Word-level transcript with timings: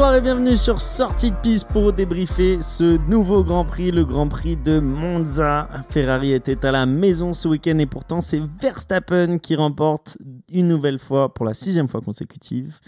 Bonsoir 0.00 0.16
et 0.16 0.22
bienvenue 0.22 0.56
sur 0.56 0.80
Sortie 0.80 1.30
de 1.30 1.36
piste 1.36 1.68
pour 1.68 1.92
débriefer 1.92 2.62
ce 2.62 2.96
nouveau 3.10 3.44
Grand 3.44 3.66
Prix, 3.66 3.90
le 3.90 4.06
Grand 4.06 4.26
Prix 4.28 4.56
de 4.56 4.80
Monza. 4.80 5.68
Ferrari 5.90 6.32
était 6.32 6.64
à 6.64 6.70
la 6.70 6.86
maison 6.86 7.34
ce 7.34 7.48
week-end 7.48 7.78
et 7.78 7.84
pourtant 7.84 8.22
c'est 8.22 8.40
Verstappen 8.62 9.36
qui 9.36 9.56
remporte 9.56 10.16
une 10.48 10.68
nouvelle 10.68 10.98
fois, 10.98 11.34
pour 11.34 11.44
la 11.44 11.52
sixième 11.52 11.86
fois 11.86 12.00
consécutive, 12.00 12.78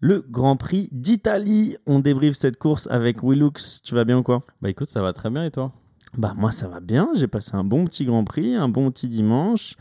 le 0.00 0.26
Grand 0.28 0.56
Prix 0.56 0.88
d'Italie. 0.90 1.76
On 1.86 2.00
débriefe 2.00 2.34
cette 2.34 2.56
course 2.56 2.88
avec 2.90 3.22
Willux. 3.22 3.80
Tu 3.84 3.94
vas 3.94 4.04
bien 4.04 4.18
ou 4.18 4.24
quoi? 4.24 4.40
Bah 4.60 4.70
écoute, 4.70 4.88
ça 4.88 5.02
va 5.02 5.12
très 5.12 5.30
bien 5.30 5.44
et 5.44 5.52
toi? 5.52 5.70
Bah 6.18 6.34
moi 6.36 6.50
ça 6.50 6.66
va 6.66 6.80
bien, 6.80 7.10
j'ai 7.14 7.28
passé 7.28 7.52
un 7.54 7.62
bon 7.62 7.84
petit 7.84 8.04
Grand 8.04 8.24
Prix, 8.24 8.56
un 8.56 8.68
bon 8.68 8.90
petit 8.90 9.06
dimanche. 9.06 9.76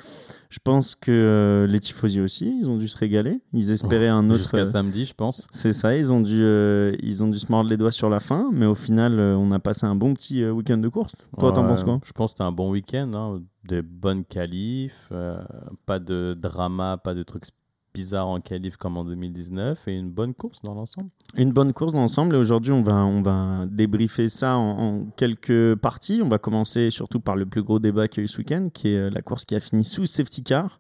Je 0.50 0.58
pense 0.64 0.96
que 0.96 1.12
euh, 1.12 1.68
les 1.68 1.80
tifosi 1.80 2.20
aussi, 2.22 2.52
ils 2.60 2.68
ont 2.68 2.78
dû 2.78 2.88
se 2.88 2.98
régaler. 2.98 3.40
Ils 3.54 3.72
espéraient 3.72 4.08
un 4.08 4.28
autre. 4.30 4.40
Jusqu'à 4.40 4.66
samedi, 4.66 5.06
je 5.06 5.14
pense. 5.14 5.48
C'est 5.52 5.74
ça, 5.74 5.96
ils 5.96 6.12
ont, 6.12 6.22
dû, 6.22 6.42
euh, 6.42 6.96
ils 7.04 7.24
ont 7.24 7.28
dû 7.28 7.38
se 7.38 7.52
mordre 7.52 7.70
les 7.70 7.78
doigts 7.78 7.92
sur 7.92 8.10
la 8.10 8.20
fin, 8.20 8.50
mais 8.52 8.66
au 8.66 8.74
final, 8.74 9.20
euh, 9.20 9.36
on 9.38 9.52
a 9.52 9.60
passé 9.60 9.86
un 9.86 9.96
bon 9.96 10.16
petit 10.16 10.42
euh, 10.42 10.52
week-end 10.52 10.80
de 10.80 10.88
course. 10.88 11.14
Toi, 11.38 11.52
t'en 11.52 11.68
penses 11.68 11.84
quoi 11.84 12.00
Je 12.04 12.12
pense 12.14 12.32
que 12.32 12.38
c'était 12.38 12.48
un 12.48 12.52
bon 12.52 12.72
week-end, 12.72 13.12
hein, 13.14 13.42
des 13.64 13.84
bonnes 13.84 14.26
qualifs, 14.26 15.10
euh, 15.12 15.40
pas 15.86 16.00
de 16.00 16.36
drama, 16.40 16.98
pas 16.98 17.14
de 17.14 17.22
trucs 17.22 17.46
bizarres 17.94 18.28
en 18.28 18.40
qualif 18.40 18.78
comme 18.78 18.98
en 18.98 19.04
2019 19.04 19.88
et 19.88 19.96
une 19.96 20.10
bonne 20.10 20.34
course 20.34 20.62
dans 20.62 20.74
l'ensemble. 20.74 21.10
Une 21.36 21.52
bonne 21.52 21.74
course 21.74 21.94
dans 21.94 22.00
l'ensemble, 22.00 22.36
et 22.36 22.40
aujourd'hui, 22.40 22.72
on 22.72 22.82
va, 22.82 22.96
on 22.96 23.22
va 23.22 23.66
débriefer 23.68 24.30
ça 24.30 24.58
en, 24.58 24.80
en 24.80 25.06
quelques 25.16 25.76
parties. 25.76 26.22
On 26.24 26.30
va 26.30 26.38
commencer 26.38 26.90
surtout 26.90 27.20
par 27.20 27.36
le 27.36 27.46
plus 27.46 27.64
gros 27.64 27.80
débat 27.80 28.08
qu'il 28.08 28.22
y 28.22 28.24
a 28.24 28.26
eu 28.26 28.28
ce 28.28 28.38
week-end, 28.40 28.70
qui 28.74 28.90
est 28.90 28.98
euh, 28.98 29.10
la 29.10 29.22
course 29.22 29.46
qui 29.46 29.56
a 29.56 29.60
fini 29.60 29.86
sous 29.86 30.06
safety 30.06 30.44
car. 30.44 30.80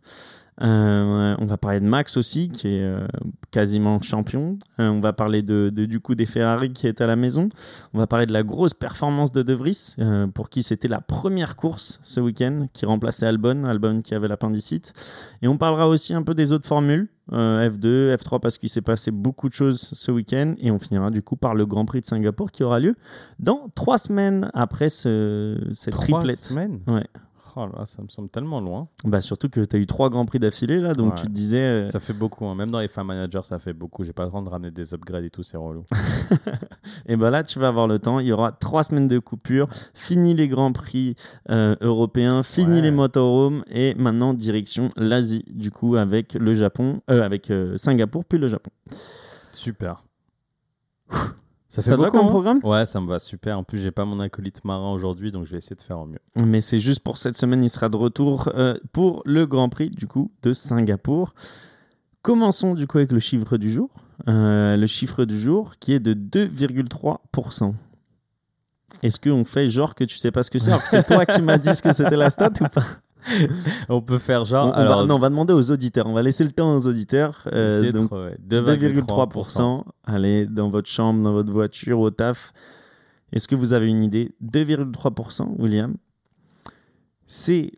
Euh, 0.62 1.36
on 1.40 1.46
va 1.46 1.58
parler 1.58 1.80
de 1.80 1.86
Max 1.86 2.18
aussi, 2.18 2.50
qui 2.50 2.68
est 2.68 2.82
euh, 2.84 3.08
quasiment 3.52 4.02
champion. 4.02 4.58
Euh, 4.80 4.90
on 4.90 5.00
va 5.00 5.14
parler 5.14 5.42
de, 5.42 5.70
de- 5.74 5.86
du 5.86 6.00
coup 6.02 6.16
des 6.16 6.26
Ferrari 6.26 6.74
qui 6.74 6.88
est 6.88 7.00
à 7.02 7.08
la 7.08 7.16
maison. 7.16 7.50
On 7.94 7.98
va 7.98 8.08
parler 8.08 8.26
de 8.26 8.34
la 8.34 8.44
grosse 8.44 8.74
performance 8.74 9.32
de 9.32 9.42
De 9.42 9.54
Vries, 9.54 9.96
pour 10.34 10.50
qui 10.50 10.64
c'était 10.64 10.88
la 10.88 11.02
première 11.02 11.56
course 11.56 12.00
ce 12.04 12.20
week-end, 12.20 12.68
qui 12.74 12.86
remplaçait 12.86 13.26
Albon, 13.26 13.64
Albon 13.66 14.00
qui 14.02 14.14
avait 14.16 14.28
l'appendicite. 14.28 14.94
Et 15.42 15.48
on 15.48 15.58
parlera 15.58 15.88
aussi 15.88 16.14
un 16.14 16.24
peu 16.24 16.34
des 16.34 16.52
autres 16.52 16.68
formules, 16.68 17.08
euh, 17.32 17.70
F2, 17.70 18.16
F3, 18.16 18.40
parce 18.40 18.58
qu'il 18.58 18.70
s'est 18.70 18.82
passé 18.82 19.12
beaucoup 19.12 19.48
de 19.50 19.54
choses 19.54 19.90
ce 19.94 20.12
week-end. 20.12 20.56
Et 20.60 20.72
on 20.72 20.80
finira 20.80 21.10
du 21.10 21.22
coup 21.22 21.36
par 21.38 21.56
le 21.56 21.66
Grand 21.66 21.86
Prix 21.86 22.02
de 22.02 22.06
Singapour 22.06 22.52
qui 22.52 22.64
aura 22.64 22.80
lieu 22.80 22.96
dans 23.40 23.70
trois 23.76 23.98
semaines 23.98 24.50
après 24.54 24.90
ce, 24.90 25.58
cette 25.74 25.94
Trois 25.94 26.20
triplette. 26.20 26.38
semaines? 26.40 26.80
Ouais. 26.88 27.06
Oh 27.56 27.66
là, 27.68 27.86
ça 27.86 28.02
me 28.02 28.08
semble 28.10 28.30
tellement 28.30 28.62
loin. 28.62 28.88
Bah 29.06 29.22
surtout 29.22 29.50
que 29.50 29.62
tu 29.62 29.76
as 29.76 29.80
eu 29.80 29.86
trois 29.88 30.10
Grands 30.10 30.26
Prix 30.26 30.40
d'affilée 30.40 30.80
là, 30.80 30.94
donc 30.94 31.14
Ouais. 31.14 31.20
tu 31.22 31.28
te 31.28 31.32
disais. 31.32 31.58
euh, 31.60 31.88
Ça 31.88 32.00
fait 32.00 32.14
beaucoup, 32.14 32.46
hein. 32.46 32.56
même 32.56 32.70
dans 32.72 32.80
les 32.80 32.88
fan 32.88 33.06
managers, 33.06 33.42
ça 33.44 33.60
fait 33.60 33.74
beaucoup. 33.74 34.04
J'ai 34.04 34.14
pas 34.14 34.26
le 34.26 34.32
temps 34.32 34.42
de 34.42 34.50
ramener 34.50 34.72
des 34.72 34.94
upgrades 34.94 35.24
et 35.24 35.30
tout, 35.30 35.44
c'est 35.44 35.58
relou. 35.58 35.84
Et 37.08 37.16
ben 37.16 37.30
là, 37.30 37.44
tu 37.44 37.60
vas 37.60 37.68
avoir 37.70 37.88
le 37.88 38.00
temps. 38.00 38.20
Il 38.20 38.28
y 38.28 38.32
aura 38.32 38.52
trois 38.52 38.84
semaines 38.84 39.08
de 39.08 39.20
coupure. 39.20 39.68
Fini 39.94 40.34
les 40.34 40.48
grands 40.48 40.72
prix 40.72 41.16
euh, 41.50 41.76
européens, 41.82 42.44
fini 42.44 42.76
Ouais. 42.76 42.82
les 42.82 42.92
motorhomes 42.92 43.64
et 43.70 43.96
maintenant 43.96 44.34
direction 44.34 44.90
l'Asie. 44.96 45.44
Du 45.50 45.72
coup, 45.72 45.96
avec 45.96 46.34
le 46.36 46.54
Japon, 46.54 47.00
euh, 47.10 47.22
avec 47.24 47.50
euh, 47.52 47.78
Singapour 47.78 48.26
puis 48.26 48.38
le 48.38 48.48
Japon. 48.48 48.70
Super. 49.52 50.04
Ça 51.70 51.84
Ça 51.84 51.96
te 51.96 52.02
va 52.02 52.10
comme 52.10 52.26
hein 52.26 52.30
programme? 52.30 52.60
Ouais, 52.64 52.86
ça 52.88 53.00
me 53.00 53.08
va 53.08 53.20
super. 53.20 53.58
En 53.60 53.64
plus, 53.64 53.78
j'ai 53.78 53.92
pas 53.92 54.04
mon 54.04 54.20
acolyte 54.20 54.66
marin 54.66 54.92
aujourd'hui, 54.92 55.30
donc 55.30 55.46
je 55.46 55.52
vais 55.52 55.60
essayer 55.60 55.76
de 55.76 55.82
faire 55.82 56.00
au 56.00 56.06
mieux. 56.08 56.20
Mais 56.44 56.62
c'est 56.62 56.80
juste 56.80 57.02
pour 57.02 57.20
cette 57.20 57.38
semaine, 57.38 57.64
il 57.64 57.70
sera 57.70 57.90
de 57.90 57.96
retour 57.96 58.50
euh, 58.56 58.74
pour 58.92 59.22
le 59.26 59.46
Grand 59.46 59.70
Prix 59.70 59.92
du 59.92 60.08
coup 60.08 60.32
de 60.42 60.52
Singapour. 60.52 61.36
Commençons 62.24 62.74
du 62.74 62.88
coup 62.88 62.98
avec 62.98 63.12
le 63.12 63.20
chiffre 63.20 63.58
du 63.58 63.72
jour. 63.72 63.90
Euh, 64.28 64.76
le 64.78 64.88
chiffre 64.88 65.26
du 65.26 65.40
jour 65.40 65.74
qui 65.80 65.94
est 65.94 66.00
de 66.00 66.14
2,3%. 66.16 67.74
Est-ce 69.04 69.20
qu'on 69.20 69.46
fait 69.46 69.70
genre 69.70 69.94
que 69.94 70.04
tu 70.04 70.18
sais 70.18 70.32
pas 70.32 70.42
ce 70.42 70.50
que 70.50 70.58
c'est 70.58 70.72
alors 70.72 70.82
que 70.82 70.90
c'est 70.90 71.06
toi 71.06 71.26
qui 71.26 71.42
m'as 71.42 71.60
dit 71.60 71.74
ce 71.76 71.84
que 71.84 71.94
c'était 71.94 72.18
la 72.18 72.32
stat 72.32 72.52
ou 72.62 72.68
pas? 72.68 72.84
On 73.90 74.02
peut 74.02 74.18
faire 74.18 74.42
on, 74.42 74.46
genre. 74.46 74.74
on 74.76 74.86
va, 74.86 75.06
non, 75.06 75.16
on 75.16 75.20
va 75.20 75.30
demander 75.30 75.54
aux 75.54 75.72
auditeurs. 75.72 76.08
On 76.08 76.14
va 76.14 76.22
laisser 76.22 76.44
le 76.44 76.52
temps 76.52 76.76
aux 76.76 76.88
auditeurs. 76.88 77.48
Euh, 77.54 77.92
donc 77.92 78.08
trouver. 78.08 78.36
2,3%. 78.48 79.84
Allez, 80.06 80.46
dans 80.46 80.70
votre 80.70 80.90
chambre, 80.90 81.24
dans 81.24 81.34
votre 81.34 81.52
voiture, 81.52 82.00
au 82.00 82.10
taf. 82.12 82.54
Est-ce 83.32 83.48
que 83.48 83.56
vous 83.56 83.74
avez 83.74 83.88
une 83.88 84.02
idée? 84.02 84.34
2,3%, 84.44 85.56
William. 85.60 85.96
C'est 87.28 87.74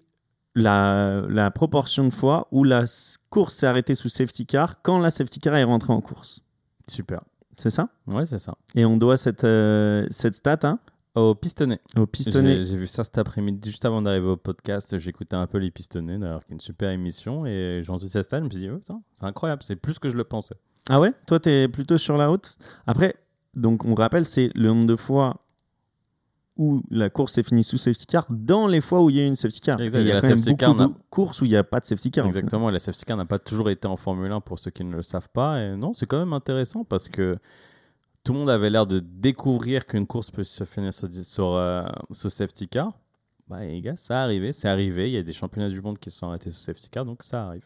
la, 0.56 1.24
la 1.30 1.51
proportion 1.51 2.06
de 2.06 2.13
fois 2.13 2.47
où 2.51 2.63
la 2.63 2.85
course 3.30 3.56
s'est 3.56 3.68
arrêtée 3.68 3.96
sous 3.96 4.09
safety 4.09 4.46
car 4.46 4.81
quand 4.81 5.00
la 5.00 5.09
safety 5.09 5.40
car 5.40 5.56
est 5.56 5.63
rentrée 5.63 5.94
en 5.94 6.01
course. 6.01 6.41
Super. 6.88 7.22
C'est 7.57 7.69
ça? 7.69 7.90
Ouais, 8.07 8.25
c'est 8.25 8.40
ça. 8.40 8.56
Et 8.75 8.85
on 8.85 8.97
doit 8.97 9.18
cette, 9.18 9.44
euh, 9.44 10.06
cette 10.09 10.35
stat 10.35 10.59
hein, 10.63 10.80
Au 11.13 11.35
pistonnet. 11.35 11.79
au 11.97 12.05
pistonné. 12.05 12.63
J'ai 12.63 12.77
vu 12.77 12.88
ça 12.88 13.03
cet 13.03 13.17
après-midi, 13.17 13.69
juste 13.69 13.83
avant 13.83 14.01
d'arriver 14.01 14.27
au 14.27 14.38
podcast. 14.38 14.97
J'écoutais 14.97 15.35
un 15.35 15.45
peu 15.45 15.57
les 15.57 15.69
pistonnets, 15.69 16.17
d'ailleurs, 16.17 16.45
qui 16.45 16.53
est 16.53 16.55
une 16.55 16.61
super 16.61 16.89
émission. 16.91 17.45
Et 17.45 17.81
j'ai 17.83 17.91
entendu 17.91 18.09
stat, 18.09 18.39
je 18.39 18.45
me 18.45 18.49
suis 18.49 18.59
dit, 18.61 18.69
oh, 18.69 18.81
c'est 19.13 19.25
incroyable, 19.25 19.61
c'est 19.61 19.75
plus 19.75 20.00
que 20.00 20.09
je 20.09 20.16
le 20.16 20.23
pensais. 20.23 20.55
Ah 20.89 21.00
ouais? 21.00 21.11
Toi, 21.27 21.39
tu 21.39 21.50
es 21.50 21.67
plutôt 21.67 21.97
sur 21.97 22.16
la 22.16 22.27
route? 22.27 22.57
Après, 22.88 23.16
donc 23.55 23.83
on 23.83 23.94
rappelle, 23.94 24.25
c'est 24.25 24.51
le 24.55 24.69
nombre 24.69 24.88
de 24.88 24.95
fois 24.95 25.45
où 26.57 26.81
la 26.89 27.09
course 27.09 27.33
s'est 27.33 27.44
finie 27.44 27.63
sous 27.63 27.77
safety 27.77 28.05
car 28.05 28.25
dans 28.29 28.67
les 28.67 28.81
fois 28.81 29.01
où 29.01 29.09
il 29.09 29.16
y 29.16 29.19
a 29.19 29.23
eu 29.23 29.27
une 29.27 29.35
safety 29.35 29.61
car. 29.61 29.81
Exact. 29.81 30.00
Il 30.00 30.07
y 30.07 30.11
a 30.11 30.16
la 30.16 30.21
quand 30.21 30.27
même 30.27 30.38
safety 30.38 30.57
car 30.57 30.75
beaucoup 30.75 30.94
de 30.94 31.03
courses 31.09 31.41
où 31.41 31.45
il 31.45 31.50
n'y 31.50 31.55
a 31.55 31.63
pas 31.63 31.79
de 31.79 31.85
safety 31.85 32.11
car. 32.11 32.25
Exactement, 32.25 32.69
la 32.69 32.79
safety 32.79 33.03
car 33.03 33.17
n'a 33.17 33.25
pas 33.25 33.39
toujours 33.39 33.69
été 33.69 33.88
en 33.88 33.97
Formule 33.97 34.31
1 34.31 34.41
pour 34.41 34.59
ceux 34.59 34.71
qui 34.71 34.83
ne 34.83 34.95
le 34.95 35.01
savent 35.01 35.29
pas. 35.29 35.61
Et 35.61 35.75
non, 35.75 35.94
c'est 35.94 36.05
quand 36.05 36.19
même 36.19 36.33
intéressant 36.33 36.83
parce 36.83 37.09
que 37.09 37.38
tout 38.23 38.33
le 38.33 38.39
monde 38.39 38.49
avait 38.49 38.69
l'air 38.69 38.85
de 38.85 38.99
découvrir 38.99 39.85
qu'une 39.85 40.05
course 40.05 40.31
peut 40.31 40.43
se 40.43 40.63
finir 40.63 40.93
sur, 40.93 41.11
sur, 41.11 41.55
euh, 41.55 41.85
safety 42.11 42.67
car. 42.67 42.93
Bah, 43.47 43.61
les 43.65 43.81
gars, 43.81 43.97
ça 43.97 44.21
arrivé, 44.21 44.53
c'est 44.53 44.67
arrivé. 44.67 45.09
Il 45.09 45.13
y 45.13 45.17
a 45.17 45.23
des 45.23 45.33
championnats 45.33 45.69
du 45.69 45.81
monde 45.81 45.99
qui 45.99 46.11
sont 46.11 46.27
arrêtés 46.27 46.51
sur 46.51 46.61
safety 46.61 46.89
car, 46.89 47.05
donc 47.05 47.23
ça 47.23 47.47
arrive. 47.47 47.65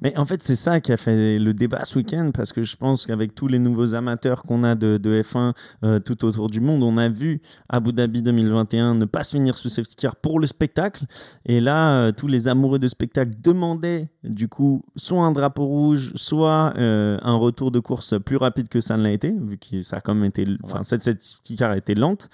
Mais 0.00 0.16
en 0.16 0.24
fait, 0.24 0.42
c'est 0.42 0.56
ça 0.56 0.80
qui 0.80 0.92
a 0.92 0.96
fait 0.96 1.38
le 1.38 1.52
débat 1.52 1.84
ce 1.84 1.98
week-end 1.98 2.30
parce 2.32 2.52
que 2.52 2.62
je 2.62 2.76
pense 2.76 3.06
qu'avec 3.06 3.34
tous 3.34 3.48
les 3.48 3.58
nouveaux 3.58 3.94
amateurs 3.94 4.42
qu'on 4.42 4.62
a 4.62 4.74
de, 4.74 4.96
de 4.96 5.22
F1 5.22 5.54
euh, 5.84 5.98
tout 5.98 6.24
autour 6.24 6.48
du 6.48 6.60
monde, 6.60 6.82
on 6.82 6.96
a 6.96 7.08
vu 7.08 7.40
Abu 7.68 7.92
Dhabi 7.92 8.22
2021 8.22 8.94
ne 8.94 9.04
pas 9.04 9.24
se 9.24 9.36
finir 9.36 9.56
sous 9.56 9.68
safety 9.68 9.96
car 9.96 10.16
pour 10.16 10.38
le 10.38 10.46
spectacle. 10.46 11.04
Et 11.46 11.60
là, 11.60 12.06
euh, 12.06 12.12
tous 12.12 12.28
les 12.28 12.48
amoureux 12.48 12.78
de 12.78 12.86
spectacle 12.86 13.32
demandaient 13.40 14.08
du 14.22 14.48
coup 14.48 14.84
soit 14.94 15.22
un 15.22 15.32
drapeau 15.32 15.66
rouge, 15.66 16.12
soit 16.14 16.74
euh, 16.76 17.18
un 17.22 17.34
retour 17.34 17.70
de 17.70 17.80
course 17.80 18.14
plus 18.24 18.36
rapide 18.36 18.68
que 18.68 18.80
ça 18.80 18.96
ne 18.96 19.02
l'a 19.02 19.12
été, 19.12 19.32
vu 19.32 19.58
que 19.58 19.82
ça 19.82 19.96
a 19.96 20.00
quand 20.00 20.14
même 20.14 20.24
été, 20.24 20.46
enfin 20.62 20.82
cette 20.84 21.02
safety 21.02 21.56
car 21.56 21.72
a 21.72 21.76
été 21.76 21.94
lente. 21.94 22.28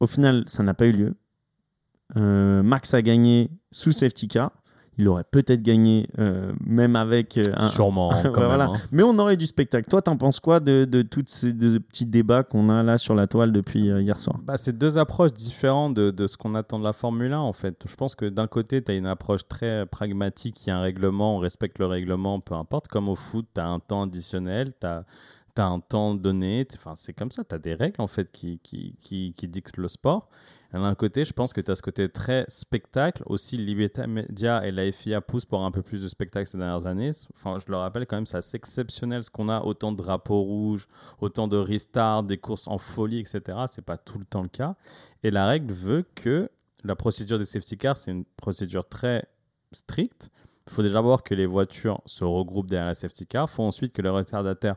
Au 0.00 0.06
final, 0.06 0.44
ça 0.46 0.62
n'a 0.62 0.74
pas 0.74 0.86
eu 0.86 0.92
lieu. 0.92 1.14
Max 2.14 2.94
a 2.94 3.02
gagné 3.02 3.50
sous 3.72 3.92
safety 3.92 4.28
car. 4.28 4.52
Il 4.96 5.08
aurait 5.08 5.24
peut-être 5.24 5.62
gagné 5.62 6.08
euh, 6.18 6.52
même 6.64 6.94
avec 6.96 7.36
euh, 7.36 7.42
un. 7.56 7.68
Sûrement, 7.68 8.10
quand 8.22 8.30
Ouais, 8.32 8.38
même. 8.38 8.46
voilà. 8.46 8.64
hein. 8.66 8.76
Mais 8.92 9.02
on 9.02 9.18
aurait 9.18 9.36
du 9.36 9.46
spectacle. 9.46 9.88
Toi, 9.88 10.02
t'en 10.02 10.16
penses 10.16 10.38
quoi 10.40 10.60
de, 10.60 10.84
de 10.84 11.02
tous 11.02 11.24
ces 11.26 11.52
deux 11.52 11.80
petits 11.80 12.06
débats 12.06 12.42
qu'on 12.44 12.68
a 12.70 12.82
là 12.82 12.96
sur 12.98 13.14
la 13.14 13.26
toile 13.26 13.50
depuis 13.52 13.90
euh, 13.90 14.00
hier 14.00 14.20
soir? 14.20 14.38
Bah, 14.44 14.56
c'est 14.56 14.76
deux 14.78 14.96
approches 14.98 15.32
différentes 15.32 15.94
de, 15.94 16.10
de 16.10 16.26
ce 16.26 16.36
qu'on 16.36 16.54
attend 16.54 16.78
de 16.78 16.84
la 16.84 16.92
Formule 16.92 17.32
1 17.32 17.38
en 17.40 17.52
fait. 17.52 17.82
Je 17.88 17.94
pense 17.96 18.14
que 18.14 18.26
d'un 18.26 18.46
côté, 18.46 18.82
tu 18.82 18.92
as 18.92 18.94
une 18.94 19.06
approche 19.06 19.48
très 19.48 19.84
pragmatique, 19.86 20.64
il 20.64 20.68
y 20.68 20.72
a 20.72 20.78
un 20.78 20.82
règlement, 20.82 21.36
on 21.36 21.38
respecte 21.40 21.78
le 21.78 21.86
règlement, 21.86 22.38
peu 22.40 22.54
importe. 22.54 22.88
Comme 22.88 23.08
au 23.08 23.16
foot, 23.16 23.46
tu 23.54 23.60
as 23.60 23.66
un 23.66 23.80
temps 23.80 24.02
additionnel, 24.04 24.72
tu 24.80 24.86
as, 24.86 25.04
un 25.56 25.80
temps 25.80 26.14
donné, 26.14 26.66
enfin, 26.76 26.92
c'est 26.94 27.12
comme 27.12 27.30
ça, 27.30 27.42
tu 27.44 27.54
as 27.54 27.58
des 27.58 27.74
règles 27.74 28.00
en 28.00 28.06
fait 28.08 28.30
qui, 28.32 28.58
qui, 28.62 28.96
qui, 29.00 29.32
qui 29.36 29.48
dictent 29.48 29.76
le 29.76 29.88
sport. 29.88 30.28
D'un 30.80 30.94
côté, 30.96 31.24
je 31.24 31.32
pense 31.32 31.52
que 31.52 31.60
tu 31.60 31.70
as 31.70 31.76
ce 31.76 31.82
côté 31.82 32.08
très 32.08 32.44
spectacle. 32.48 33.22
Aussi, 33.26 33.56
Liberté 33.56 34.08
Media 34.08 34.66
et 34.66 34.72
la 34.72 34.90
FIA 34.90 35.20
poussent 35.20 35.44
pour 35.44 35.64
un 35.64 35.70
peu 35.70 35.82
plus 35.82 36.02
de 36.02 36.08
spectacle 36.08 36.48
ces 36.48 36.58
dernières 36.58 36.86
années. 36.86 37.12
Enfin, 37.36 37.58
je 37.64 37.70
le 37.70 37.76
rappelle 37.76 38.06
quand 38.06 38.16
même, 38.16 38.26
c'est 38.26 38.38
assez 38.38 38.56
exceptionnel 38.56 39.22
ce 39.22 39.30
qu'on 39.30 39.48
a. 39.48 39.60
Autant 39.60 39.92
de 39.92 39.96
drapeaux 39.96 40.40
rouges, 40.40 40.88
autant 41.20 41.46
de 41.46 41.56
restart, 41.56 42.24
des 42.24 42.38
courses 42.38 42.66
en 42.66 42.78
folie, 42.78 43.20
etc. 43.20 43.56
C'est 43.68 43.84
pas 43.84 43.96
tout 43.96 44.18
le 44.18 44.24
temps 44.24 44.42
le 44.42 44.48
cas. 44.48 44.74
Et 45.22 45.30
la 45.30 45.46
règle 45.46 45.72
veut 45.72 46.04
que 46.16 46.50
la 46.82 46.96
procédure 46.96 47.38
des 47.38 47.44
safety 47.44 47.78
cars, 47.78 47.96
c'est 47.96 48.10
une 48.10 48.24
procédure 48.24 48.88
très 48.88 49.28
stricte. 49.70 50.30
Il 50.66 50.72
faut 50.72 50.82
déjà 50.82 51.00
voir 51.00 51.22
que 51.22 51.36
les 51.36 51.46
voitures 51.46 52.02
se 52.04 52.24
regroupent 52.24 52.68
derrière 52.68 52.88
la 52.88 52.94
safety 52.94 53.26
car. 53.26 53.48
Il 53.48 53.54
faut 53.54 53.62
ensuite 53.62 53.92
que 53.92 54.02
le 54.02 54.10
retardataire 54.10 54.74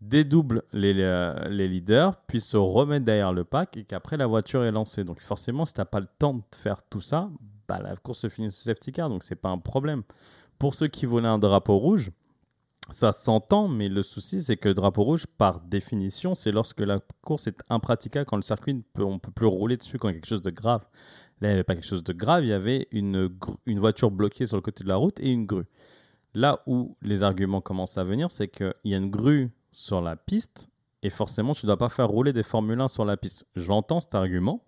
dédouble 0.00 0.62
les, 0.72 0.94
les, 0.94 1.34
les 1.50 1.68
leaders, 1.68 2.16
puis 2.26 2.40
se 2.40 2.56
remettre 2.56 3.04
derrière 3.04 3.32
le 3.32 3.44
pack 3.44 3.76
et 3.76 3.84
qu'après 3.84 4.16
la 4.16 4.26
voiture 4.26 4.64
est 4.64 4.70
lancée. 4.70 5.04
Donc 5.04 5.20
forcément, 5.20 5.64
si 5.64 5.74
tu 5.74 5.80
n'as 5.80 5.84
pas 5.84 6.00
le 6.00 6.08
temps 6.18 6.34
de 6.34 6.42
faire 6.54 6.82
tout 6.82 7.00
ça, 7.00 7.30
bah, 7.68 7.80
la 7.82 7.96
course 7.96 8.20
se 8.20 8.28
finit 8.28 8.50
sur 8.50 8.62
safety 8.62 8.92
car, 8.92 9.08
donc 9.08 9.22
c'est 9.22 9.36
pas 9.36 9.50
un 9.50 9.58
problème. 9.58 10.02
Pour 10.58 10.74
ceux 10.74 10.88
qui 10.88 11.06
voulaient 11.06 11.28
un 11.28 11.38
drapeau 11.38 11.76
rouge, 11.76 12.10
ça 12.90 13.12
s'entend, 13.12 13.68
mais 13.68 13.88
le 13.88 14.02
souci, 14.02 14.40
c'est 14.40 14.56
que 14.56 14.68
le 14.68 14.74
drapeau 14.74 15.02
rouge, 15.02 15.26
par 15.26 15.60
définition, 15.60 16.34
c'est 16.34 16.50
lorsque 16.50 16.80
la 16.80 17.00
course 17.22 17.46
est 17.46 17.62
impraticable, 17.68 18.24
quand 18.24 18.36
le 18.36 18.42
circuit, 18.42 18.82
on 18.96 19.14
ne 19.14 19.18
peut 19.18 19.30
plus 19.30 19.46
rouler 19.46 19.76
dessus, 19.76 19.98
quand 19.98 20.08
il 20.08 20.12
y 20.12 20.16
a 20.16 20.20
quelque 20.20 20.28
chose 20.28 20.42
de 20.42 20.50
grave. 20.50 20.86
Là, 21.40 21.48
il 21.48 21.50
n'y 21.50 21.54
avait 21.54 21.64
pas 21.64 21.74
quelque 21.74 21.86
chose 21.86 22.02
de 22.02 22.12
grave, 22.12 22.44
il 22.44 22.48
y 22.48 22.52
avait 22.52 22.88
une, 22.90 23.30
une 23.66 23.78
voiture 23.78 24.10
bloquée 24.10 24.46
sur 24.46 24.56
le 24.56 24.62
côté 24.62 24.84
de 24.84 24.88
la 24.88 24.96
route 24.96 25.20
et 25.20 25.30
une 25.30 25.46
grue. 25.46 25.66
Là 26.34 26.62
où 26.66 26.96
les 27.02 27.22
arguments 27.22 27.60
commencent 27.60 27.98
à 27.98 28.04
venir, 28.04 28.30
c'est 28.30 28.48
qu'il 28.48 28.72
y 28.84 28.94
a 28.94 28.96
une 28.96 29.10
grue 29.10 29.50
sur 29.72 30.00
la 30.00 30.16
piste 30.16 30.68
et 31.02 31.10
forcément, 31.10 31.52
tu 31.52 31.66
ne 31.66 31.68
dois 31.68 31.76
pas 31.76 31.88
faire 31.88 32.08
rouler 32.08 32.32
des 32.32 32.42
Formule 32.42 32.80
1 32.80 32.88
sur 32.88 33.04
la 33.04 33.16
piste. 33.16 33.46
J'entends 33.54 34.00
cet 34.00 34.14
argument. 34.14 34.62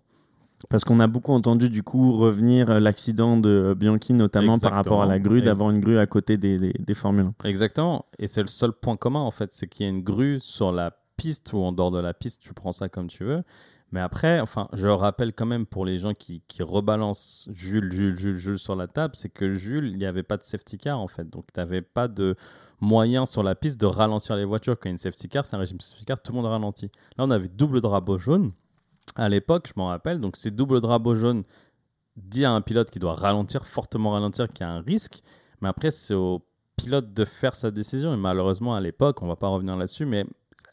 Parce 0.69 0.83
qu'on 0.83 0.99
a 0.99 1.07
beaucoup 1.07 1.33
entendu 1.33 1.71
du 1.71 1.81
coup 1.81 2.15
revenir 2.15 2.69
euh, 2.69 2.79
l'accident 2.79 3.35
de 3.35 3.49
euh, 3.49 3.75
Bianchi, 3.75 4.13
notamment 4.13 4.59
par 4.59 4.73
rapport 4.73 5.01
à 5.01 5.07
la 5.07 5.17
grue, 5.17 5.41
d'avoir 5.41 5.71
une 5.71 5.79
grue 5.81 5.97
à 5.97 6.05
côté 6.05 6.37
des, 6.37 6.59
des, 6.59 6.73
des 6.73 6.93
Formule 6.93 7.31
1. 7.43 7.49
Exactement. 7.49 8.05
Et 8.19 8.27
c'est 8.27 8.41
le 8.41 8.47
seul 8.47 8.71
point 8.71 8.95
commun 8.95 9.21
en 9.21 9.31
fait, 9.31 9.51
c'est 9.53 9.67
qu'il 9.67 9.87
y 9.87 9.89
a 9.89 9.91
une 9.91 10.03
grue 10.03 10.39
sur 10.39 10.71
la 10.71 10.91
piste 11.17 11.53
ou 11.53 11.57
en 11.57 11.71
dehors 11.71 11.89
de 11.89 11.99
la 11.99 12.13
piste, 12.13 12.41
tu 12.43 12.53
prends 12.53 12.71
ça 12.71 12.89
comme 12.89 13.07
tu 13.07 13.23
veux. 13.23 13.43
Mais 13.91 13.99
après, 13.99 14.39
enfin, 14.39 14.69
je 14.73 14.87
rappelle 14.87 15.33
quand 15.33 15.45
même 15.45 15.65
pour 15.65 15.85
les 15.85 15.99
gens 15.99 16.13
qui, 16.13 16.41
qui 16.47 16.63
rebalancent 16.63 17.49
Jules, 17.51 17.91
Jules, 17.91 18.17
Jules, 18.17 18.37
Jules 18.37 18.59
sur 18.59 18.75
la 18.75 18.87
table, 18.87 19.15
c'est 19.15 19.29
que 19.29 19.53
Jules, 19.53 19.87
il 19.87 19.97
n'y 19.97 20.05
avait 20.05 20.23
pas 20.23 20.37
de 20.37 20.43
safety 20.43 20.77
car 20.77 20.99
en 20.99 21.07
fait. 21.07 21.29
Donc, 21.29 21.45
tu 21.53 21.59
n'avais 21.59 21.81
pas 21.81 22.07
de 22.07 22.35
moyen 22.79 23.25
sur 23.25 23.43
la 23.43 23.53
piste 23.53 23.79
de 23.81 23.85
ralentir 23.85 24.37
les 24.37 24.45
voitures. 24.45 24.79
Quand 24.79 24.87
il 24.87 24.89
y 24.89 24.91
a 24.91 24.93
une 24.93 24.97
safety 24.97 25.27
car, 25.27 25.45
c'est 25.45 25.55
un 25.55 25.59
régime 25.59 25.79
safety 25.81 26.05
car, 26.05 26.21
tout 26.21 26.31
le 26.31 26.37
monde 26.37 26.47
ralentit. 26.47 26.89
Là, 27.17 27.25
on 27.25 27.31
avait 27.31 27.49
double 27.49 27.81
drapeau 27.81 28.17
jaune. 28.17 28.53
À 29.15 29.27
l'époque, 29.27 29.67
je 29.67 29.73
m'en 29.75 29.87
rappelle, 29.87 30.19
donc 30.19 30.37
c'est 30.37 30.51
double 30.51 30.79
drapeau 30.79 31.15
jaune 31.15 31.43
dit 32.15 32.45
à 32.45 32.51
un 32.51 32.61
pilote 32.61 32.89
qui 32.91 32.99
doit 32.99 33.13
ralentir, 33.13 33.65
fortement 33.65 34.11
ralentir, 34.11 34.47
qui 34.47 34.63
a 34.63 34.69
un 34.69 34.81
risque. 34.81 35.21
Mais 35.61 35.67
après, 35.67 35.91
c'est 35.91 36.13
au 36.13 36.45
pilote 36.77 37.13
de 37.13 37.25
faire 37.25 37.55
sa 37.55 37.71
décision. 37.71 38.13
Et 38.13 38.17
malheureusement, 38.17 38.73
à 38.73 38.79
l'époque, 38.79 39.21
on 39.21 39.27
va 39.27 39.35
pas 39.35 39.47
revenir 39.47 39.75
là-dessus, 39.75 40.05
mais 40.05 40.25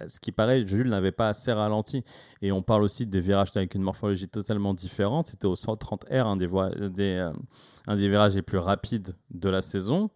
ce 0.07 0.21
qui 0.21 0.33
paraît, 0.33 0.67
Jules 0.67 0.89
n'avait 0.89 1.13
pas 1.13 1.29
assez 1.29 1.53
ralenti. 1.53 2.05
Et 2.43 2.53
on 2.53 2.63
parle 2.63 2.83
aussi 2.83 3.07
des 3.07 3.21
virages 3.21 3.51
avec 3.55 3.75
une 3.75 3.83
morphologie 3.83 4.29
totalement 4.29 4.75
différente. 4.75 5.29
C'était 5.29 5.47
au 5.47 5.55
130R, 5.55 6.27
un 6.27 6.37
des, 6.37 6.49
euh, 7.17 7.33
un 7.87 7.97
des 7.97 8.09
virages 8.09 8.35
les 8.35 8.43
plus 8.43 8.59
rapides 8.59 9.17
de 9.31 9.49
la 9.49 9.63
saison. 9.63 10.11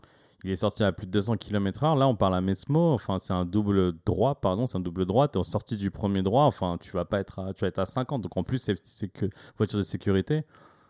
Il 0.45 0.51
est 0.51 0.57
sorti 0.57 0.83
à 0.83 0.91
plus 0.93 1.07
de 1.07 1.13
200 1.13 1.37
km/h. 1.37 1.97
Là, 1.97 2.09
on 2.09 2.17
parle 2.17 2.35
à 2.35 2.41
Mesmo. 2.41 2.93
Enfin, 2.93 3.19
c'est 3.19 3.33
un 3.33 3.45
double 3.45 3.93
droit, 4.05 4.41
pardon, 4.41 4.67
c'est 4.67 4.77
un 4.77 4.81
double 4.81 5.07
droit. 5.07 5.29
Tu 5.29 5.39
es 5.39 5.45
sorti 5.45 5.77
du 5.77 5.91
premier 5.91 6.23
droit. 6.23 6.45
Enfin, 6.45 6.79
tu 6.81 6.93
vas 6.93 7.05
pas 7.05 7.21
être 7.21 7.39
à, 7.39 7.55
tu 7.55 7.65
vas 7.65 7.71
à 7.77 7.87
50. 7.87 8.23
Donc, 8.23 8.37
en 8.37 8.43
plus, 8.43 8.59
c'est 8.83 9.09
que 9.09 9.27
voiture 9.57 9.79
de 9.79 9.85
sécurité. 9.85 10.45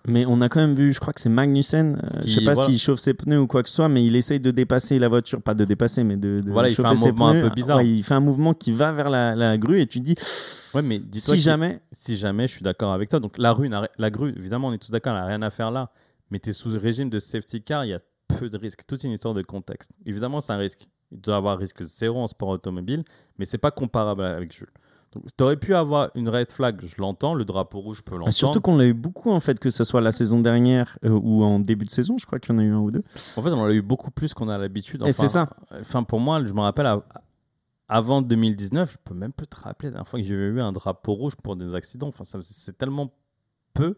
Mais 0.09 0.27
on 0.27 0.41
a 0.41 0.49
quand 0.49 0.61
même 0.61 0.75
vu, 0.75 0.93
je 0.93 0.99
crois 0.99 1.13
que 1.13 1.21
c'est 1.21 1.29
Magnussen, 1.29 1.97
euh, 2.03 2.21
je 2.25 2.41
sais 2.41 2.45
pas 2.45 2.57
s'il 2.57 2.79
chauffe 2.79 2.99
ses 2.99 3.15
pneus 3.15 3.39
ou 3.39 3.47
quoi 3.47 3.63
que 3.63 3.69
ce 3.69 3.77
soit, 3.77 3.89
mais 3.89 4.05
il 4.05 4.17
essaye 4.17 4.41
de 4.41 4.51
dépasser 4.51 4.99
la 4.99 5.09
voiture, 5.09 5.41
pas 5.41 5.55
de 5.55 5.65
dépasser, 5.65 6.03
mais 6.03 6.17
de, 6.17 6.41
de 6.41 6.51
voilà, 6.51 6.71
il 6.71 6.75
fait 6.75 6.85
un 6.85 6.95
mouvement 6.95 7.29
un 7.29 7.41
peu 7.41 7.51
bizarre. 7.51 7.83
il 7.83 8.03
fait 8.03 8.15
un 8.15 8.21
mouvement 8.21 8.53
qui 8.53 8.73
va 8.73 8.91
vers 8.91 9.11
la, 9.11 9.59
grue 9.59 9.81
et 9.81 9.87
tu 9.87 10.01
dis, 10.01 10.17
ouais, 10.75 10.83
mais 10.83 11.01
si 11.17 11.39
jamais, 11.39 11.81
si 11.93 12.17
jamais, 12.17 12.49
je 12.49 12.55
suis 12.55 12.65
d'accord 12.65 12.93
avec 12.93 13.11
toi. 13.11 13.21
Donc 13.21 13.39
la 13.39 13.53
rue, 13.53 13.71
la 13.99 14.11
grue, 14.11 14.35
évidemment, 14.37 14.69
on 14.69 14.73
est 14.73 14.79
tous 14.79 14.91
d'accord, 14.91 15.15
elle 15.15 15.21
n'a 15.21 15.27
rien 15.27 15.43
à 15.43 15.51
faire 15.51 15.71
là. 15.71 15.91
Mais 16.31 16.41
tu 16.41 16.51
es 16.51 16.53
sous 16.53 16.71
régime 16.79 17.11
de 17.11 17.21
safety 17.21 17.63
car, 17.63 17.85
il 17.85 17.91
y 17.91 17.95
a 17.95 18.01
peu 18.39 18.49
de 18.49 18.57
risques. 18.57 18.81
Toute 18.87 19.05
une 19.05 19.13
histoire 19.13 19.35
de 19.35 19.43
contexte. 19.43 19.93
Évidemment, 20.07 20.41
c'est 20.41 20.53
un 20.53 20.57
risque. 20.57 20.89
Il 21.11 21.21
doit 21.21 21.37
avoir 21.37 21.59
risque 21.59 21.83
zéro 21.83 22.21
en 22.21 22.27
sport 22.27 22.49
automobile, 22.49 23.05
mais 23.39 23.45
c'est 23.45 23.59
pas 23.59 23.71
comparable 23.71 24.25
avec 24.25 24.53
Jules. 24.53 24.73
Tu 25.37 25.45
aurais 25.45 25.57
pu 25.57 25.75
avoir 25.75 26.11
une 26.15 26.29
red 26.29 26.51
flag, 26.51 26.81
je 26.83 26.95
l'entends, 26.99 27.35
le 27.35 27.45
drapeau 27.45 27.81
rouge, 27.81 27.99
je 27.99 28.03
peux 28.03 28.15
l'entendre. 28.15 28.33
Surtout 28.33 28.61
qu'on 28.61 28.77
l'a 28.77 28.87
eu 28.87 28.95
beaucoup, 28.95 29.31
en 29.31 29.41
fait, 29.41 29.59
que 29.59 29.71
ce 29.71 29.85
soit 29.85 30.01
la 30.01 30.13
saison 30.13 30.41
dernière 30.41 30.99
euh, 31.05 31.11
ou 31.11 31.43
en 31.45 31.59
début 31.59 31.85
de 31.85 31.91
saison, 31.91 32.17
je 32.19 32.27
crois 32.27 32.39
qu'il 32.39 32.55
y 32.55 32.57
en 32.57 32.61
a 32.61 32.65
eu 32.65 32.73
un 32.73 32.79
ou 32.79 32.91
deux. 32.91 33.03
En 33.37 33.43
fait, 33.43 33.51
on 33.51 33.61
en 33.61 33.65
a 33.65 33.73
eu 33.73 33.83
beaucoup 33.83 34.11
plus 34.11 34.33
qu'on 34.35 34.49
a 34.49 34.57
l'habitude. 34.59 35.03
Et 35.07 35.13
c'est 35.13 35.29
ça. 35.29 35.51
Enfin, 35.81 36.03
pour 36.03 36.21
moi, 36.21 36.43
je 36.45 36.53
me 36.53 36.61
rappelle, 36.61 36.87
avant 37.89 38.23
2019, 38.23 38.93
je 38.93 38.97
peux 39.05 39.15
même 39.15 39.33
plus 39.33 39.47
te 39.47 39.57
rappeler 39.57 39.89
la 39.89 39.93
dernière 39.93 40.09
fois 40.09 40.19
que 40.19 40.25
j'ai 40.25 40.35
eu 40.35 40.61
un 40.61 40.73
drapeau 40.73 41.13
rouge 41.13 41.35
pour 41.37 41.57
des 41.57 41.75
accidents. 41.75 42.09
Enfin, 42.09 42.25
c'est 42.41 42.79
tellement 42.79 43.13
peu. 43.75 43.97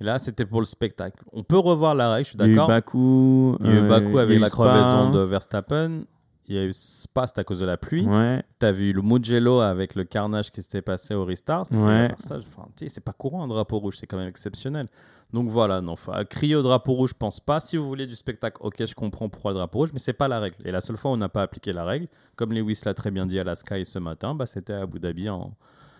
Et 0.00 0.04
là, 0.04 0.18
c'était 0.18 0.46
pour 0.46 0.60
le 0.60 0.66
spectacle. 0.66 1.22
On 1.32 1.42
peut 1.44 1.58
revoir 1.58 1.94
la 1.94 2.10
règle, 2.10 2.24
je 2.24 2.28
suis 2.30 2.38
d'accord. 2.38 2.68
Il 2.68 2.72
y 2.72 2.74
a 2.74 2.76
eu 2.76 2.80
Baku, 2.80 3.56
il 3.60 3.66
y 3.66 3.70
a 3.70 3.74
eu 3.80 3.88
Baku 3.88 4.18
avec 4.18 4.40
la 4.40 4.48
crevaison 4.48 5.10
de 5.10 5.20
Verstappen. 5.20 6.04
Il 6.50 6.56
y 6.56 6.58
a 6.58 6.64
eu 6.64 6.72
Spa, 6.72 7.26
à 7.36 7.44
cause 7.44 7.60
de 7.60 7.64
la 7.64 7.76
pluie. 7.76 8.04
Ouais. 8.04 8.42
Tu 8.58 8.66
as 8.66 8.72
vu 8.72 8.92
le 8.92 9.02
Mugello 9.02 9.60
avec 9.60 9.94
le 9.94 10.02
carnage 10.02 10.50
qui 10.50 10.60
s'était 10.60 10.82
passé 10.82 11.14
au 11.14 11.24
restart. 11.24 11.66
Ouais. 11.70 12.08
c'est 12.88 13.04
pas 13.04 13.12
courant 13.12 13.44
un 13.44 13.46
drapeau 13.46 13.78
rouge, 13.78 13.98
c'est 13.98 14.08
quand 14.08 14.16
même 14.16 14.28
exceptionnel. 14.28 14.88
Donc 15.32 15.48
voilà, 15.48 15.80
non, 15.80 15.94
crier 16.28 16.56
au 16.56 16.62
drapeau 16.62 16.94
rouge, 16.94 17.10
je 17.10 17.14
pense 17.16 17.38
pas. 17.38 17.60
Si 17.60 17.76
vous 17.76 17.86
voulez 17.86 18.08
du 18.08 18.16
spectacle, 18.16 18.56
ok, 18.58 18.84
je 18.84 18.96
comprends 18.96 19.28
pourquoi 19.28 19.52
le 19.52 19.58
drapeau 19.58 19.78
rouge, 19.78 19.90
mais 19.92 20.00
c'est 20.00 20.12
pas 20.12 20.26
la 20.26 20.40
règle. 20.40 20.56
Et 20.64 20.72
la 20.72 20.80
seule 20.80 20.96
fois 20.96 21.12
où 21.12 21.14
on 21.14 21.18
n'a 21.18 21.28
pas 21.28 21.42
appliqué 21.42 21.72
la 21.72 21.84
règle, 21.84 22.08
comme 22.34 22.52
Lewis 22.52 22.80
l'a 22.84 22.94
très 22.94 23.12
bien 23.12 23.26
dit 23.26 23.38
à 23.38 23.44
la 23.44 23.54
Sky 23.54 23.84
ce 23.84 24.00
matin, 24.00 24.34
bah, 24.34 24.46
c'était 24.46 24.72
à 24.72 24.80
Abu 24.80 24.98
Dhabi 24.98 25.28
en 25.28 25.52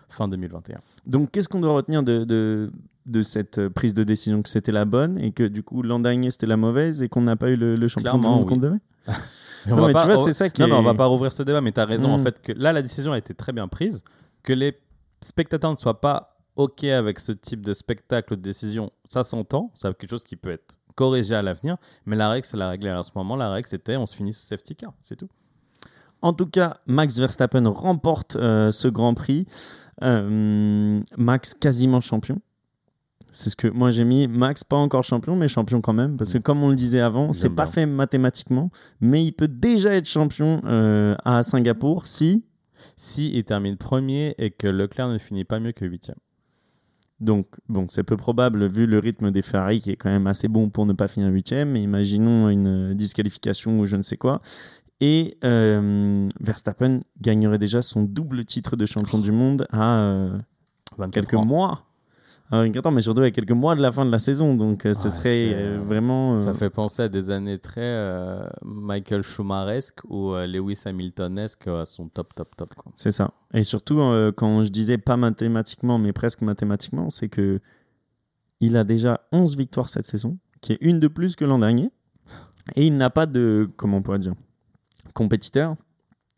fin 0.08 0.26
2021. 0.26 0.81
Donc 1.06 1.31
qu'est-ce 1.31 1.49
qu'on 1.49 1.61
doit 1.61 1.75
retenir 1.75 2.02
de, 2.02 2.25
de, 2.25 2.73
de, 3.06 3.23
cette 3.23 3.69
prise 3.69 3.94
de 3.94 4.02
décision? 4.02 4.43
Que 4.43 4.49
c'était 4.49 4.73
la 4.73 4.85
bonne 4.85 5.17
et 5.19 5.31
que 5.31 5.44
du 5.44 5.62
coup 5.62 5.82
l'an 5.85 6.00
dernier 6.00 6.32
c'était 6.32 6.49
la 6.49 6.56
mauvaise 6.56 7.00
et 7.02 7.08
qu'on 7.08 7.23
n'a 7.23 7.37
pas 7.37 7.50
eu 7.50 7.56
le, 7.56 7.75
le 7.75 7.87
champion 7.87 8.19
Clairement, 8.19 8.44
qu'on 8.44 8.56
devait? 8.56 8.81
non, 9.66 9.86
mais 9.86 9.94
tu 9.94 10.06
vois, 10.06 10.16
c'est 10.16 10.32
ça 10.32 10.48
qui. 10.48 10.60
Non, 10.60 10.68
mais 10.68 10.74
on 10.74 10.82
va 10.82 10.94
pas 10.94 11.06
rouvrir 11.06 11.32
ce 11.32 11.42
débat, 11.42 11.60
mais 11.60 11.72
tu 11.72 11.80
as 11.80 11.84
raison 11.84 12.10
en 12.10 12.18
mm. 12.18 12.24
fait 12.24 12.42
que 12.42 12.52
là, 12.52 12.72
la 12.72 12.82
décision 12.82 13.12
a 13.12 13.18
été 13.18 13.34
très 13.34 13.52
bien 13.52 13.68
prise. 13.68 14.02
Que 14.42 14.52
les 14.52 14.78
spectateurs 15.20 15.70
ne 15.70 15.76
soient 15.76 16.00
pas 16.00 16.36
OK 16.56 16.84
avec 16.84 17.20
ce 17.20 17.32
type 17.32 17.64
de 17.64 17.72
spectacle 17.72 18.36
de 18.36 18.40
décision, 18.40 18.90
ça 19.08 19.24
s'entend. 19.24 19.70
C'est 19.74 19.96
quelque 19.96 20.10
chose 20.10 20.24
qui 20.24 20.36
peut 20.36 20.50
être 20.50 20.78
corrigé 20.94 21.34
à 21.34 21.42
l'avenir. 21.42 21.76
Mais 22.06 22.16
la 22.16 22.28
règle, 22.28 22.46
c'est 22.46 22.56
la 22.56 22.68
règle. 22.68 22.88
à 22.88 23.02
ce 23.02 23.12
moment, 23.14 23.36
la 23.36 23.50
règle, 23.50 23.68
c'était 23.68 23.96
on 23.96 24.06
se 24.06 24.14
finit 24.14 24.32
sous 24.32 24.42
safety 24.42 24.76
car. 24.76 24.92
C'est 25.02 25.16
tout. 25.16 25.28
En 26.22 26.32
tout 26.32 26.46
cas, 26.46 26.78
Max 26.86 27.16
Verstappen 27.16 27.66
remporte 27.66 28.36
euh, 28.36 28.70
ce 28.70 28.88
Grand 28.88 29.14
Prix. 29.14 29.46
Euh, 30.02 31.00
Max 31.16 31.54
quasiment 31.54 32.00
champion. 32.00 32.40
C'est 33.32 33.50
ce 33.50 33.56
que 33.56 33.68
moi 33.68 33.90
j'ai 33.90 34.04
mis. 34.04 34.26
Max, 34.28 34.64
pas 34.64 34.76
encore 34.76 35.04
champion, 35.04 35.36
mais 35.36 35.48
champion 35.48 35.80
quand 35.80 35.92
même. 35.92 36.16
Parce 36.16 36.32
que, 36.32 36.38
mm. 36.38 36.42
comme 36.42 36.62
on 36.62 36.68
le 36.68 36.74
disait 36.74 37.00
avant, 37.00 37.32
c'est 37.32 37.50
pas 37.50 37.66
fait 37.66 37.86
mathématiquement, 37.86 38.70
mais 39.00 39.24
il 39.24 39.32
peut 39.32 39.48
déjà 39.48 39.94
être 39.94 40.08
champion 40.08 40.60
euh, 40.64 41.14
à 41.24 41.42
Singapour 41.42 42.06
si. 42.06 42.44
Si 42.96 43.30
il 43.34 43.44
termine 43.44 43.76
premier 43.76 44.34
et 44.38 44.50
que 44.50 44.66
Leclerc 44.66 45.08
ne 45.08 45.18
finit 45.18 45.44
pas 45.44 45.58
mieux 45.58 45.72
que 45.72 45.84
huitième. 45.84 46.16
Donc, 47.18 47.46
bon, 47.68 47.86
c'est 47.88 48.02
peu 48.02 48.16
probable 48.16 48.66
vu 48.66 48.86
le 48.86 48.98
rythme 48.98 49.30
des 49.30 49.42
Ferrari 49.42 49.80
qui 49.80 49.90
est 49.90 49.96
quand 49.96 50.08
même 50.08 50.26
assez 50.26 50.48
bon 50.48 50.70
pour 50.70 50.86
ne 50.86 50.92
pas 50.92 51.08
finir 51.08 51.30
huitième. 51.30 51.70
Mais 51.70 51.82
imaginons 51.82 52.48
une 52.48 52.94
disqualification 52.94 53.80
ou 53.80 53.86
je 53.86 53.96
ne 53.96 54.02
sais 54.02 54.16
quoi. 54.16 54.40
Et 55.00 55.38
euh, 55.44 56.14
Verstappen 56.40 57.00
gagnerait 57.20 57.58
déjà 57.58 57.80
son 57.80 58.02
double 58.02 58.44
titre 58.44 58.76
de 58.76 58.84
champion 58.84 59.18
du 59.18 59.32
monde 59.32 59.66
à 59.72 60.30
quelques 61.10 61.34
mois 61.34 61.89
Attends, 62.52 62.90
mais 62.90 63.02
surtout 63.02 63.23
à 63.23 63.30
quelques 63.30 63.52
mois 63.52 63.76
de 63.76 63.83
la 63.83 63.92
fin 63.92 64.04
de 64.04 64.11
la 64.11 64.19
saison, 64.19 64.57
donc 64.57 64.85
euh, 64.85 64.92
ce 64.92 65.09
serait 65.09 65.52
euh, 65.54 65.78
vraiment. 65.87 66.37
Ça 66.37 66.50
euh, 66.50 66.54
fait 66.54 66.71
penser 66.71 67.02
à 67.02 67.09
des 67.09 67.30
années 67.30 67.59
très 67.59 67.97
Michael 68.64 69.23
Schumacheresque 69.23 70.00
ou 70.09 70.35
Lewis 70.35 70.83
Hamiltonesque 70.85 71.69
à 71.69 71.85
son 71.85 72.09
top, 72.09 72.35
top, 72.35 72.57
top. 72.57 72.71
C'est 72.97 73.12
ça. 73.12 73.33
Et 73.54 73.62
surtout, 73.62 74.00
quand 74.37 74.64
je 74.64 74.71
disais 74.71 74.99
pas 74.99 75.16
mathématiquement, 75.16 75.99
mais 75.99 76.12
presque 76.12 76.42
mathématiquement, 76.42 77.09
c'est 77.11 77.28
que 77.28 77.61
il 78.61 78.76
a 78.76 78.85
déjà 78.85 79.21
11 79.33 79.57
victoires 79.57 79.88
cette 79.88 80.04
saison, 80.04 80.37
qui 80.61 80.73
est 80.73 80.78
une 80.80 81.00
de 81.00 81.09
plus 81.09 81.37
que 81.37 81.45
l'an 81.45 81.61
dernier, 81.61 81.90
et 82.75 82.87
il 82.87 82.97
n'a 82.97 83.11
pas 83.11 83.26
de, 83.26 83.71
comment 83.76 83.99
on 83.99 84.02
pourrait 84.02 84.19
dire, 84.19 84.35
compétiteur 85.14 85.76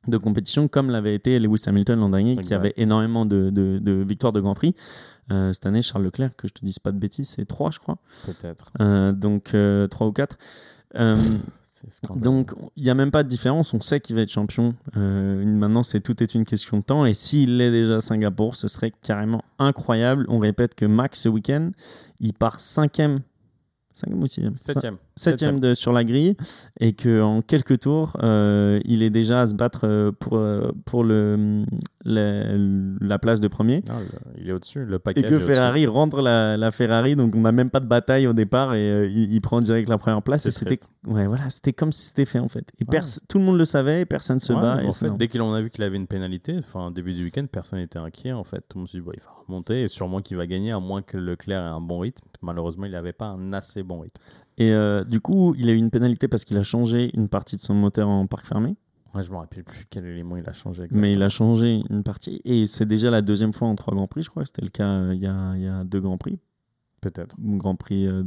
de 0.09 0.17
compétition 0.17 0.67
comme 0.67 0.91
l'avait 0.91 1.15
été 1.15 1.39
Lewis 1.39 1.63
Hamilton 1.67 2.01
l'an 2.01 2.09
dernier, 2.09 2.37
qui 2.37 2.55
avait 2.55 2.75
énormément 2.77 3.25
de, 3.25 3.51
de, 3.51 3.79
de 3.79 4.05
victoires 4.07 4.33
de 4.33 4.41
Grand 4.41 4.55
Prix. 4.55 4.75
Euh, 5.31 5.53
cette 5.53 5.67
année, 5.67 5.83
Charles 5.83 6.05
Leclerc, 6.05 6.35
que 6.37 6.49
je 6.49 6.53
te 6.53 6.65
dise 6.65 6.79
pas 6.79 6.93
de 6.93 6.99
bêtises, 6.99 7.29
c'est 7.29 7.45
3, 7.45 7.71
je 7.71 7.79
crois. 7.79 7.99
Peut-être. 8.27 8.73
Euh, 8.81 9.13
donc, 9.13 9.45
3 9.45 9.57
euh, 9.57 9.89
ou 10.01 10.13
4. 10.13 10.37
donc, 12.17 12.53
il 12.77 12.83
n'y 12.83 12.91
a 12.91 12.95
même 12.95 13.11
pas 13.11 13.23
de 13.23 13.29
différence. 13.29 13.73
On 13.73 13.81
sait 13.81 14.01
qu'il 14.01 14.17
va 14.17 14.23
être 14.23 14.31
champion. 14.31 14.75
maintenant, 14.95 15.83
c'est 15.83 16.01
tout 16.01 16.23
est 16.23 16.35
une 16.35 16.45
question 16.45 16.79
de 16.79 16.83
temps. 16.83 17.07
Et 17.07 17.15
s'il 17.15 17.59
l'est 17.59 17.71
déjà 17.71 17.97
à 17.97 18.01
Singapour, 18.01 18.57
ce 18.57 18.69
serait 18.69 18.93
carrément 19.03 19.45
incroyable. 19.59 20.27
On 20.29 20.39
répète 20.39 20.75
que 20.75 20.85
Max, 20.85 21.21
ce 21.21 21.29
week-end, 21.29 21.71
il 22.21 22.35
part 22.35 22.61
cinquième 22.61 23.21
5 23.95 24.15
ou 24.15 24.27
6 24.27 24.43
Septième. 24.57 24.97
Septième 25.15 25.61
de, 25.61 25.75
sur 25.75 25.93
la 25.93 26.05
grille 26.05 26.37
et 26.81 26.95
qu'en 26.95 27.43
quelques 27.43 27.81
tours, 27.81 28.17
euh, 28.23 28.81
il 28.85 29.03
est 29.03 29.11
déjà 29.11 29.43
à 29.43 29.47
se 29.47 29.55
battre 29.55 29.81
euh, 29.85 30.11
pour, 30.11 30.37
euh, 30.37 30.73
pour 30.87 31.05
le, 31.05 31.65
la 32.05 33.19
place 33.19 33.41
de 33.41 33.49
premier. 33.49 33.83
il 34.39 34.49
est 34.49 34.53
au-dessus, 34.53 34.85
le 34.85 34.99
paquet. 34.99 35.21
Et 35.21 35.25
que 35.25 35.39
Ferrari 35.39 35.87
rentre 35.87 36.23
la, 36.23 36.57
la, 36.57 36.71
Ferrari, 36.71 37.15
donc 37.15 37.35
on 37.37 37.41
n'a 37.41 37.53
même 37.53 37.71
pas 37.71 37.81
de 37.81 37.87
bataille 37.87 38.27
au 38.27 38.33
départ 38.33 38.75
et 38.75 39.07
il, 39.07 39.41
prend 39.41 39.61
direct 39.61 39.89
la 39.89 39.99
première 39.99 40.23
place. 40.23 40.47
Et 40.47 40.51
c'était 40.51 40.79
ouais, 41.07 41.27
voilà, 41.27 41.51
c'était 41.51 41.73
comme 41.73 41.93
si 41.93 42.07
c'était 42.07 42.25
fait 42.25 42.39
en 42.39 42.49
fait. 42.49 42.65
Et 42.81 42.85
tout 43.29 43.39
le 43.39 43.45
monde 43.45 43.59
le 43.59 43.65
savait 43.65 44.03
et 44.03 44.07
personne 44.07 44.41
se 44.41 44.53
bat. 44.53 44.81
en 44.85 44.91
fait, 44.93 45.17
dès 45.17 45.29
qu'on 45.29 45.53
a 45.53 45.61
vu 45.61 45.71
qu'il 45.71 45.85
avait 45.85 45.97
une 45.97 46.07
pénalité, 46.07 46.57
enfin 46.59 46.91
début 46.91 47.13
du 47.13 47.25
week-end, 47.25 47.45
personne 47.51 47.81
n'était 47.81 47.99
inquiet 47.99 48.33
en 48.33 48.45
fait. 48.45 48.65
Tout 48.69 48.79
le 48.79 48.81
monde 48.81 48.89
s'est 48.89 48.99
dit, 48.99 49.05
il 49.13 49.21
va 49.21 49.33
remonter 49.47 49.83
et 49.83 49.89
sûrement 49.89 50.21
qu'il 50.21 50.37
va 50.37 50.47
gagner 50.47 50.73
à 50.73 50.81
moins 50.81 51.03
que 51.03 51.17
Leclerc 51.17 51.63
ait 51.63 51.67
un 51.67 51.81
bon 51.81 51.99
rythme. 51.99 52.27
Malheureusement, 52.41 52.87
il 52.87 52.93
n'avait 52.93 53.13
pas 53.13 53.27
un 53.27 53.53
assez 53.53 53.83
bon 53.83 54.01
rythme. 54.01 54.21
Et 54.63 54.73
euh, 54.73 55.05
du 55.05 55.21
coup, 55.21 55.55
il 55.57 55.69
a 55.69 55.73
eu 55.73 55.77
une 55.77 55.91
pénalité 55.91 56.29
parce 56.29 56.45
qu'il 56.45 56.57
a 56.57 56.63
changé 56.63 57.11
une 57.15 57.29
partie 57.29 57.57
de 57.57 57.61
son 57.61 57.75
moteur 57.75 58.09
en 58.09 58.27
parc 58.27 58.47
fermé. 58.47 58.77
Ouais, 59.15 59.23
je 59.23 59.31
me 59.31 59.37
rappelle 59.37 59.65
plus 59.65 59.87
quel 59.91 60.07
élément 60.07 60.37
il 60.37 60.49
a 60.49 60.53
changé. 60.53 60.85
Exactement. 60.85 61.03
Mais 61.03 61.13
il 61.13 61.23
a 61.23 61.29
changé 61.29 61.83
une 61.91 62.03
partie. 62.03 62.41
Et 62.45 62.67
c'est 62.67 62.87
déjà 62.87 63.11
la 63.11 63.23
deuxième 63.23 63.53
fois 63.53 63.69
en 63.69 63.75
trois 63.75 63.95
Grands 63.95 64.07
Prix, 64.07 64.23
je 64.23 64.31
crois. 64.31 64.47
C'était 64.47 64.63
le 64.63 64.71
cas 64.71 64.89
euh, 64.89 65.15
il 65.15 65.21
y, 65.21 65.27
a, 65.27 65.55
il 65.57 65.63
y 65.63 65.67
a 65.67 65.85
deux 65.85 66.01
Grands 66.01 66.19
Prix. 66.19 66.39
Peut-être. 67.01 67.37
Un 67.45 67.57
Grand 67.57 67.75
Prix 67.75 68.07
euh, 68.07 68.23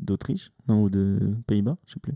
d'Autriche, 0.00 0.52
non, 0.68 0.84
ou 0.84 0.90
de 0.90 1.18
Pays-Bas, 1.46 1.76
je 1.86 1.94
sais 1.94 2.00
plus. 2.00 2.14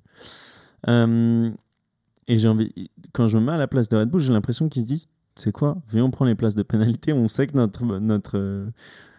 Et 2.27 2.39
j'ai 2.39 2.49
envie, 2.49 2.73
quand 3.13 3.29
je 3.29 3.37
me 3.37 3.45
mets 3.45 3.53
à 3.53 3.59
la 3.59 3.67
place 3.67 3.89
de 3.89 3.97
Red 3.97 4.09
Bull, 4.09 4.21
j'ai 4.21 4.33
l'impression 4.33 4.69
qu'ils 4.69 4.83
se 4.83 4.87
disent 4.87 5.09
c'est 5.37 5.53
quoi? 5.53 5.77
Viens, 5.91 6.05
on 6.05 6.11
prend 6.11 6.25
les 6.25 6.35
places 6.35 6.55
de 6.55 6.63
pénalité. 6.63 7.13
On 7.13 7.29
sait 7.29 7.47
que 7.47 7.57
notre, 7.57 7.85
notre, 7.85 8.69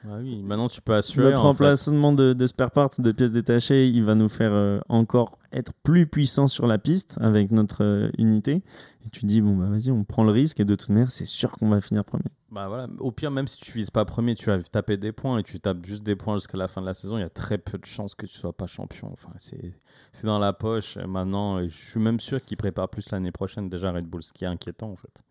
Ah 0.08 0.18
oui, 0.20 0.42
maintenant 0.44 0.68
tu 0.68 0.82
peux 0.82 0.94
assurer. 0.94 1.30
notre 1.30 1.42
remplacement 1.42 2.14
de, 2.14 2.34
de 2.34 2.48
spare 2.48 2.72
parts, 2.72 2.92
de 3.00 3.12
pièces 3.12 3.32
détachées, 3.32 3.88
il 3.88 4.04
va 4.04 4.16
nous 4.16 4.30
faire 4.30 4.52
euh, 4.54 4.80
encore 4.88 5.38
être 5.52 5.74
plus 5.84 6.06
puissant 6.06 6.48
sur 6.48 6.68
la 6.68 6.78
piste 6.78 7.18
avec 7.22 7.52
notre 7.52 7.84
euh, 7.84 8.10
unité. 8.18 8.62
Et 9.06 9.10
tu 9.12 9.26
dis, 9.26 9.42
bon, 9.42 9.56
bah 9.56 9.66
vas-y, 9.66 9.92
on 9.92 10.04
prend 10.04 10.24
le 10.24 10.32
risque. 10.32 10.60
Et 10.60 10.66
de 10.66 10.76
toute 10.76 10.90
manière, 10.90 11.12
c'est 11.12 11.26
sûr 11.26 11.52
qu'on 11.52 11.70
va 11.70 11.82
finir 11.82 12.04
premier. 12.04 12.26
Bah 12.52 12.68
voilà. 12.68 12.88
Au 13.00 13.12
pire, 13.12 13.32
même 13.32 13.48
si 13.48 13.58
tu 13.60 13.72
vises 13.72 13.92
pas 13.92 14.06
premier, 14.06 14.36
tu 14.36 14.46
vas 14.46 14.62
taper 14.64 14.98
des 14.98 15.12
points 15.12 15.38
et 15.40 15.44
tu 15.44 15.60
tapes 15.60 15.86
juste 15.86 16.04
des 16.04 16.16
points 16.16 16.36
jusqu'à 16.36 16.58
la 16.58 16.68
fin 16.68 16.82
de 16.82 16.86
la 16.86 16.94
saison, 16.94 17.18
il 17.18 17.22
y 17.22 17.24
a 17.24 17.30
très 17.30 17.58
peu 17.58 17.78
de 17.78 17.86
chances 17.86 18.16
que 18.16 18.26
tu 18.26 18.38
sois 18.38 18.54
pas 18.54 18.68
champion. 18.68 19.10
Enfin, 19.12 19.32
c'est 19.38 19.74
c'est 20.12 20.28
dans 20.28 20.40
la 20.40 20.54
poche. 20.54 20.98
Et 20.98 21.08
Maintenant, 21.08 21.62
je 21.68 21.76
suis 21.76 22.00
même 22.00 22.20
sûr 22.20 22.44
qu'ils 22.44 22.58
préparent 22.58 22.90
plus 22.90 23.12
l'année 23.12 23.32
prochaine 23.32 23.70
déjà 23.70 23.92
Red 23.92 24.06
Bull, 24.06 24.24
ce 24.24 24.32
qui 24.32 24.46
est 24.46 24.48
inquiétant 24.48 24.92
en 24.92 24.96
fait. 24.96 25.24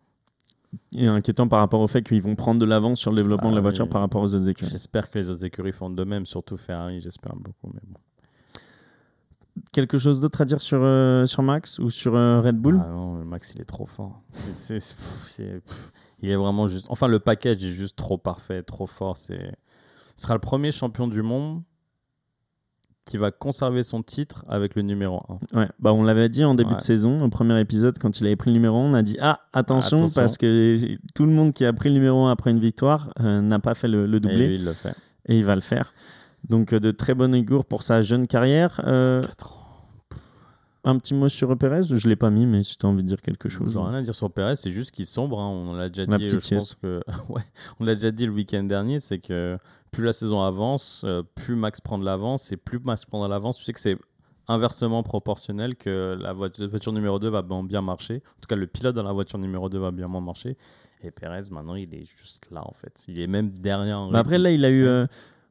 Et 0.97 1.07
inquiétant 1.07 1.49
par 1.49 1.61
rapport 1.61 1.81
au 1.81 1.89
fait 1.89 2.03
qu'ils 2.03 2.23
vont 2.23 2.35
prendre 2.37 2.61
de 2.61 2.65
l'avance 2.67 2.99
sur 3.01 3.11
le 3.11 3.17
développement 3.19 3.49
Ah 3.49 3.53
de 3.53 3.57
la 3.57 3.61
oui. 3.61 3.65
voiture 3.65 3.89
par 3.89 4.01
rapport 4.01 4.23
aux 4.23 4.35
autres 4.35 4.49
écuries. 4.49 4.71
J'espère 4.71 5.11
que 5.11 5.19
les 5.19 5.31
autres 5.31 5.45
écuries 5.45 5.73
font 5.73 5.91
de 5.91 6.05
même, 6.05 6.27
surtout 6.27 6.57
Ferrari, 6.57 7.01
j'espère 7.01 7.35
beaucoup. 7.37 7.71
Mais 7.75 7.81
bon. 7.87 7.99
Quelque 9.73 9.99
chose 9.99 10.21
d'autre 10.21 10.41
à 10.41 10.45
dire 10.45 10.61
sur, 10.61 10.81
euh, 10.83 11.27
sur 11.27 11.43
Max 11.43 11.79
ou 11.79 11.89
sur 11.91 12.17
euh, 12.17 12.41
Red 12.41 12.57
Bull? 12.57 12.81
Ah 12.85 12.89
non, 12.91 13.25
Max, 13.25 13.53
il 13.55 13.61
est 13.61 13.65
trop 13.67 13.87
fort. 13.87 14.21
C'est- 14.33 14.81
c'est- 14.81 14.95
pff, 14.97 15.25
c'est- 15.27 15.61
pff, 15.65 15.93
il 16.23 16.31
est 16.31 16.37
vraiment 16.37 16.67
juste. 16.67 16.87
Enfin, 16.91 17.07
le 17.07 17.21
package 17.21 17.63
est 17.65 17.71
juste 17.73 17.97
trop 17.97 18.19
parfait, 18.19 18.63
trop 18.65 18.87
fort. 18.87 19.17
C'est. 19.17 19.55
Ce 20.17 20.23
sera 20.23 20.35
le 20.35 20.41
premier 20.41 20.71
champion 20.73 21.07
du 21.09 21.23
monde 21.23 21.63
qui 23.05 23.19
va 23.19 23.31
conserver 23.31 23.83
son 23.83 24.03
titre 24.03 24.45
avec 24.49 24.75
le 24.75 24.83
numéro 24.83 25.23
1. 25.55 25.59
Ouais, 25.61 25.69
bah 25.79 25.93
on 25.93 26.03
l'avait 26.03 26.29
dit 26.29 26.45
en 26.45 26.55
début 26.55 26.71
Ouais. 26.71 26.77
de 26.77 26.83
saison, 26.83 27.21
au 27.21 27.29
premier 27.29 27.61
épisode, 27.61 27.99
quand 27.99 28.19
il 28.21 28.27
avait 28.27 28.37
pris 28.37 28.51
le 28.51 28.55
numéro 28.55 28.79
1, 28.79 28.91
on 28.91 28.95
a 28.95 29.03
dit 29.03 29.17
Ah, 29.21 29.41
attention, 29.53 29.99
Attention. 29.99 30.21
parce 30.21 30.39
que 30.39 30.97
tout 31.15 31.27
le 31.27 31.33
monde 31.33 31.53
qui 31.53 31.65
a 31.67 31.73
pris 31.73 31.91
le 31.91 31.95
numéro 31.97 32.25
1 32.25 32.31
après 32.33 32.51
une 32.51 32.61
victoire 32.61 33.11
euh, 33.21 33.41
n'a 33.41 33.59
pas 33.59 33.75
fait 33.75 33.89
le, 33.89 34.07
le 34.07 34.17
Et 34.17 34.21
doublé, 34.21 34.47
lui, 34.49 34.55
il 34.57 34.65
le 34.65 34.73
fait. 34.73 34.95
et 35.27 35.39
il 35.39 35.45
va 35.45 35.55
le 35.55 35.61
faire. 35.61 35.93
Donc 36.49 36.73
euh, 36.73 36.81
de 36.81 36.91
très 36.91 37.15
bon 37.15 37.35
augure 37.35 37.65
pour 37.65 37.83
sa 37.83 38.01
jeune 38.03 38.27
carrière. 38.27 38.81
Euh, 38.87 39.23
un 40.87 40.99
petit 40.99 41.15
mot 41.15 41.31
sur 41.31 41.57
Perez, 41.57 41.81
je 41.85 42.09
l'ai 42.09 42.17
pas 42.17 42.29
mis, 42.29 42.45
mais 42.45 42.63
si 42.63 42.77
tu 42.77 42.85
as 42.85 42.89
envie 42.91 43.03
de 43.03 43.09
dire 43.09 43.23
quelque 43.23 43.49
chose. 43.49 43.73
J'ai 43.73 43.79
rien 43.79 43.95
à 43.95 44.03
dire 44.03 44.15
sur 44.15 44.31
Perez, 44.31 44.57
c'est 44.57 44.71
juste 44.71 44.91
qu'il 44.91 45.07
sombre. 45.07 45.41
hein. 45.41 45.49
On 45.49 45.73
l'a 45.75 45.89
déjà 45.89 46.05
La 46.07 46.19
dit. 46.19 46.27
petite 46.27 46.47
Je 46.47 46.55
pense 46.57 46.75
que 46.75 47.01
ouais, 47.31 47.43
on 47.81 47.85
l'a 47.85 47.95
déjà 47.95 48.11
dit 48.11 48.27
le 48.27 48.33
week-end 48.33 48.65
dernier, 48.65 49.01
c'est 49.01 49.19
que 49.19 49.57
plus 49.95 50.05
la 50.05 50.13
saison 50.13 50.43
avance, 50.43 51.03
euh, 51.05 51.23
plus 51.35 51.55
Max 51.57 51.81
prend 51.81 51.99
de 51.99 52.05
l'avance 52.05 52.53
et 52.53 52.57
plus 52.57 52.79
Max 52.81 53.05
prend 53.05 53.23
de 53.25 53.29
l'avance, 53.31 53.59
tu 53.59 53.65
sais 53.65 53.73
que 53.73 53.81
c'est 53.81 53.97
inversement 54.49 55.03
proportionnel 55.03 55.77
que 55.77 56.17
la 56.21 56.33
voiture, 56.33 56.93
numéro 56.93 57.19
2 57.19 57.29
va 57.31 57.43
bien 57.43 57.81
marcher. 57.81 58.17
En 58.17 58.41
tout 58.41 58.47
cas, 58.49 58.57
le 58.57 58.67
pilote 58.67 58.95
dans 58.95 59.03
la 59.03 59.13
voiture 59.13 59.39
numéro 59.39 59.69
2 59.69 59.79
va 59.79 59.91
bien 59.91 60.07
moins 60.09 60.21
marcher. 60.21 60.57
Et 61.03 61.11
Perez, 61.11 61.43
maintenant, 61.51 61.75
il 61.75 61.95
est 61.95 62.05
juste 62.05 62.51
là, 62.51 62.63
en 62.67 62.73
fait. 62.73 63.05
Il 63.09 63.19
est 63.21 63.27
même 63.27 63.51
derrière. 63.51 63.99
en 64.01 64.11
Bah 64.11 64.19
après, 64.21 64.39
là, 64.39 64.51
il 64.51 64.65
a 64.65 64.71
eu. 64.71 64.85
Euh, 64.85 65.07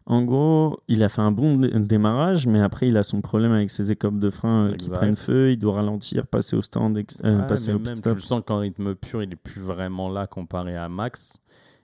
en 0.05 0.23
gros, 0.23 0.79
il 0.87 1.01
a 1.03 1.09
fait 1.09 1.21
un 1.21 1.31
bon 1.31 1.55
dé- 1.57 1.69
démarrage, 1.79 2.45
mais 2.45 2.59
après, 2.59 2.87
il 2.87 2.97
a 2.97 3.03
son 3.03 3.21
problème 3.21 3.51
avec 3.51 3.69
ses 3.71 3.91
écopes 3.91 4.19
de 4.19 4.29
frein 4.29 4.67
euh, 4.69 4.73
qui 4.75 4.89
prennent 4.89 5.15
feu. 5.15 5.51
Il 5.51 5.57
doit 5.57 5.75
ralentir, 5.75 6.27
passer 6.27 6.55
au 6.55 6.61
stand, 6.61 6.97
euh, 6.97 7.39
Ouais, 7.41 7.47
passer 7.47 7.69
mais 7.69 7.75
au 7.75 7.79
pit 7.79 7.87
même, 7.87 7.95
stop. 7.95 8.11
tu 8.13 8.15
le 8.17 8.21
sens 8.21 8.41
qu'en 8.45 8.59
rythme 8.59 8.95
pur, 8.95 9.23
il 9.23 9.31
est 9.31 9.35
plus 9.37 9.61
vraiment 9.61 10.09
là 10.09 10.27
comparé 10.27 10.75
à 10.75 10.89
Max. 10.89 11.37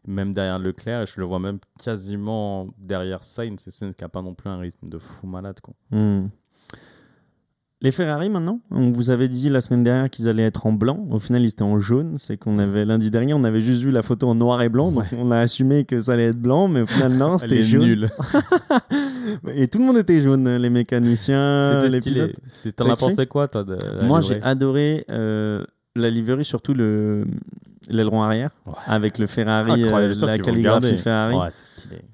Même 0.07 0.33
derrière 0.33 0.59
Leclerc, 0.59 1.05
je 1.05 1.19
le 1.19 1.25
vois 1.25 1.39
même 1.39 1.59
quasiment 1.83 2.67
derrière 2.77 3.23
Sainz. 3.23 3.67
Et 3.67 3.71
Sainz 3.71 3.95
qui 3.95 4.03
n'a 4.03 4.09
pas 4.09 4.21
non 4.21 4.33
plus 4.33 4.49
un 4.49 4.57
rythme 4.57 4.89
de 4.89 4.97
fou 4.97 5.27
malade. 5.27 5.59
Quoi. 5.61 5.73
Hmm. 5.91 6.27
Les 7.81 7.93
Ferrari 7.93 8.27
maintenant, 8.27 8.59
on 8.71 8.91
vous 8.91 9.09
avait 9.09 9.29
dit 9.29 9.47
la 9.47 9.61
semaine 9.61 9.83
dernière 9.83 10.09
qu'ils 10.09 10.27
allaient 10.27 10.43
être 10.43 10.65
en 10.65 10.73
blanc. 10.73 11.07
Au 11.11 11.19
final, 11.19 11.43
ils 11.43 11.47
étaient 11.47 11.61
en 11.61 11.79
jaune. 11.79 12.15
C'est 12.17 12.35
qu'on 12.35 12.59
avait 12.59 12.83
lundi 12.83 13.09
dernier, 13.09 13.33
on 13.33 13.45
avait 13.45 13.61
juste 13.61 13.81
vu 13.83 13.91
la 13.91 14.01
photo 14.01 14.27
en 14.27 14.35
noir 14.35 14.61
et 14.61 14.67
blanc, 14.67 14.91
donc 14.91 15.05
on 15.17 15.31
a 15.31 15.37
assumé 15.37 15.85
que 15.85 15.97
ça 15.97 16.11
allait 16.11 16.25
être 16.25 16.41
blanc, 16.41 16.67
mais 16.67 16.81
au 16.81 16.85
final 16.85 17.13
non, 17.13 17.37
c'était 17.37 17.63
jaune. 17.63 17.83
nulle. 17.85 18.09
Et 19.53 19.67
tout 19.69 19.77
le 19.77 19.85
monde 19.85 19.97
était 19.97 20.19
jaune, 20.19 20.57
les 20.57 20.69
mécaniciens, 20.69 21.85
les 21.87 22.01
stylé. 22.01 22.33
pilotes. 22.33 22.75
T'en 22.75 22.89
as 22.89 22.97
pensé 22.97 23.27
quoi, 23.27 23.47
toi 23.47 23.63
de 23.63 23.77
Moi, 24.03 24.19
j'ai 24.19 24.41
adoré 24.41 25.05
euh, 25.09 25.63
la 25.95 26.09
livery, 26.09 26.43
surtout 26.43 26.73
le 26.73 27.25
l'aileron 27.89 28.23
arrière, 28.23 28.51
Ouais. 28.65 28.73
avec 28.87 29.17
le 29.17 29.27
Ferrari, 29.27 29.83
euh, 29.83 30.13
la 30.21 30.39
calligraphie. 30.39 30.97
Ferrari. 30.97 31.35
Ouais, 31.35 31.49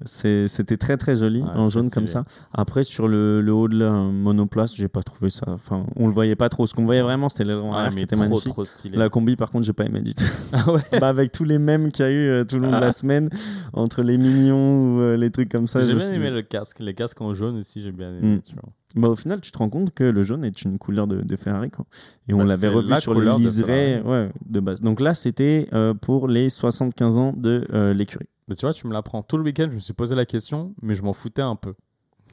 C'était 0.04 0.76
très 0.76 0.96
très 0.96 1.14
joli 1.16 1.42
Ouais, 1.42 1.48
en 1.54 1.68
jaune 1.70 1.90
comme 1.90 2.06
ça. 2.06 2.24
Après 2.52 2.84
sur 2.84 3.08
le, 3.08 3.40
le 3.40 3.52
haut 3.52 3.68
de 3.68 3.78
la 3.78 3.90
monoplace, 3.90 4.74
j'ai 4.74 4.88
pas 4.88 5.02
trouvé 5.02 5.30
ça. 5.30 5.46
Enfin, 5.48 5.84
on 5.96 6.06
le 6.08 6.12
voyait 6.14 6.36
pas 6.36 6.48
trop. 6.48 6.66
Ce 6.66 6.74
qu'on 6.74 6.84
voyait 6.84 7.02
vraiment, 7.02 7.28
c'était 7.28 7.44
l'aileron 7.44 7.72
arrière 7.72 7.90
qui 7.90 7.96
mais 7.96 8.02
était 8.02 8.16
trop, 8.16 8.24
magnifique. 8.24 8.52
trop 8.52 8.64
stylé. 8.64 8.96
La 8.96 9.08
combi, 9.08 9.36
par 9.36 9.50
contre, 9.50 9.64
j'ai 9.64 9.72
pas 9.72 9.84
aimé 9.84 10.00
du 10.00 10.14
tout. 10.14 10.24
Ah. 10.52 10.64
Bah, 11.00 11.08
avec 11.08 11.30
tous 11.32 11.44
les 11.44 11.58
mèmes 11.58 11.90
qu'il 11.90 12.04
y 12.04 12.08
a 12.08 12.10
eu 12.10 12.28
euh, 12.28 12.44
tout 12.44 12.56
le 12.56 12.62
long 12.62 12.72
de 12.76 12.80
la 12.80 12.92
semaine, 12.92 13.28
entre 13.72 14.02
les 14.02 14.16
mignons 14.18 14.96
ou 14.96 15.00
euh, 15.00 15.16
les 15.16 15.30
trucs 15.30 15.50
comme 15.50 15.66
ça. 15.66 15.84
J'ai 15.84 15.94
bien 15.94 16.12
aimé 16.12 16.30
le 16.30 16.42
casque. 16.42 16.78
Les 16.80 16.94
casques 16.94 17.20
en 17.20 17.34
jaune 17.34 17.58
aussi, 17.58 17.82
j'ai 17.82 17.92
bien 17.92 18.08
aimé. 18.16 18.36
Mm. 18.36 18.40
tu 18.42 18.54
vois. 18.54 18.70
Bah, 18.94 19.08
au 19.08 19.16
final, 19.16 19.40
tu 19.40 19.50
te 19.50 19.58
rends 19.58 19.68
compte 19.68 19.92
que 19.92 20.04
le 20.04 20.22
jaune 20.22 20.44
est 20.44 20.62
une 20.62 20.78
couleur 20.78 21.06
de, 21.06 21.20
de 21.20 21.36
Ferrari. 21.36 21.70
Quoi. 21.70 21.84
Et 22.28 22.34
on 22.34 22.38
Bah, 22.38 22.44
l'avait 22.44 22.68
revu 22.68 22.88
la 22.88 23.00
sur 23.00 23.14
le 23.14 23.26
de 23.26 23.36
liseré 23.38 24.00
ouais, 24.02 24.30
de 24.46 24.60
base. 24.60 24.80
Donc 24.80 25.00
là, 25.00 25.14
c'était 25.14 25.68
euh, 25.72 25.92
pour 25.92 26.28
les 26.28 26.48
75 26.48 27.18
ans 27.18 27.32
de 27.36 27.66
euh, 27.72 27.92
l'écurie. 27.92 28.28
Mais 28.48 28.54
tu 28.54 28.62
vois, 28.64 28.72
tu 28.72 28.86
me 28.86 28.92
l'apprends. 28.92 29.22
Tout 29.22 29.36
le 29.36 29.42
week-end, 29.42 29.66
je 29.70 29.74
me 29.74 29.80
suis 29.80 29.92
posé 29.92 30.14
la 30.14 30.24
question, 30.24 30.72
mais 30.80 30.94
je 30.94 31.02
m'en 31.02 31.12
foutais 31.12 31.42
un 31.42 31.56
peu. 31.56 31.74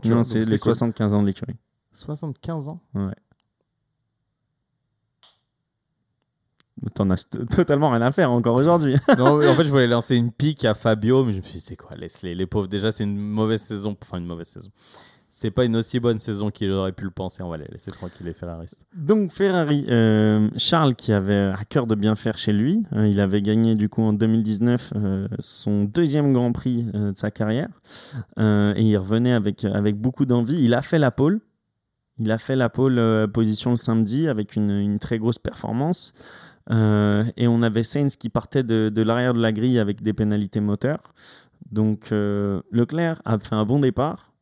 Tu 0.01 0.10
Non, 0.10 0.15
vois, 0.15 0.24
c'est 0.24 0.41
les 0.41 0.57
quoi 0.57 0.74
75 0.74 1.13
ans 1.13 1.22
de 1.22 1.27
l'écurie. 1.27 1.55
75 1.91 2.67
ans? 2.69 2.81
T'en 6.95 7.10
as 7.12 7.24
totalement 7.55 7.91
rien 7.91 8.01
à 8.01 8.12
faire 8.12 8.31
encore 8.31 8.55
aujourd'hui. 8.55 8.95
Non, 9.17 9.38
en 9.48 9.53
fait, 9.53 9.63
je 9.63 9.69
voulais 9.69 9.88
lancer 9.88 10.15
une 10.15 10.31
pique 10.31 10.65
à 10.65 10.74
Fabio, 10.74 11.24
mais 11.24 11.31
je 11.33 11.38
me 11.38 11.43
suis 11.43 11.53
dit, 11.53 11.60
c'est 11.62 11.75
quoi, 11.75 11.95
laisse-les, 11.95 12.36
les 12.36 12.45
pauvres. 12.45 12.67
Déjà, 12.67 12.91
c'est 12.91 13.03
une 13.03 13.17
mauvaise 13.17 13.62
saison. 13.62 13.95
Enfin, 14.01 14.17
une 14.17 14.25
mauvaise 14.25 14.48
saison. 14.48 14.69
C'est 15.36 15.50
pas 15.50 15.66
une 15.66 15.75
aussi 15.75 16.00
bonne 16.00 16.20
saison 16.20 16.52
qu'il 16.52 16.72
aurait 16.72 16.92
pu 16.92 17.06
le 17.06 17.10
penser. 17.10 17.42
On 17.42 17.50
va 17.50 17.58
les 17.58 17.66
laisser 17.66 17.90
tranquilles, 17.90 18.28
les 18.28 18.34
Ferraristes. 18.34 18.86
Donc 18.96 19.32
Ferrari, 19.32 19.84
euh, 19.90 20.48
Charles 20.58 20.94
qui 20.94 21.12
avait 21.12 21.52
à 21.52 21.66
cœur 21.68 21.88
de 21.88 21.96
bien 21.96 22.16
faire 22.16 22.38
chez 22.38 22.54
lui, 22.54 22.84
euh, 22.94 23.08
il 23.08 23.20
avait 23.20 23.42
gagné 23.42 23.74
du 23.74 23.90
coup 23.90 24.04
en 24.04 24.13
2019 24.13 24.94
euh, 24.96 25.28
son 25.40 25.86
deuxième 25.86 26.34
Grand 26.34 26.52
Prix 26.52 26.84
de 26.84 27.13
sa 27.16 27.32
carrière 27.32 27.68
et 28.38 28.82
il 28.84 28.96
revenait 28.96 29.34
avec, 29.34 29.66
avec 29.66 30.00
beaucoup 30.00 30.25
d'envie. 30.25 30.63
Il 30.63 30.75
a 30.75 30.84
fait 30.84 31.00
la 31.00 31.10
pole, 31.10 31.42
il 32.20 32.32
a 32.32 32.38
fait 32.38 32.56
la 32.56 32.70
pole 32.70 33.28
position 33.34 33.72
le 33.72 33.78
samedi 33.78 34.28
avec 34.28 34.56
une, 34.56 35.00
très 35.00 35.18
grosse 35.18 35.40
performance. 35.40 36.13
Et 36.70 37.48
on 37.48 37.62
avait 37.63 37.82
Sainz 37.82 38.18
qui 38.18 38.30
partait 38.30 38.63
de, 38.63 38.90
de 38.94 39.02
l'arrière 39.02 39.34
de 39.34 39.42
la 39.42 39.52
grille 39.52 39.80
avec 39.80 40.04
des 40.04 40.13
pénalités 40.13 40.60
moteurs. 40.60 41.16
Donc 41.72 42.12
Leclerc 42.12 43.20
a 43.25 43.40
fait 43.40 43.56
un 43.56 43.66
bon 43.66 43.80
départ. 43.80 44.33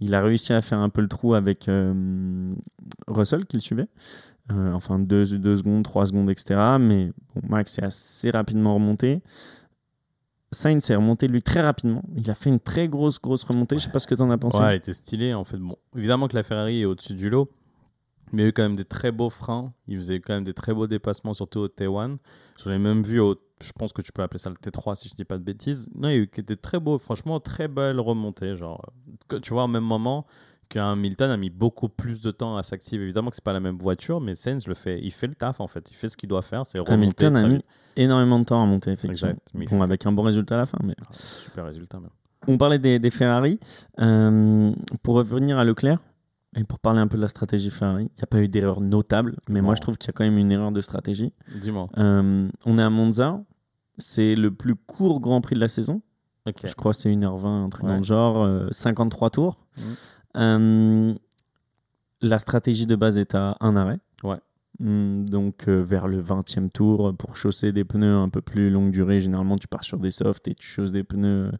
Il 0.00 0.14
a 0.14 0.22
réussi 0.22 0.52
à 0.52 0.60
faire 0.60 0.78
un 0.78 0.88
peu 0.88 1.02
le 1.02 1.08
trou 1.08 1.34
avec 1.34 1.68
euh, 1.68 2.54
Russell 3.06 3.46
qui 3.46 3.56
le 3.56 3.60
suivait. 3.60 3.88
Euh, 4.50 4.72
enfin, 4.72 4.98
2 4.98 5.38
deux, 5.38 5.56
secondes, 5.56 5.84
3 5.84 6.06
secondes, 6.06 6.30
etc. 6.30 6.76
Mais 6.80 7.12
Max 7.48 7.78
est 7.78 7.84
assez 7.84 8.30
rapidement 8.30 8.74
remonté. 8.74 9.22
Sainz 10.52 10.90
est 10.90 10.96
remonté 10.96 11.28
lui 11.28 11.42
très 11.42 11.60
rapidement. 11.60 12.02
Il 12.16 12.28
a 12.30 12.34
fait 12.34 12.50
une 12.50 12.58
très 12.58 12.88
grosse, 12.88 13.20
grosse 13.20 13.44
remontée. 13.44 13.78
Je 13.78 13.84
sais 13.84 13.90
pas 13.90 14.00
ce 14.00 14.06
que 14.06 14.14
tu 14.14 14.22
en 14.22 14.30
as 14.30 14.38
pensé. 14.38 14.58
Ouais, 14.58 14.70
elle 14.70 14.76
était 14.76 14.92
stylée, 14.92 15.32
en 15.34 15.44
fait. 15.44 15.58
Bon, 15.58 15.76
évidemment 15.96 16.26
que 16.26 16.34
la 16.34 16.42
Ferrari 16.42 16.82
est 16.82 16.84
au-dessus 16.84 17.14
du 17.14 17.30
lot, 17.30 17.50
mais 18.32 18.42
il 18.42 18.44
y 18.44 18.46
a 18.46 18.48
eu 18.48 18.52
quand 18.52 18.64
même 18.64 18.76
des 18.76 18.84
très 18.84 19.12
beaux 19.12 19.30
freins. 19.30 19.72
Il 19.86 19.96
faisait 19.96 20.18
quand 20.18 20.34
même 20.34 20.44
des 20.44 20.54
très 20.54 20.74
beaux 20.74 20.88
dépassements, 20.88 21.34
surtout 21.34 21.60
au 21.60 21.68
T1. 21.68 22.16
J'en 22.62 22.70
ai 22.72 22.78
même 22.78 23.02
vu 23.02 23.20
au. 23.20 23.36
Je 23.62 23.72
pense 23.72 23.92
que 23.92 24.02
tu 24.02 24.12
peux 24.12 24.22
appeler 24.22 24.38
ça 24.38 24.50
le 24.50 24.56
T3 24.56 24.94
si 24.94 25.08
je 25.08 25.14
dis 25.14 25.24
pas 25.24 25.36
de 25.38 25.42
bêtises. 25.42 25.90
Non, 25.94 26.08
il 26.08 26.12
y 26.12 26.18
a 26.18 26.22
eu 26.22 26.30
des 26.42 26.56
très 26.56 26.80
beaux, 26.80 26.98
franchement, 26.98 27.40
très 27.40 27.68
belles 27.68 28.00
remontées. 28.00 28.56
Genre, 28.56 28.80
tu 29.42 29.52
vois, 29.52 29.64
au 29.64 29.68
même 29.68 29.84
moment 29.84 30.26
qu'un 30.68 30.94
Milton 30.96 31.30
a 31.30 31.36
mis 31.36 31.50
beaucoup 31.50 31.88
plus 31.88 32.20
de 32.20 32.30
temps 32.30 32.56
à 32.56 32.62
s'activer. 32.62 33.02
Évidemment 33.04 33.30
que 33.30 33.36
c'est 33.36 33.44
pas 33.44 33.52
la 33.52 33.60
même 33.60 33.76
voiture, 33.76 34.20
mais 34.20 34.34
Sainz 34.34 34.66
le 34.68 34.74
fait. 34.74 35.00
Il 35.02 35.10
fait 35.10 35.26
le 35.26 35.34
taf 35.34 35.60
en 35.60 35.66
fait. 35.66 35.90
Il 35.90 35.94
fait 35.96 36.08
ce 36.08 36.16
qu'il 36.16 36.28
doit 36.28 36.42
faire. 36.42 36.64
C'est 36.64 36.78
remonter. 36.78 36.94
Hamilton 36.94 37.36
a 37.36 37.42
mis 37.48 37.54
vite. 37.56 37.66
énormément 37.96 38.38
de 38.38 38.44
temps 38.44 38.62
à 38.62 38.66
monter, 38.66 38.92
effectivement. 38.92 39.30
Exact. 39.32 39.48
Mais 39.54 39.64
il 39.64 39.68
Bon, 39.70 39.78
fait- 39.78 39.82
avec 39.84 40.06
un 40.06 40.12
bon 40.12 40.22
résultat 40.22 40.54
à 40.54 40.58
la 40.58 40.66
fin. 40.66 40.78
Mais... 40.84 40.94
Ah, 41.02 41.08
Super 41.12 41.64
résultat 41.64 41.98
même. 41.98 42.10
On 42.46 42.56
parlait 42.56 42.78
des, 42.78 42.98
des 43.00 43.10
Ferrari. 43.10 43.58
Euh, 44.00 44.72
pour 45.02 45.16
revenir 45.16 45.58
à 45.58 45.64
Leclerc, 45.64 45.98
et 46.56 46.64
pour 46.64 46.78
parler 46.78 46.98
un 47.00 47.06
peu 47.06 47.16
de 47.16 47.22
la 47.22 47.28
stratégie 47.28 47.70
Ferrari, 47.70 48.04
il 48.04 48.16
n'y 48.18 48.22
a 48.22 48.26
pas 48.26 48.40
eu 48.40 48.48
d'erreur 48.48 48.80
notable, 48.80 49.36
mais 49.48 49.60
moi 49.60 49.74
je 49.76 49.80
trouve 49.80 49.96
qu'il 49.98 50.08
y 50.08 50.10
a 50.10 50.12
quand 50.12 50.24
même 50.24 50.36
une 50.38 50.50
erreur 50.50 50.72
de 50.72 50.80
stratégie. 50.80 51.32
Dis-moi. 51.60 51.88
Euh, 51.98 52.48
on 52.66 52.78
est 52.78 52.82
à 52.82 52.90
Monza, 52.90 53.40
c'est 54.00 54.34
le 54.34 54.50
plus 54.50 54.74
court 54.74 55.20
Grand 55.20 55.40
Prix 55.40 55.54
de 55.54 55.60
la 55.60 55.68
saison. 55.68 56.02
Je 56.64 56.74
crois 56.74 56.92
que 56.92 56.98
c'est 56.98 57.10
1h20, 57.10 57.46
un 57.46 57.68
truc 57.68 57.86
dans 57.86 57.96
le 57.98 58.02
genre, 58.02 58.42
euh, 58.42 58.66
53 58.70 59.30
tours. 59.30 59.60
Mhm. 59.76 59.84
Euh, 60.36 61.14
la 62.22 62.38
stratégie 62.38 62.86
de 62.86 62.96
base 62.96 63.18
est 63.18 63.34
à 63.34 63.56
un 63.60 63.76
arrêt. 63.76 63.98
Ouais. 64.24 64.38
Hum, 64.80 65.28
Donc 65.28 65.68
euh, 65.68 65.82
vers 65.82 66.08
le 66.08 66.22
20e 66.22 66.70
tour, 66.70 67.14
pour 67.16 67.36
chausser 67.36 67.72
des 67.72 67.84
pneus 67.84 68.16
un 68.16 68.28
peu 68.28 68.40
plus 68.40 68.70
longue 68.70 68.90
durée, 68.90 69.20
généralement 69.20 69.56
tu 69.56 69.68
pars 69.68 69.84
sur 69.84 69.98
des 69.98 70.10
softs 70.10 70.48
et 70.48 70.54
tu 70.54 70.66
chausses 70.66 70.92
des 70.92 71.04
pneus 71.04 71.52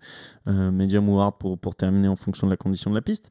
euh, 0.48 0.70
medium 0.70 1.08
ou 1.08 1.20
hard 1.20 1.36
pour, 1.38 1.58
pour 1.58 1.74
terminer 1.74 2.08
en 2.08 2.16
fonction 2.16 2.46
de 2.46 2.52
la 2.52 2.56
condition 2.56 2.90
de 2.90 2.94
la 2.94 3.02
piste. 3.02 3.30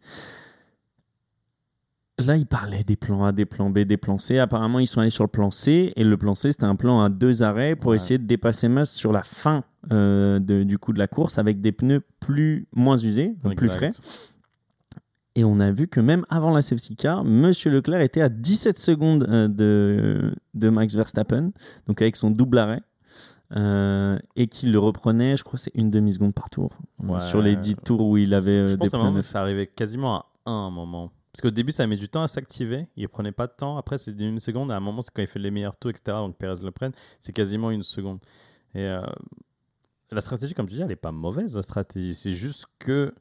Là, 2.20 2.36
il 2.36 2.46
parlait 2.46 2.84
des 2.84 2.96
plans 2.98 3.24
A, 3.26 3.32
des 3.32 3.46
plans 3.46 3.70
B, 3.70 3.80
des 3.80 3.98
plans 3.98 4.18
C. 4.18 4.40
Apparemment, 4.40 4.80
ils 4.80 4.88
sont 4.88 5.00
allés 5.02 5.10
sur 5.10 5.24
le 5.24 5.30
plan 5.30 5.52
C. 5.52 5.94
Et 5.96 6.04
le 6.04 6.18
plan 6.18 6.36
C, 6.36 6.52
c'était 6.52 6.66
un 6.66 6.76
plan 6.76 7.02
à 7.02 7.10
deux 7.10 7.44
arrêts 7.44 7.76
pour 7.76 7.92
Ouais. 7.92 7.96
essayer 7.96 8.18
de 8.18 8.26
dépasser 8.26 8.68
Mas 8.68 8.92
sur 8.92 9.12
la 9.14 9.24
fin 9.24 9.64
euh, 9.94 10.40
de- 10.40 10.64
du 10.64 10.78
coup 10.78 10.92
de 10.92 11.00
la 11.00 11.08
course 11.08 11.38
avec 11.38 11.62
des 11.62 11.72
pneus 11.72 12.02
plus 12.20 12.68
moins 12.76 12.98
usés, 12.98 13.34
donc 13.44 13.56
plus 13.56 13.70
frais. 13.70 13.92
Et 15.36 15.46
on 15.46 15.62
a 15.62 15.72
vu 15.72 15.88
que 15.88 16.02
même 16.02 16.26
avant 16.30 16.52
la 16.52 16.62
safety 16.62 16.98
car, 16.98 17.24
Monsieur 17.24 17.72
Leclerc 17.72 18.02
était 18.02 18.20
à 18.22 18.28
17 18.28 18.78
secondes 18.78 19.26
euh, 19.30 19.48
de, 19.48 20.34
de 20.54 20.70
Max 20.70 20.94
Verstappen, 20.96 21.52
donc 21.88 22.02
avec 22.02 22.18
son 22.18 22.30
double 22.30 22.58
arrêt. 22.58 22.82
euh, 23.56 24.20
et 24.36 24.46
qu'il 24.48 24.72
le 24.74 24.78
reprenait, 24.80 25.36
je 25.38 25.44
crois 25.44 25.58
c'est 25.58 25.72
une 25.74 25.90
demi-seconde 25.90 26.34
par 26.36 26.50
tour, 26.52 26.70
Ouais. 27.02 27.20
sur 27.20 27.42
les 27.42 27.56
10 27.56 27.78
tours 27.78 28.02
où 28.06 28.18
il 28.18 28.34
avait 28.36 28.68
Je 28.68 28.74
des 28.76 28.90
pense 28.90 29.22
ça 29.22 29.42
arrivait 29.42 29.66
quasiment 29.66 30.18
à 30.18 30.26
1 30.46 30.52
à 30.52 30.56
un 30.68 30.70
moment. 30.70 31.12
Parce 31.32 31.42
qu'au 31.42 31.52
début, 31.52 31.72
ça 31.72 31.86
met 31.86 31.96
du 31.96 32.10
temps 32.10 32.24
à 32.24 32.28
s'activer. 32.28 32.88
Il 32.96 33.08
prenait 33.08 33.32
pas 33.32 33.48
de 33.48 33.54
temps. 33.56 33.78
Après, 33.78 33.98
c'est 33.98 34.12
une 34.20 34.40
seconde. 34.40 34.72
À 34.72 34.78
un 34.78 34.80
moment, 34.80 35.02
c'est 35.02 35.12
quand 35.14 35.22
il 35.22 35.28
fait 35.28 35.40
les 35.40 35.52
meilleurs 35.52 35.78
tours, 35.78 35.92
etc. 35.92 36.18
Donc 36.18 36.38
Perez 36.38 36.64
le 36.64 36.72
prenne. 36.72 36.92
C'est 37.20 37.34
quasiment 37.34 37.70
une 37.70 37.84
seconde. 37.84 38.20
Et 38.74 38.82
euh, 38.84 39.02
la 40.12 40.22
stratégie, 40.22 40.54
comme 40.54 40.68
tu 40.68 40.74
dis, 40.76 40.82
elle 40.82 40.92
est 40.92 40.96
pas 40.96 41.12
mauvaise, 41.12 41.56
la 41.56 41.64
stratégie. 41.64 42.16
C'est 42.16 42.34
juste 42.34 42.66
que 42.80 43.14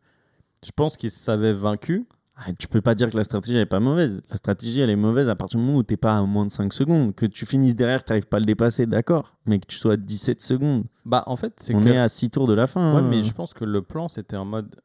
je 0.65 0.71
pense 0.75 0.97
qu'il 0.97 1.11
savait 1.11 1.53
vaincu. 1.53 2.07
Ah, 2.41 2.53
tu 2.57 2.69
peux 2.69 2.81
pas 2.81 2.95
dire 2.95 3.11
que 3.11 3.17
la 3.17 3.25
stratégie 3.25 3.57
elle 3.57 3.63
est 3.63 3.67
pas 3.67 3.81
mauvaise. 3.81 4.23
La 4.31 4.37
stratégie 4.37 4.81
elle 4.81 4.91
est 4.91 4.97
mauvaise 4.97 5.29
à 5.29 5.35
partir 5.35 5.59
du 5.59 5.67
moment 5.67 5.79
où 5.79 5.83
t'es 5.83 5.97
pas 5.97 6.17
à 6.17 6.23
moins 6.23 6.47
de 6.47 6.51
5 6.53 6.73
secondes. 6.73 7.13
Que 7.15 7.27
tu 7.27 7.47
finisses 7.47 7.75
derrière, 7.75 8.01
que 8.05 8.05
t'arrives 8.09 8.29
pas 8.29 8.37
à 8.37 8.41
le 8.41 8.47
dépasser, 8.47 8.87
d'accord. 8.87 9.35
Mais 9.45 9.59
que 9.59 9.67
tu 9.67 9.77
sois 9.77 9.95
à 9.95 9.97
17 9.97 10.41
secondes. 10.41 10.85
Bah, 11.05 11.25
en 11.27 11.35
fait, 11.35 11.55
c'est 11.59 11.75
On 11.75 11.81
que. 11.83 11.89
est 11.89 11.99
à 11.99 12.09
6 12.09 12.31
tours 12.31 12.47
de 12.47 12.55
la 12.55 12.69
fin. 12.69 12.93
Ouais, 12.95 13.01
hein. 13.01 13.09
mais 13.11 13.25
je 13.25 13.33
pense 13.35 13.55
que 13.55 13.65
le 13.65 13.83
plan, 13.83 14.07
c'était 14.07 14.37
en 14.37 14.45
mode. 14.45 14.77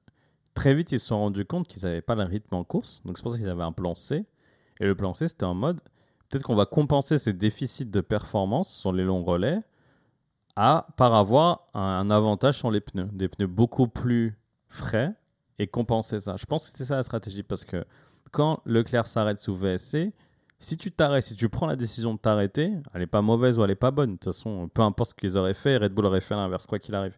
Très 0.54 0.76
vite, 0.76 0.92
ils 0.92 1.00
se 1.00 1.08
sont 1.08 1.18
rendus 1.18 1.46
compte 1.46 1.68
qu'ils 1.68 1.84
n'avaient 1.84 2.02
pas 2.02 2.16
le 2.16 2.24
rythme 2.24 2.56
en 2.56 2.64
course. 2.64 3.02
Donc, 3.06 3.18
c'est 3.18 3.24
pour 3.24 3.32
ça 3.32 3.38
qu'ils 3.38 3.50
avaient 3.50 3.64
un 3.64 3.72
plan 3.72 3.96
C. 3.96 4.26
Et 4.80 4.86
le 4.86 4.96
plan 4.96 5.14
C, 5.14 5.28
c'était 5.28 5.46
en 5.46 5.54
mode. 5.54 5.80
Peut-être 6.30 6.44
qu'on 6.44 6.56
va 6.56 6.66
compenser 6.66 7.18
ce 7.18 7.30
déficit 7.30 7.92
de 7.92 8.02
performance 8.02 8.74
sur 8.74 8.92
les 8.92 9.04
longs 9.04 9.24
relais 9.24 9.60
à, 10.56 10.88
par 10.98 11.14
avoir 11.14 11.68
un, 11.74 12.10
avantage 12.10 12.58
sur 12.58 12.72
les 12.72 12.82
pneus. 12.82 13.10
Des 13.14 13.28
pneus 13.28 13.48
beaucoup 13.48 13.88
plus 13.88 14.38
frais 14.68 15.14
et 15.60 15.68
compenser 15.68 16.20
ça. 16.20 16.36
Je 16.38 16.46
pense 16.46 16.70
que 16.70 16.78
c'est 16.78 16.86
ça 16.86 16.96
la 16.96 17.04
stratégie 17.04 17.44
parce 17.44 17.66
que 17.66 17.86
quand 18.32 18.62
Leclerc 18.66 19.08
s'arrête 19.08 19.38
sous 19.38 19.56
VSC, 19.56 20.12
si 20.60 20.78
tu 20.78 20.92
t'arrêtes, 20.92 21.26
si 21.26 21.36
tu 21.36 21.50
prends 21.50 21.68
la 21.68 21.76
décision 21.76 22.14
de 22.14 22.20
t'arrêter, 22.20 22.74
elle 22.94 23.02
n'est 23.02 23.08
pas 23.08 23.22
mauvaise 23.22 23.60
ou 23.60 23.64
elle 23.64 23.70
n'est 23.70 23.76
pas 23.76 23.92
bonne. 23.92 24.14
De 24.14 24.16
toute 24.16 24.34
façon, 24.34 24.70
peu 24.74 24.82
importe 24.82 25.12
ce 25.12 25.16
qu'ils 25.16 25.38
auraient 25.38 25.54
fait, 25.54 25.78
Red 25.78 25.94
Bull 25.94 26.06
aurait 26.06 26.22
fait 26.22 26.36
l'inverse, 26.36 26.66
quoi 26.66 26.80
qu'il 26.80 26.96
arrive. 26.96 27.18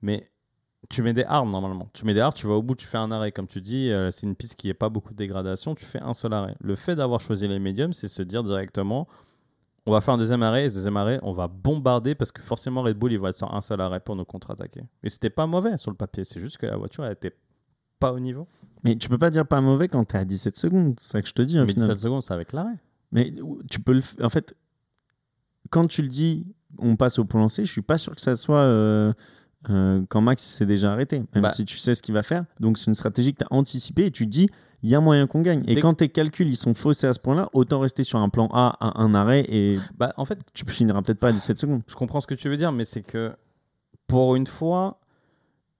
Mais 0.00 0.30
tu 0.88 1.02
mets 1.02 1.12
des 1.12 1.24
hard 1.24 1.48
normalement. 1.48 1.88
Tu 1.92 2.04
mets 2.04 2.14
des 2.14 2.20
hard, 2.20 2.34
tu 2.34 2.46
vas 2.46 2.54
au 2.54 2.62
bout, 2.62 2.74
tu 2.74 2.86
fais 2.86 2.98
un 2.98 3.10
arrêt. 3.10 3.32
Comme 3.32 3.46
tu 3.46 3.60
dis, 3.60 3.90
euh, 3.90 4.10
c'est 4.10 4.26
une 4.26 4.36
piste 4.36 4.54
qui 4.56 4.68
n'est 4.68 4.74
pas 4.74 4.88
beaucoup 4.88 5.12
de 5.12 5.16
dégradation, 5.18 5.74
tu 5.74 5.84
fais 5.84 6.00
un 6.00 6.12
seul 6.14 6.32
arrêt. 6.32 6.54
Le 6.60 6.76
fait 6.76 6.94
d'avoir 6.96 7.20
choisi 7.20 7.46
les 7.48 7.58
médiums, 7.58 7.92
c'est 7.92 8.08
se 8.08 8.22
dire 8.22 8.42
directement 8.42 9.06
on 9.86 9.92
va 9.92 10.02
faire 10.02 10.12
un 10.14 10.18
deuxième 10.18 10.42
arrêt, 10.42 10.66
et 10.66 10.70
ce 10.70 10.74
deuxième 10.76 10.98
arrêt, 10.98 11.18
on 11.22 11.32
va 11.32 11.48
bombarder 11.48 12.14
parce 12.14 12.30
que 12.30 12.42
forcément 12.42 12.82
Red 12.82 12.98
Bull, 12.98 13.10
il 13.10 13.18
va 13.18 13.30
être 13.30 13.38
sur 13.38 13.54
un 13.54 13.62
seul 13.62 13.80
arrêt 13.80 14.00
pour 14.00 14.16
nous 14.16 14.24
contre-attaquer. 14.26 14.82
Et 15.02 15.08
c'était 15.08 15.30
pas 15.30 15.46
mauvais 15.46 15.78
sur 15.78 15.90
le 15.90 15.96
papier, 15.96 16.24
c'est 16.24 16.40
juste 16.40 16.58
que 16.58 16.66
la 16.66 16.76
voiture, 16.76 17.06
elle 17.06 17.12
était 17.12 17.34
pas 17.98 18.12
au 18.12 18.20
niveau. 18.20 18.46
Mais 18.84 18.96
tu 18.96 19.08
peux 19.08 19.16
pas 19.16 19.30
dire 19.30 19.46
pas 19.46 19.62
mauvais 19.62 19.88
quand 19.88 20.04
t'es 20.04 20.18
à 20.18 20.26
17 20.26 20.56
secondes. 20.56 20.94
C'est 21.00 21.12
ça 21.12 21.22
que 21.22 21.28
je 21.28 21.32
te 21.32 21.40
dis. 21.40 21.58
au 21.58 21.62
Mais 21.64 21.68
final. 21.72 21.86
17 21.88 21.98
secondes, 21.98 22.22
c'est 22.22 22.34
avec 22.34 22.52
l'arrêt. 22.52 22.76
Mais 23.12 23.32
tu 23.70 23.80
peux 23.80 23.94
le. 23.94 24.00
f- 24.00 24.22
En 24.22 24.28
fait, 24.28 24.54
quand 25.70 25.86
tu 25.86 26.02
le 26.02 26.08
dis, 26.08 26.46
on 26.78 26.96
passe 26.96 27.18
au 27.18 27.24
point 27.24 27.40
lancé, 27.40 27.64
je 27.64 27.72
suis 27.72 27.80
pas 27.82 27.96
sûr 27.98 28.14
que 28.14 28.20
ça 28.20 28.36
soit 28.36 28.58
euh, 28.60 29.12
euh, 29.70 30.02
quand 30.08 30.20
Max 30.20 30.42
s'est 30.42 30.66
déjà 30.66 30.92
arrêté, 30.92 31.18
même 31.34 31.42
Bah. 31.42 31.50
si 31.50 31.64
tu 31.64 31.78
sais 31.78 31.94
ce 31.94 32.02
qu'il 32.02 32.14
va 32.14 32.22
faire. 32.22 32.44
Donc 32.60 32.78
c'est 32.78 32.86
une 32.86 32.94
stratégie 32.94 33.32
que 33.32 33.38
tu 33.38 33.44
as 33.44 33.52
anticipée 33.56 34.06
et 34.06 34.10
tu 34.10 34.26
dis, 34.26 34.48
il 34.82 34.90
y 34.90 34.94
a 34.94 35.00
moyen 35.00 35.26
qu'on 35.26 35.42
gagne. 35.42 35.64
Et 35.66 35.74
Dès- 35.74 35.80
quand 35.80 35.94
tes 35.94 36.08
calculs 36.08 36.48
ils 36.48 36.56
sont 36.56 36.74
faussés 36.74 37.06
à 37.08 37.12
ce 37.12 37.18
point-là, 37.18 37.48
autant 37.52 37.80
rester 37.80 38.04
sur 38.04 38.18
un 38.20 38.28
plan 38.28 38.48
A 38.52 38.76
à 38.80 39.00
un 39.02 39.14
arrêt 39.14 39.44
et 39.48 39.76
Bah, 39.96 40.12
en 40.16 40.24
fait, 40.24 40.38
tu 40.54 40.64
finiras 40.66 41.02
peut-être 41.02 41.18
pas 41.18 41.28
à 41.28 41.32
17 41.32 41.58
secondes. 41.58 41.82
Je 41.88 41.96
comprends 41.96 42.20
ce 42.20 42.26
que 42.28 42.34
tu 42.34 42.48
veux 42.48 42.56
dire, 42.56 42.70
mais 42.72 42.84
c'est 42.84 43.02
que 43.02 43.32
pour 44.06 44.36
une 44.36 44.46
fois, 44.46 45.00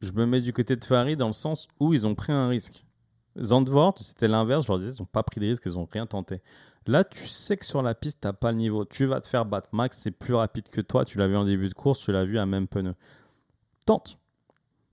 je 0.01 0.11
me 0.13 0.27
mets 0.27 0.41
du 0.41 0.53
côté 0.53 0.75
de 0.77 0.85
Ferrari 0.85 1.17
dans 1.17 1.29
le 1.29 1.33
sens 1.33 1.69
où 1.81 1.95
ils 1.95 2.07
ont 2.07 2.15
pris 2.15 2.33
un 2.33 2.49
risque. 2.49 2.85
Zandvoort, 3.41 3.95
c'était 4.01 4.29
l'inverse, 4.29 4.65
je 4.65 4.69
leur 4.73 4.79
disais, 4.81 4.93
ils 4.97 5.01
n'ont 5.03 5.07
pas 5.11 5.23
pris 5.23 5.41
de 5.41 5.47
risque, 5.47 5.63
ils 5.67 5.73
n'ont 5.75 5.89
rien 5.91 6.07
tenté. 6.07 6.41
Là, 6.87 7.05
tu 7.05 7.27
sais 7.29 7.57
que 7.57 7.65
sur 7.67 7.83
la 7.83 7.95
piste, 7.95 8.21
tu 8.23 8.27
n'as 8.27 8.33
pas 8.33 8.51
le 8.51 8.59
niveau. 8.59 8.85
Tu 8.85 9.05
vas 9.07 9.21
te 9.21 9.27
faire 9.29 9.45
battre. 9.45 9.69
Max, 9.73 9.99
c'est 9.99 10.11
plus 10.11 10.35
rapide 10.35 10.69
que 10.71 10.81
toi. 10.81 11.05
Tu 11.05 11.19
l'as 11.19 11.29
vu 11.29 11.37
en 11.37 11.45
début 11.45 11.69
de 11.69 11.75
course, 11.75 12.01
tu 12.01 12.13
l'as 12.13 12.25
vu 12.25 12.39
à 12.39 12.47
même 12.47 12.67
pneu. 12.67 12.95
Tente. 13.89 14.19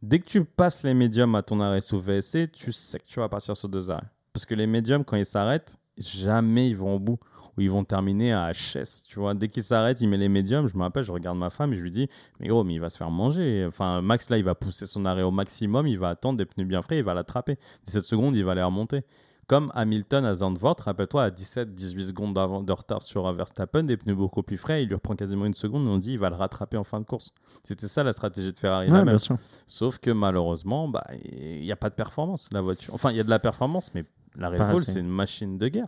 Dès 0.02 0.20
que 0.20 0.24
tu 0.24 0.46
passes 0.46 0.82
les 0.84 0.94
médiums 0.94 1.36
à 1.36 1.42
ton 1.42 1.60
arrêt 1.60 1.82
sous 1.82 2.00
VSC, 2.00 2.50
tu 2.50 2.72
sais 2.72 2.98
que 2.98 3.06
tu 3.06 3.20
vas 3.20 3.28
partir 3.28 3.58
sur 3.58 3.68
deux 3.68 3.92
arrêts. 3.92 4.08
Parce 4.32 4.46
que 4.46 4.56
les 4.56 4.68
médiums, 4.68 5.04
quand 5.04 5.18
ils 5.18 5.26
s'arrêtent, 5.26 5.76
jamais 5.98 6.70
ils 6.70 6.78
vont 6.78 6.96
au 6.96 7.00
bout. 7.00 7.20
Ou 7.58 7.62
ils 7.62 7.70
vont 7.70 7.84
terminer 7.84 8.32
à 8.32 8.54
HS. 8.54 9.04
Tu 9.06 9.20
vois, 9.20 9.34
dès 9.34 9.50
qu'ils 9.50 9.66
s'arrêtent, 9.66 10.00
il 10.00 10.08
met 10.08 10.16
les 10.16 10.30
médiums. 10.30 10.68
Je 10.70 10.78
me 10.78 10.84
rappelle, 10.84 11.04
je 11.04 11.12
regarde 11.12 11.38
ma 11.38 11.50
femme 11.50 11.74
et 11.74 11.76
je 11.76 11.84
lui 11.84 11.92
dis 11.92 12.08
Mais 12.40 12.48
gros, 12.48 12.64
mais 12.64 12.76
il 12.76 12.80
va 12.80 12.88
se 12.88 12.96
faire 12.96 13.12
manger. 13.12 13.66
Enfin, 13.68 14.02
Max, 14.02 14.30
là, 14.30 14.38
il 14.38 14.46
va 14.46 14.56
pousser 14.56 14.86
son 14.86 15.04
arrêt 15.04 15.24
au 15.24 15.32
maximum. 15.32 15.88
Il 15.88 16.00
va 16.00 16.08
attendre 16.08 16.38
des 16.38 16.46
pneus 16.46 16.64
bien 16.64 16.82
frais. 16.82 17.00
Il 17.00 17.04
va 17.04 17.14
l'attraper. 17.14 17.58
17 17.84 18.02
secondes, 18.02 18.36
il 18.38 18.46
va 18.46 18.56
les 18.56 18.64
remonter. 18.64 19.04
Comme 19.48 19.72
Hamilton 19.76 20.26
à 20.26 20.34
Zandvoort, 20.34 20.78
rappelle-toi, 20.80 21.24
à 21.24 21.30
17-18 21.30 22.08
secondes 22.08 22.34
de 22.66 22.72
retard 22.72 23.04
sur 23.04 23.32
Verstappen, 23.32 23.84
des 23.84 23.96
pneus 23.96 24.16
beaucoup 24.16 24.42
plus 24.42 24.58
frais, 24.58 24.82
il 24.82 24.88
lui 24.88 24.96
reprend 24.96 25.16
quasiment 25.16 25.46
une 25.46 25.54
seconde, 25.54 25.88
et 25.88 25.92
on 25.92 25.98
dit 26.00 26.14
il 26.14 26.20
va 26.20 26.30
le 26.30 26.36
rattraper 26.36 26.78
en 26.78 26.84
fin 26.84 27.00
de 27.00 27.06
course. 27.06 27.30
C'était 27.64 27.88
ça 27.88 28.04
la 28.04 28.12
stratégie 28.14 28.52
de 28.52 28.58
Ferrari. 28.58 28.88
la 28.88 28.94
Ouais, 28.94 28.98
même. 29.00 29.10
bien 29.10 29.18
sûr. 29.20 29.38
Sauf 29.68 30.00
que 30.00 30.10
malheureusement, 30.10 30.88
bah, 30.88 31.06
il 31.24 31.62
n'y 31.62 31.72
a 31.72 31.76
pas 31.76 31.90
de 31.92 31.96
performance, 31.96 32.50
la 32.52 32.62
voiture. 32.62 32.94
Enfin, 32.96 33.12
il 33.12 33.18
y 33.18 33.20
a 33.20 33.24
de 33.24 33.30
la 33.30 33.40
performance, 33.40 33.92
mais 33.94 34.04
la 34.36 34.50
Red 34.50 34.58
Bull, 34.72 34.80
c'est 34.80 35.00
une 35.00 35.10
machine 35.10 35.58
de 35.60 35.68
guerre. 35.68 35.88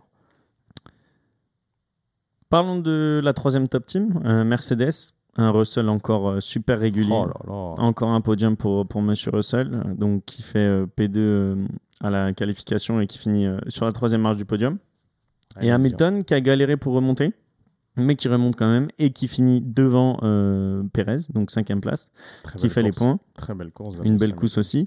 Parlons 2.48 2.78
de 2.78 3.20
la 3.22 3.32
troisième 3.32 3.68
top 3.68 3.84
team, 3.86 4.22
euh, 4.24 4.44
Mercedes. 4.44 5.12
Un 5.38 5.50
Russell 5.50 5.88
encore 5.88 6.28
euh, 6.28 6.40
super 6.40 6.80
régulier. 6.80 7.12
Oh 7.12 7.24
là 7.26 7.34
là. 7.46 7.74
Encore 7.78 8.10
un 8.10 8.20
podium 8.20 8.56
pour, 8.56 8.86
pour 8.86 9.00
Monsieur 9.02 9.30
Russell, 9.30 9.94
donc 9.96 10.24
qui 10.24 10.42
fait 10.42 10.58
euh, 10.58 10.86
P2 10.86 11.16
euh, 11.16 11.66
à 12.00 12.10
la 12.10 12.32
qualification 12.32 13.00
et 13.00 13.06
qui 13.06 13.18
finit 13.18 13.46
sur 13.68 13.86
la 13.86 13.92
troisième 13.92 14.20
marche 14.20 14.36
du 14.36 14.44
podium. 14.44 14.78
Et 15.60 15.70
Hamilton 15.70 16.24
qui 16.24 16.34
a 16.34 16.40
galéré 16.40 16.76
pour 16.76 16.92
remonter, 16.92 17.32
mais 17.96 18.16
qui 18.16 18.28
remonte 18.28 18.56
quand 18.56 18.68
même 18.68 18.88
et 18.98 19.10
qui 19.10 19.28
finit 19.28 19.60
devant 19.60 20.18
euh, 20.22 20.82
Perez, 20.92 21.18
donc 21.32 21.50
cinquième 21.50 21.80
place, 21.80 22.10
Très 22.42 22.58
qui 22.58 22.68
fait 22.68 22.82
les 22.82 22.90
points. 22.90 23.18
Très 23.36 23.54
belle 23.54 23.72
course. 23.72 23.96
Une 24.04 24.16
belle 24.16 24.34
course 24.34 24.58
aussi. 24.58 24.86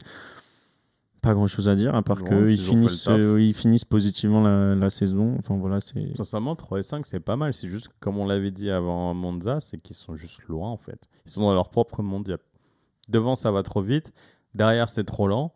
Pas 1.22 1.34
grand 1.36 1.46
chose 1.48 1.70
à 1.70 1.76
dire, 1.76 1.94
à 1.94 2.02
part 2.02 2.18
qu'ils 2.48 2.58
finissent, 2.58 3.08
euh, 3.20 3.42
ils 3.42 3.54
finissent 3.54 3.86
positivement 3.86 4.42
la, 4.42 4.74
la 4.74 4.90
saison. 4.90 5.36
Enfin 5.38 5.56
voilà. 5.56 5.80
Sincèrement, 6.16 6.56
3 6.56 6.80
et 6.80 6.84
5, 6.84 7.06
c'est 7.06 7.20
pas 7.20 7.36
mal. 7.36 7.54
C'est 7.54 7.68
juste, 7.70 7.90
comme 8.00 8.18
on 8.18 8.26
l'avait 8.26 8.50
dit 8.50 8.72
avant 8.72 9.14
Monza, 9.14 9.60
c'est 9.60 9.78
qu'ils 9.78 9.96
sont 9.96 10.16
juste 10.16 10.42
loin 10.48 10.70
en 10.70 10.78
fait. 10.78 11.08
Ils 11.28 11.32
sont 11.32 11.42
dans 11.42 11.54
leur 11.54 11.70
propre 11.70 12.02
a- 12.02 12.38
Devant, 13.10 13.36
ça 13.36 13.52
va 13.52 13.62
trop 13.62 13.82
vite. 13.84 14.14
Derrière, 14.56 14.90
c'est 14.90 15.04
trop 15.04 15.28
lent. 15.28 15.54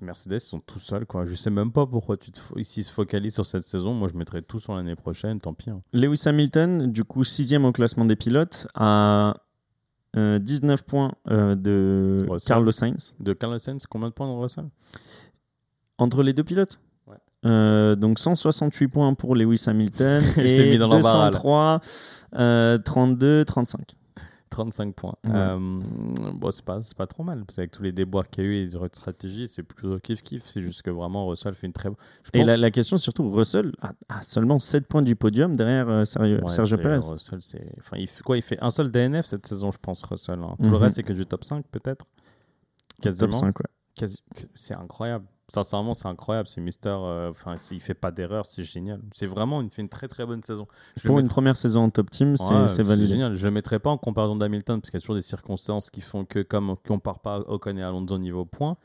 Mercedes, 0.00 0.34
ils 0.34 0.40
sont 0.40 0.60
tout 0.60 0.78
seuls. 0.78 1.06
Quoi. 1.06 1.24
Je 1.26 1.34
sais 1.34 1.50
même 1.50 1.72
pas 1.72 1.84
pourquoi 1.86 2.16
tu 2.16 2.30
te 2.30 2.38
s'ils 2.62 2.84
se 2.84 2.92
focalisent 2.92 3.34
sur 3.34 3.46
cette 3.46 3.64
saison. 3.64 3.94
Moi, 3.94 4.08
je 4.08 4.16
mettrais 4.16 4.42
tout 4.42 4.60
sur 4.60 4.74
l'année 4.74 4.94
prochaine. 4.96 5.38
Tant 5.40 5.54
pis. 5.54 5.70
hein. 5.70 5.82
Lewis 5.92 6.22
Hamilton, 6.26 6.90
du 6.90 7.02
coup, 7.04 7.24
sixième 7.24 7.64
au 7.64 7.72
classement 7.72 8.04
des 8.04 8.14
pilotes, 8.16 8.66
à 8.74 9.36
euh, 10.16 10.38
19 10.38 10.82
points 10.82 11.12
euh, 11.30 11.54
de 11.54 12.26
Russell. 12.28 12.48
Carlos 12.48 12.72
Sainz. 12.72 13.14
De 13.20 13.32
Carlos 13.32 13.58
Sainz, 13.58 13.86
combien 13.86 14.08
de 14.08 14.12
points 14.12 14.26
dans 14.26 14.40
Russell? 14.40 14.64
Entre 15.98 16.22
les 16.22 16.32
deux 16.32 16.44
pilotes? 16.44 16.80
Ouais. 17.06 17.16
Euh, 17.46 17.94
donc 17.94 18.18
168 18.18 18.88
points 18.88 19.14
pour 19.14 19.36
Lewis 19.36 19.62
Hamilton 19.66 20.22
et 20.38 20.70
mis 20.70 20.78
dans 20.78 20.88
l'embarras, 20.88 21.26
là. 21.26 21.30
203, 21.30 21.80
euh, 22.36 22.78
32, 22.78 23.44
35. 23.44 23.80
35 24.50 24.94
points. 24.94 25.14
Ouais. 25.24 25.30
Euh, 25.32 25.58
bon, 26.34 26.50
c'est 26.50 26.64
pas, 26.64 26.80
pas 26.96 27.06
trop 27.06 27.22
mal. 27.22 27.44
Parce 27.46 27.56
qu'avec 27.56 27.70
tous 27.70 27.82
les 27.82 27.92
déboires 27.92 28.28
qu'il 28.28 28.44
y 28.44 28.46
a 28.46 28.50
eu 28.50 28.54
et 28.56 28.64
les 28.64 28.74
erreurs 28.74 28.90
de 28.90 28.96
stratégie, 28.96 29.48
c'est 29.48 29.62
plutôt 29.62 29.96
kiff-kiff. 29.98 30.42
C'est 30.44 30.60
juste 30.60 30.82
que 30.82 30.90
vraiment, 30.90 31.26
Russell 31.26 31.54
fait 31.54 31.66
une 31.68 31.72
très. 31.72 31.88
Je 32.24 32.30
Et 32.34 32.38
pense- 32.40 32.46
la, 32.48 32.56
la 32.56 32.70
question 32.70 32.98
surtout, 32.98 33.30
Russell 33.30 33.72
a, 33.80 33.92
a 34.08 34.22
seulement 34.22 34.58
7 34.58 34.86
points 34.88 35.02
du 35.02 35.16
podium 35.16 35.56
derrière 35.56 35.88
euh, 35.88 36.04
Sergio, 36.04 36.38
Ouais, 36.42 36.48
Sergio 36.48 36.76
Perez. 36.78 36.98
Russell, 37.08 37.40
c'est... 37.40 37.64
Enfin, 37.78 37.96
il 37.96 38.08
fait 38.08 38.22
quoi 38.22 38.36
Il 38.36 38.42
fait 38.42 38.58
un 38.60 38.70
seul 38.70 38.90
DNF 38.90 39.26
cette 39.26 39.46
saison, 39.46 39.70
je 39.70 39.78
pense, 39.80 40.02
Russell. 40.02 40.40
hein. 40.42 40.56
Tout 40.58 40.64
le 40.64 40.70
Mhm. 40.70 40.74
reste, 40.76 40.96
c'est 40.96 41.02
que 41.04 41.12
du 41.12 41.24
top 41.24 41.44
5, 41.44 41.64
peut-être? 41.68 42.04
Quasiment. 43.00 43.30
Top 43.30 43.38
5, 43.40 43.58
ouais. 43.60 43.66
Quasi- 43.96 44.18
que- 44.34 44.42
C'est 44.54 44.74
incroyable. 44.74 45.26
Sincèrement, 45.52 45.94
c'est 45.94 46.08
incroyable. 46.08 46.48
C'est 46.48 46.60
Mister. 46.60 46.88
euh, 47.00 47.30
Enfin, 47.30 47.56
s'il 47.56 47.80
fait 47.80 47.94
pas 47.94 48.10
d'erreur, 48.10 48.46
c'est 48.46 48.62
génial. 48.62 49.00
C'est 49.14 49.26
vraiment, 49.26 49.60
il 49.62 49.70
fait 49.70 49.82
une 49.82 49.88
très 49.88 50.08
très 50.08 50.24
bonne 50.24 50.42
saison. 50.42 50.66
Je 50.96 51.02
Pour 51.06 51.18
une 51.18 51.24
mettrai- 51.24 51.32
première 51.34 51.56
saison 51.56 51.82
en 51.84 51.90
top 51.90 52.10
team, 52.10 52.36
c'est 52.36 52.52
Ouais, 52.54 52.68
c'est 52.68 52.82
validé. 52.82 53.08
génial. 53.08 53.34
Je 53.34 53.44
le 53.46 53.50
mettrai 53.50 53.78
pas 53.78 53.90
en 53.90 53.98
comparaison 53.98 54.36
d'Hamilton 54.36 54.80
parce 54.80 54.90
qu'il 54.90 54.98
y 54.98 55.00
a 55.00 55.02
toujours 55.02 55.16
des 55.16 55.22
circonstances 55.22 55.90
qui 55.90 56.00
font 56.00 56.24
que, 56.24 56.40
comme 56.40 56.70
on 56.70 56.76
compare 56.76 57.18
pas 57.20 57.40
Ocon 57.40 57.76
et 57.76 57.82
Alonso 57.82 58.16
niveau 58.18 58.44
points, 58.44 58.76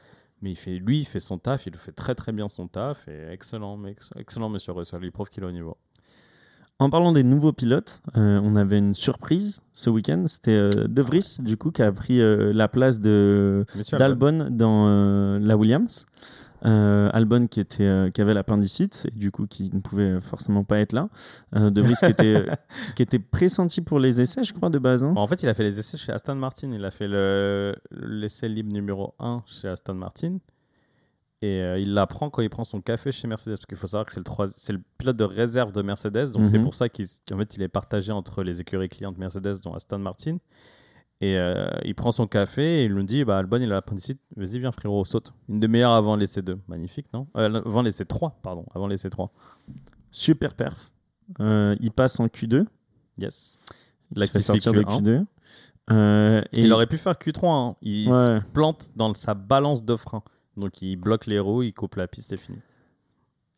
mais 0.41 0.51
il 0.51 0.55
fait, 0.55 0.75
lui, 0.77 0.99
il 1.01 1.05
fait 1.05 1.19
son 1.19 1.37
taf, 1.37 1.65
il 1.67 1.73
le 1.73 1.77
fait 1.79 1.91
très 1.93 2.13
très 2.15 2.31
bien 2.31 2.49
son 2.49 2.67
taf 2.67 3.07
et 3.07 3.29
excellent, 3.31 3.83
ex- 3.85 4.11
excellent 4.17 4.49
Monsieur 4.49 4.73
Russell. 4.73 4.99
Il 5.03 5.11
prouve 5.11 5.29
qu'il 5.29 5.43
est 5.43 5.47
au 5.47 5.51
niveau. 5.51 5.77
En 6.77 6.89
parlant 6.89 7.13
des 7.13 7.23
nouveaux 7.23 7.53
pilotes, 7.53 8.01
euh, 8.17 8.37
on 8.43 8.57
avait 8.57 8.77
une 8.79 8.93
surprise 8.95 9.61
ce 9.71 9.89
week-end. 9.89 10.25
C'était 10.27 10.51
euh, 10.51 10.69
De 10.89 11.01
Vries, 11.01 11.37
du 11.39 11.55
coup, 11.55 11.71
qui 11.71 11.81
a 11.81 11.89
pris 11.89 12.19
euh, 12.19 12.51
la 12.53 12.67
place 12.67 12.99
de 12.99 13.65
d'Albon 13.93 14.49
dans 14.51 15.39
la 15.39 15.55
Williams. 15.55 16.05
Euh, 16.65 17.09
Albon 17.13 17.45
qui, 17.47 17.59
était, 17.59 17.83
euh, 17.83 18.09
qui 18.09 18.21
avait 18.21 18.33
l'appendicite 18.33 19.05
et 19.13 19.17
du 19.17 19.29
coup 19.31 19.45
qui 19.45 19.69
ne 19.71 19.79
pouvait 19.79 20.19
forcément 20.21 20.63
pas 20.63 20.79
être 20.79 20.93
là. 20.93 21.09
Euh, 21.55 21.69
de 21.69 21.81
Vries 21.81 21.93
qui 21.93 22.05
était, 22.05 22.45
qui 22.95 23.03
était 23.03 23.19
pressenti 23.19 23.81
pour 23.81 23.99
les 23.99 24.19
essais, 24.21 24.43
je 24.43 24.51
crois, 24.53 24.69
de 24.69 24.79
base. 24.79 25.03
hein. 25.03 25.13
En 25.15 25.27
fait, 25.27 25.43
il 25.43 25.49
a 25.49 25.53
fait 25.53 25.63
les 25.63 25.77
essais 25.77 25.97
chez 25.97 26.11
Aston 26.11 26.35
Martin. 26.35 26.71
Il 26.71 26.83
a 26.83 26.89
fait 26.91 27.07
le- 27.07 27.75
l'essai 27.91 28.49
libre 28.49 28.73
numéro 28.73 29.13
1 29.19 29.43
chez 29.45 29.67
Aston 29.67 29.93
Martin. 29.93 30.37
Et 31.41 31.59
il 31.79 31.93
l'apprend 31.93 32.29
quand 32.31 32.41
il 32.41 32.49
prend 32.49 32.63
son 32.63 32.81
café 32.81 33.11
chez 33.11 33.27
Mercedes. 33.27 33.57
Parce 33.57 33.65
qu'il 33.67 33.77
faut 33.77 33.85
savoir 33.87 34.05
que 34.07 34.11
c'est 34.13 34.19
le, 34.19 34.23
trois- 34.23 34.47
c'est 34.47 34.73
le 34.73 34.81
pilote 34.97 35.17
de 35.17 35.23
réserve 35.25 35.71
de 35.71 35.81
Mercedes. 35.83 36.31
Donc 36.31 36.47
c'est 36.47 36.57
Mhm. 36.57 36.63
pour 36.63 36.73
ça 36.73 36.89
qu'il 36.89 37.05
qu'en 37.29 37.37
fait, 37.37 37.55
il 37.57 37.61
est 37.61 37.67
partagé 37.67 38.11
entre 38.11 38.41
les 38.41 38.61
écuries 38.61 38.89
clientes 38.89 39.17
Mercedes, 39.19 39.57
dont 39.63 39.73
Aston 39.75 39.99
Martin. 39.99 40.37
Et 41.21 41.37
euh, 41.37 41.67
il 41.85 41.95
prend 41.95 42.11
son 42.11 42.27
café 42.27 42.81
et 42.81 42.85
il 42.85 42.93
nous 42.93 43.03
dit 43.03 43.23
bah, 43.23 43.37
Albon, 43.37 43.57
il 43.61 43.71
a 43.71 43.75
l'appendicite. 43.75 44.19
Vas-y, 44.35 44.59
viens, 44.59 44.71
frérot, 44.71 45.05
saute. 45.05 45.33
Une 45.47 45.59
demi-heure 45.59 45.91
avant 45.93 46.15
l'essai 46.15 46.41
2. 46.41 46.59
Magnifique, 46.67 47.07
non? 47.13 47.27
Euh, 47.37 47.61
Avant 47.65 47.81
l'essai 47.81 48.05
3, 48.05 48.39
pardon. 48.43 48.65
Avant 48.75 48.87
l'essai 48.87 49.09
3. 49.09 49.31
Super 50.11 50.53
perf. 50.55 50.91
Euh, 51.39 51.75
il 51.79 51.91
passe 51.91 52.19
en 52.19 52.27
Q2. 52.27 52.65
Yes. 53.17 53.57
Il 54.15 54.23
se 54.23 54.29
fait 54.31 54.41
sortir 54.41 54.73
de 54.73 54.81
Q1. 54.81 55.01
Q2. 55.01 55.25
Euh, 55.91 56.41
et 56.51 56.63
Il 56.63 56.73
aurait 56.73 56.87
pu 56.87 56.97
faire 56.97 57.13
Q3. 57.13 57.45
hein. 57.47 57.75
Il 57.81 58.09
Ouais. 58.11 58.25
se 58.25 58.39
plante 58.51 58.91
dans 58.95 59.13
sa 59.13 59.33
balance 59.35 59.83
de 59.85 59.95
frein. 59.95 60.21
Donc 60.57 60.81
il 60.81 60.95
bloque 60.97 61.25
les 61.27 61.39
roues, 61.39 61.63
il 61.63 61.73
coupe 61.73 61.95
la 61.95 62.07
piste 62.07 62.33
et 62.33 62.37
fini. 62.37 62.57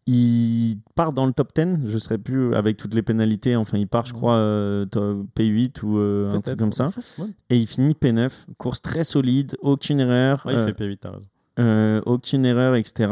Il 0.08 0.78
part 0.96 1.12
dans 1.12 1.26
le 1.26 1.34
top 1.34 1.52
10. 1.54 1.80
Je 1.86 1.94
ne 1.94 2.00
serais 2.00 2.18
plus 2.18 2.56
avec 2.56 2.78
toutes 2.78 2.94
les 2.94 3.02
pénalités. 3.02 3.56
Enfin, 3.58 3.78
il 3.78 3.88
part, 3.88 4.06
je 4.06 4.14
crois, 4.14 4.36
euh, 4.36 4.86
top 4.86 5.28
P8 5.38 5.84
ou 5.84 5.98
euh, 6.00 6.34
un 6.34 6.42
truc 6.42 6.58
comme 6.58 6.72
ça. 6.72 6.88
Ouais, 7.20 7.28
Et 7.50 7.58
il 7.58 7.68
finit 7.68 7.94
P9. 7.94 8.46
Course 8.58 8.82
très 8.82 9.04
solide, 9.04 9.58
aucune 9.62 10.00
erreur. 10.00 10.44
Ouais, 10.46 10.54
il 10.54 10.60
euh, 10.60 10.66
fait 10.66 10.72
P8, 10.72 10.98
t'as 10.98 11.12
raison. 11.12 12.02
aucune 12.06 12.46
erreur, 12.46 12.76
etc. 12.76 13.12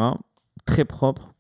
Très 0.66 0.86
propre. 0.86 1.35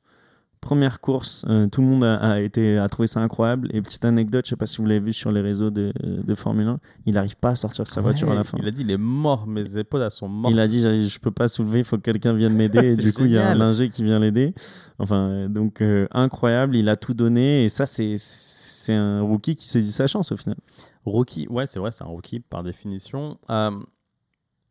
Première 0.65 0.99
course, 0.99 1.45
euh, 1.47 1.67
tout 1.67 1.81
le 1.81 1.87
monde 1.87 2.03
a, 2.03 2.15
a 2.15 2.39
été, 2.39 2.79
a 2.79 2.89
trouvé 2.89 3.05
ça 3.05 3.19
incroyable. 3.19 3.69
Et 3.71 3.83
petite 3.83 4.03
anecdote, 4.03 4.45
je 4.45 4.49
sais 4.49 4.55
pas 4.55 4.65
si 4.65 4.77
vous 4.77 4.87
l'avez 4.87 4.99
vu 4.99 5.13
sur 5.13 5.31
les 5.31 5.39
réseaux 5.39 5.69
de, 5.69 5.93
de 6.01 6.33
Formule 6.33 6.67
1, 6.67 6.79
il 7.05 7.13
n'arrive 7.13 7.35
pas 7.35 7.49
à 7.49 7.55
sortir 7.55 7.83
de 7.83 7.89
sa 7.89 8.01
voiture 8.01 8.31
à 8.31 8.33
la 8.33 8.43
fin. 8.43 8.57
Il 8.59 8.67
a 8.67 8.71
dit 8.71 8.81
il 8.81 8.89
est 8.89 8.97
mort, 8.97 9.45
mes 9.45 9.77
épaules 9.77 10.01
elles 10.01 10.09
sont 10.09 10.27
mortes. 10.27 10.51
Il 10.51 10.59
a 10.59 10.65
dit 10.65 10.81
je, 10.81 11.05
je 11.05 11.19
peux 11.19 11.29
pas 11.29 11.47
soulever, 11.47 11.77
il 11.77 11.85
faut 11.85 11.97
que 11.97 12.01
quelqu'un 12.01 12.33
vienne 12.33 12.55
m'aider. 12.55 12.79
et 12.93 12.95
du 12.95 13.13
coup, 13.13 13.25
il 13.25 13.31
y 13.31 13.37
a 13.37 13.47
un 13.47 13.53
lingé 13.53 13.89
qui 13.89 14.03
vient 14.03 14.17
l'aider. 14.17 14.55
Enfin, 14.97 15.29
euh, 15.29 15.47
donc 15.47 15.81
euh, 15.81 16.07
incroyable, 16.09 16.75
il 16.75 16.89
a 16.89 16.95
tout 16.95 17.13
donné. 17.13 17.65
Et 17.65 17.69
ça, 17.69 17.85
c'est 17.85 18.15
c'est 18.17 18.95
un 18.95 19.21
rookie 19.21 19.55
qui 19.55 19.67
saisit 19.67 19.91
sa 19.91 20.07
chance 20.07 20.31
au 20.31 20.37
final. 20.37 20.57
Rookie, 21.05 21.47
ouais, 21.47 21.67
c'est 21.67 21.77
vrai, 21.77 21.91
c'est 21.91 22.03
un 22.03 22.07
rookie 22.07 22.39
par 22.39 22.63
définition. 22.63 23.37
Euh, 23.51 23.69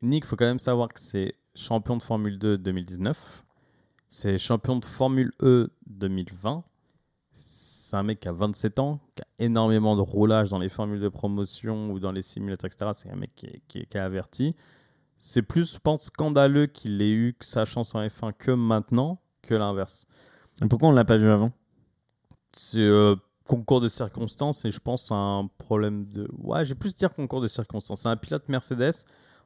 Nick, 0.02 0.24
faut 0.24 0.35
quand 0.35 0.44
même 0.44 0.59
savoir 0.59 0.88
que 0.88 0.98
c'est 0.98 1.37
champion 1.54 1.96
de 1.96 2.02
Formule 2.02 2.37
2 2.37 2.59
2019. 2.59 3.43
C'est 4.16 4.38
champion 4.38 4.77
de 4.77 4.85
Formule 4.85 5.33
E 5.42 5.72
2020. 5.88 6.62
C'est 7.35 7.96
un 7.96 8.05
mec 8.05 8.20
qui 8.20 8.29
a 8.29 8.33
27 8.33 8.79
ans, 8.79 9.00
qui 9.16 9.22
a 9.22 9.27
énormément 9.40 9.96
de 9.96 10.03
roulage 10.03 10.50
dans 10.50 10.61
les 10.61 10.68
formules 10.68 11.00
de 11.00 11.09
promotion 11.09 11.90
ou 11.90 11.98
dans 11.98 12.12
les 12.12 12.22
simulateurs, 12.22 12.70
etc. 12.72 12.92
C'est 12.94 13.11
un 13.11 13.16
mec 13.16 13.33
qui 13.35 13.46
est, 13.46 13.62
qui 13.66 13.79
est- 13.81 13.87
qui 13.87 13.96
est 13.96 14.00
averti. 14.00 14.55
C'est 15.18 15.42
plus, 15.42 15.74
je 15.74 15.79
pense, 15.81 16.05
scandaleux 16.05 16.66
qu'il 16.68 17.03
ait 17.03 17.11
eu 17.11 17.37
sa 17.40 17.64
chance 17.64 17.92
en 17.96 18.03
F1 18.07 18.33
que 18.33 18.53
maintenant 18.53 19.20
que 19.42 19.55
l'inverse. 19.57 20.07
Pourquoi 20.70 20.90
on 20.90 20.92
l'a 20.92 21.05
pas 21.05 21.16
vu 21.16 21.29
avant? 21.29 21.50
C'est 22.53 22.79
euh, 22.79 23.16
concours 23.48 23.81
de 23.81 23.88
circonstances 23.88 24.64
et 24.64 24.70
je 24.70 24.79
pense 24.79 25.11
un 25.11 25.50
problème 25.59 26.07
de. 26.07 26.29
Ouais, 26.38 26.64
j'ai 26.64 26.77
plus 26.77 26.94
dire 26.94 27.12
concours 27.12 27.40
de 27.40 27.48
circonstances. 27.48 28.03
C'est 28.03 28.09
un 28.09 28.16
pilote 28.16 28.48
Mercedes. 28.48 28.92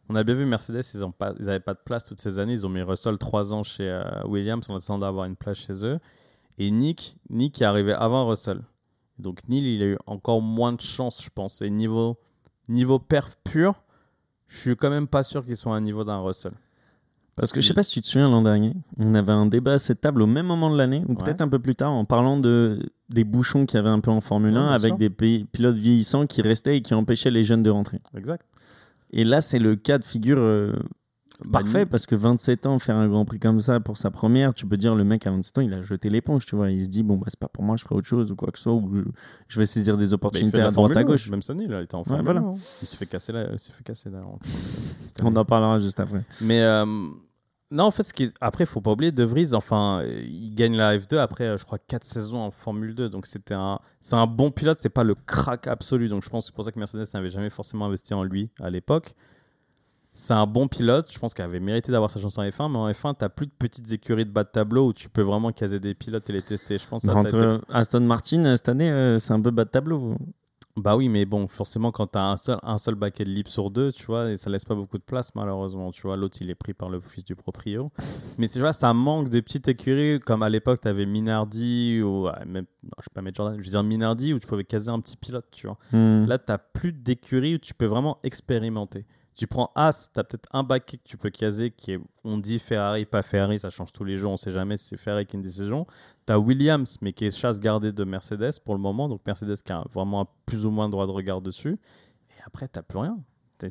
On 0.08 0.14
a 0.14 0.24
bien 0.24 0.34
vu 0.34 0.46
Mercedes, 0.46 0.82
ils 0.94 1.00
n'avaient 1.44 1.60
pas, 1.60 1.74
pas 1.74 1.74
de 1.74 1.80
place 1.84 2.04
toutes 2.04 2.20
ces 2.20 2.38
années. 2.38 2.54
Ils 2.54 2.66
ont 2.66 2.70
mis 2.70 2.80
Russell 2.82 3.18
3 3.18 3.52
ans 3.52 3.62
chez 3.62 3.88
euh, 3.88 4.02
Williams 4.26 4.64
en 4.70 4.76
attendant 4.76 5.00
d'avoir 5.00 5.26
une 5.26 5.36
place 5.36 5.58
chez 5.58 5.84
eux. 5.84 5.98
Et 6.58 6.70
Nick, 6.70 7.16
Nick 7.30 7.60
est 7.60 7.64
arrivé 7.66 7.92
avant 7.92 8.26
Russell. 8.26 8.62
Donc 9.18 9.40
Neil, 9.48 9.74
il 9.76 9.82
a 9.82 9.86
eu 9.86 9.98
encore 10.06 10.40
moins 10.40 10.72
de 10.72 10.80
chance, 10.80 11.22
je 11.22 11.28
pense. 11.34 11.60
Et 11.62 11.70
niveau, 11.70 12.16
niveau 12.68 12.98
perf 12.98 13.36
pur, 13.44 13.82
je 14.46 14.56
suis 14.58 14.76
quand 14.76 14.90
même 14.90 15.08
pas 15.08 15.22
sûr 15.22 15.44
qu'il 15.44 15.56
soit 15.56 15.74
à 15.74 15.76
un 15.76 15.80
niveau 15.82 16.04
d'un 16.04 16.20
Russell. 16.20 16.52
Parce 17.36 17.52
que 17.52 17.60
je 17.60 17.68
sais 17.68 17.74
pas 17.74 17.84
si 17.84 17.92
tu 17.92 18.00
te 18.00 18.06
souviens 18.08 18.28
l'an 18.28 18.42
dernier, 18.42 18.74
on 18.96 19.14
avait 19.14 19.32
un 19.32 19.46
débat 19.46 19.74
à 19.74 19.78
cette 19.78 20.00
table 20.00 20.22
au 20.22 20.26
même 20.26 20.46
moment 20.46 20.70
de 20.70 20.76
l'année, 20.76 21.04
ou 21.06 21.10
Ouais. 21.12 21.16
peut-être 21.22 21.40
un 21.40 21.46
peu 21.48 21.60
plus 21.60 21.76
tard, 21.76 21.92
en 21.92 22.04
parlant 22.04 22.36
de, 22.36 22.80
des 23.10 23.22
bouchons 23.22 23.64
qu'il 23.64 23.76
y 23.76 23.78
avait 23.80 23.88
un 23.88 24.00
peu 24.00 24.10
en 24.10 24.20
Formule 24.20 24.54
Ouais, 24.54 24.58
1, 24.58 24.64
bien 24.64 24.72
avec 24.74 24.88
sûr. 24.90 24.98
des 24.98 25.10
pi- 25.10 25.46
pilotes 25.52 25.76
vieillissants 25.76 26.26
qui 26.26 26.42
restaient 26.42 26.78
et 26.78 26.82
qui 26.82 26.94
empêchaient 26.94 27.30
les 27.30 27.44
jeunes 27.44 27.62
de 27.62 27.70
rentrer. 27.70 28.00
Exact. 28.16 28.44
Et 29.12 29.24
là, 29.24 29.40
c'est 29.42 29.58
le 29.58 29.76
cas 29.76 29.98
de 29.98 30.04
figure 30.04 30.38
euh, 30.38 30.72
Bah, 31.44 31.60
parfait, 31.60 31.86
parce 31.86 32.06
que 32.06 32.14
27 32.14 32.66
ans, 32.66 32.78
faire 32.78 32.96
un 32.96 33.08
Grand 33.08 33.24
Prix 33.24 33.38
comme 33.38 33.60
ça 33.60 33.78
pour 33.80 33.96
sa 33.96 34.10
première, 34.10 34.52
tu 34.54 34.66
peux 34.66 34.76
dire 34.76 34.94
le 34.94 35.04
mec 35.04 35.26
à 35.26 35.30
27 35.30 35.58
ans, 35.58 35.60
il 35.62 35.72
a 35.72 35.82
jeté 35.82 36.10
l'éponge, 36.10 36.44
tu 36.46 36.56
vois. 36.56 36.70
Il 36.70 36.84
se 36.84 36.88
dit, 36.90 37.02
bon, 37.02 37.16
bah, 37.16 37.26
c'est 37.28 37.38
pas 37.38 37.48
pour 37.48 37.62
moi, 37.64 37.76
je 37.76 37.84
ferai 37.84 37.94
autre 37.94 38.06
chose 38.08 38.30
ou 38.32 38.36
quoi 38.36 38.50
que 38.50 38.58
ce 38.58 38.64
soit, 38.64 38.72
ou 38.74 38.90
je, 38.94 39.02
je 39.48 39.58
vais 39.60 39.66
saisir 39.66 39.96
des 39.96 40.08
Bah, 40.08 40.14
opportunités 40.14 40.58
la 40.58 40.66
à 40.66 40.70
droite 40.70 40.96
à 40.96 41.00
1, 41.00 41.04
gauche. 41.04 41.30
Même 41.30 41.42
Sonny, 41.42 41.66
là, 41.68 41.80
il 41.80 41.84
était 41.84 41.94
en 41.94 42.04
Formule 42.04 42.24
voilà. 42.24 42.40
1. 42.40 42.54
Il 42.82 42.88
s'est 42.88 42.96
fait 42.96 43.06
casser, 43.06 43.32
là, 43.32 43.46
il 43.52 43.58
fait 43.58 43.84
casser 43.84 44.10
On 45.22 45.36
en 45.36 45.44
parlera 45.44 45.78
juste 45.78 46.00
après. 46.00 46.24
Mais 46.40 46.60
euh, 46.60 46.84
non, 47.70 47.84
en 47.84 47.90
fait, 47.90 48.02
ce 48.02 48.14
qui 48.14 48.24
est... 48.24 48.34
après, 48.40 48.64
il 48.64 48.66
faut 48.66 48.80
pas 48.80 48.92
oublier 48.92 49.12
De 49.12 49.24
Vries. 49.24 49.52
Enfin, 49.52 50.00
euh, 50.02 50.22
il 50.22 50.54
gagne 50.54 50.74
la 50.74 50.96
F2 50.96 51.18
après, 51.18 51.44
euh, 51.44 51.58
je 51.58 51.64
crois, 51.64 51.78
4 51.78 52.02
saisons 52.04 52.38
en 52.38 52.50
Formule 52.50 52.94
2. 52.94 53.10
Donc, 53.10 53.26
c'était 53.26 53.54
un, 53.54 53.78
c'est 54.00 54.16
un 54.16 54.26
bon 54.26 54.50
pilote. 54.50 54.78
C'est 54.80 54.88
pas 54.88 55.04
le 55.04 55.14
crack 55.14 55.66
absolu. 55.66 56.08
Donc, 56.08 56.24
je 56.24 56.30
pense 56.30 56.44
que 56.44 56.46
c'est 56.46 56.54
pour 56.54 56.64
ça 56.64 56.72
que 56.72 56.78
Mercedes 56.78 57.06
n'avait 57.12 57.28
jamais 57.28 57.50
forcément 57.50 57.86
investi 57.86 58.14
en 58.14 58.22
lui 58.22 58.50
à 58.60 58.70
l'époque. 58.70 59.14
C'est 60.14 60.32
un 60.32 60.46
bon 60.46 60.66
pilote. 60.66 61.12
Je 61.12 61.18
pense 61.18 61.34
qu'il 61.34 61.44
avait 61.44 61.60
mérité 61.60 61.92
d'avoir 61.92 62.10
sa 62.10 62.18
chance 62.18 62.38
en 62.38 62.42
F1. 62.42 62.72
Mais 62.72 62.78
en 62.78 62.90
F1, 62.90 63.14
tu 63.18 63.28
plus 63.28 63.46
de 63.46 63.52
petites 63.58 63.92
écuries 63.92 64.24
de 64.24 64.30
bas 64.30 64.44
de 64.44 64.48
tableau 64.48 64.88
où 64.88 64.92
tu 64.94 65.10
peux 65.10 65.22
vraiment 65.22 65.52
caser 65.52 65.78
des 65.78 65.94
pilotes 65.94 66.28
et 66.30 66.32
les 66.32 66.42
tester. 66.42 66.78
Je 66.78 66.88
pense 66.88 67.06
que 67.06 67.12
ça, 67.12 67.20
été 67.20 67.58
Aston 67.68 68.00
Martin, 68.00 68.46
euh, 68.46 68.56
cette 68.56 68.70
année, 68.70 68.90
euh, 68.90 69.18
c'est 69.18 69.34
un 69.34 69.42
peu 69.42 69.50
bas 69.50 69.66
de 69.66 69.70
tableau. 69.70 70.16
Bah 70.78 70.96
oui, 70.96 71.08
mais 71.08 71.24
bon, 71.24 71.48
forcément, 71.48 71.90
quand 71.90 72.06
tu 72.08 72.18
as 72.18 72.24
un 72.24 72.36
seul, 72.36 72.58
un 72.62 72.78
seul 72.78 72.94
baquet 72.94 73.24
de 73.24 73.30
libre 73.30 73.50
sur 73.50 73.70
deux, 73.70 73.92
tu 73.92 74.06
vois, 74.06 74.30
et 74.30 74.36
ça 74.36 74.48
laisse 74.48 74.64
pas 74.64 74.74
beaucoup 74.74 74.98
de 74.98 75.02
place, 75.02 75.34
malheureusement. 75.34 75.90
Tu 75.90 76.02
vois, 76.02 76.16
l'autre, 76.16 76.38
il 76.40 76.50
est 76.50 76.54
pris 76.54 76.74
par 76.74 76.88
le 76.88 77.00
fils 77.00 77.24
du 77.24 77.34
proprio. 77.34 77.90
mais 78.38 78.46
c'est 78.46 78.60
vois, 78.60 78.72
ça 78.72 78.94
manque 78.94 79.28
de 79.28 79.40
petites 79.40 79.68
écuries, 79.68 80.20
comme 80.20 80.42
à 80.42 80.48
l'époque, 80.48 80.80
tu 80.80 80.88
avais 80.88 81.06
Minardi, 81.06 82.00
ou 82.02 82.28
même, 82.46 82.66
non, 82.82 82.90
je 82.98 83.04
vais 83.04 83.14
pas 83.14 83.22
mettre 83.22 83.36
Jordan, 83.36 83.58
je 83.58 83.64
veux 83.64 83.70
dire 83.70 83.82
Minardi, 83.82 84.32
où 84.32 84.38
tu 84.38 84.46
pouvais 84.46 84.64
caser 84.64 84.90
un 84.90 85.00
petit 85.00 85.16
pilote, 85.16 85.46
tu 85.50 85.66
vois. 85.66 85.78
Hmm. 85.92 86.26
Là, 86.26 86.38
tu 86.38 86.52
plus 86.72 86.92
d'écuries 86.92 87.56
où 87.56 87.58
tu 87.58 87.74
peux 87.74 87.86
vraiment 87.86 88.18
expérimenter. 88.22 89.04
Tu 89.38 89.46
prends 89.46 89.70
As, 89.76 90.10
tu 90.12 90.18
as 90.18 90.24
peut-être 90.24 90.48
un 90.52 90.64
baquet 90.64 90.96
que 90.96 91.04
tu 91.04 91.16
peux 91.16 91.30
caser 91.30 91.70
qui 91.70 91.92
est, 91.92 92.00
on 92.24 92.38
dit 92.38 92.58
Ferrari, 92.58 93.04
pas 93.06 93.22
Ferrari, 93.22 93.60
ça 93.60 93.70
change 93.70 93.92
tous 93.92 94.02
les 94.02 94.16
jours, 94.16 94.32
on 94.32 94.36
sait 94.36 94.50
jamais 94.50 94.76
si 94.76 94.86
c'est 94.86 94.96
Ferrari 94.96 95.26
qui 95.26 95.36
a 95.36 95.38
une 95.38 95.42
décision. 95.42 95.86
Tu 96.26 96.32
as 96.32 96.40
Williams, 96.40 96.96
mais 97.02 97.12
qui 97.12 97.24
est 97.24 97.30
chasse 97.30 97.60
gardée 97.60 97.92
de 97.92 98.02
Mercedes 98.02 98.58
pour 98.64 98.74
le 98.74 98.80
moment, 98.80 99.08
donc 99.08 99.20
Mercedes 99.24 99.54
qui 99.64 99.72
a 99.72 99.84
vraiment 99.92 100.28
plus 100.44 100.66
ou 100.66 100.72
moins 100.72 100.88
droit 100.88 101.06
de 101.06 101.12
regard 101.12 101.40
dessus. 101.40 101.78
Et 102.30 102.42
après, 102.44 102.66
tu 102.66 102.82
plus 102.82 102.98
rien. 102.98 103.16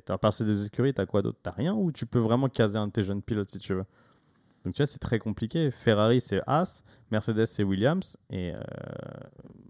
À 0.08 0.17
part 0.17 0.32
ces 0.32 0.45
deux 0.45 0.65
écuries, 0.65 0.93
tu 0.93 1.01
as 1.01 1.06
quoi 1.06 1.21
d'autre? 1.21 1.39
Tu 1.43 1.49
rien 1.49 1.73
où 1.73 1.91
tu 1.91 2.06
peux 2.06 2.19
vraiment 2.19 2.47
caser 2.47 2.77
un 2.77 2.88
de 2.88 2.93
tes 2.93 3.03
jeunes 3.03 3.21
pilotes 3.21 3.49
si 3.49 3.60
tu 3.60 3.73
veux? 3.73 3.86
Donc 4.63 4.73
tu 4.73 4.77
vois, 4.77 4.88
c'est 4.88 4.99
très 4.99 5.19
compliqué. 5.19 5.69
Ferrari, 5.69 6.21
c'est 6.21 6.41
As, 6.47 6.82
Mercedes, 7.12 7.45
c'est 7.45 7.63
Williams, 7.63 8.15
et 8.30 8.53
euh, 8.53 8.60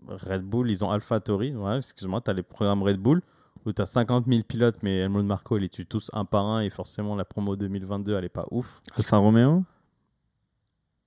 Red 0.07 0.43
Bull, 0.43 0.69
ils 0.69 0.85
ont 0.85 0.91
AlphaTauri. 0.91 1.55
Ouais, 1.55 1.77
excuse-moi, 1.77 2.21
tu 2.21 2.29
as 2.29 2.35
les 2.35 2.43
programmes 2.43 2.83
Red 2.83 2.97
Bull 2.97 3.23
où 3.67 3.73
tu 3.73 3.81
as 3.81 3.85
50 3.85 4.25
000 4.27 4.43
pilotes, 4.43 4.77
mais 4.81 4.99
Helmut 4.99 5.25
Marko, 5.25 5.57
il 5.57 5.61
les 5.61 5.69
tue 5.69 5.85
tous 5.85 6.09
un 6.13 6.25
par 6.25 6.45
un, 6.45 6.61
et 6.61 6.69
forcément, 6.69 7.15
la 7.15 7.25
promo 7.25 7.55
2022, 7.55 8.15
elle 8.15 8.23
est 8.25 8.29
pas 8.29 8.45
ouf. 8.51 8.81
Alfa 8.95 9.17
Romeo, 9.17 9.63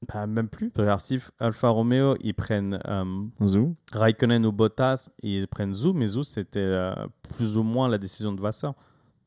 Bah, 0.07 0.27
même 0.27 0.49
plus. 0.49 0.70
Si 0.99 1.18
Alfa 1.38 1.68
Romeo, 1.70 2.16
ils 2.20 2.35
prennent 2.35 2.79
euh, 2.87 3.25
Zou. 3.44 3.77
Raikkonen 3.92 4.44
ou 4.46 4.53
Bottas, 4.53 5.11
ils 5.23 5.49
prennent 5.49 5.75
Zou, 5.75 5.94
mais 5.94 6.07
Zou, 6.07 6.23
c'était 6.23 6.61
euh, 6.61 6.94
plus 7.37 7.57
ou 7.57 7.62
moins 7.62 7.88
la 7.88 7.99
décision 7.99 8.33
de 8.33 8.40
Vasseur. 8.40 8.75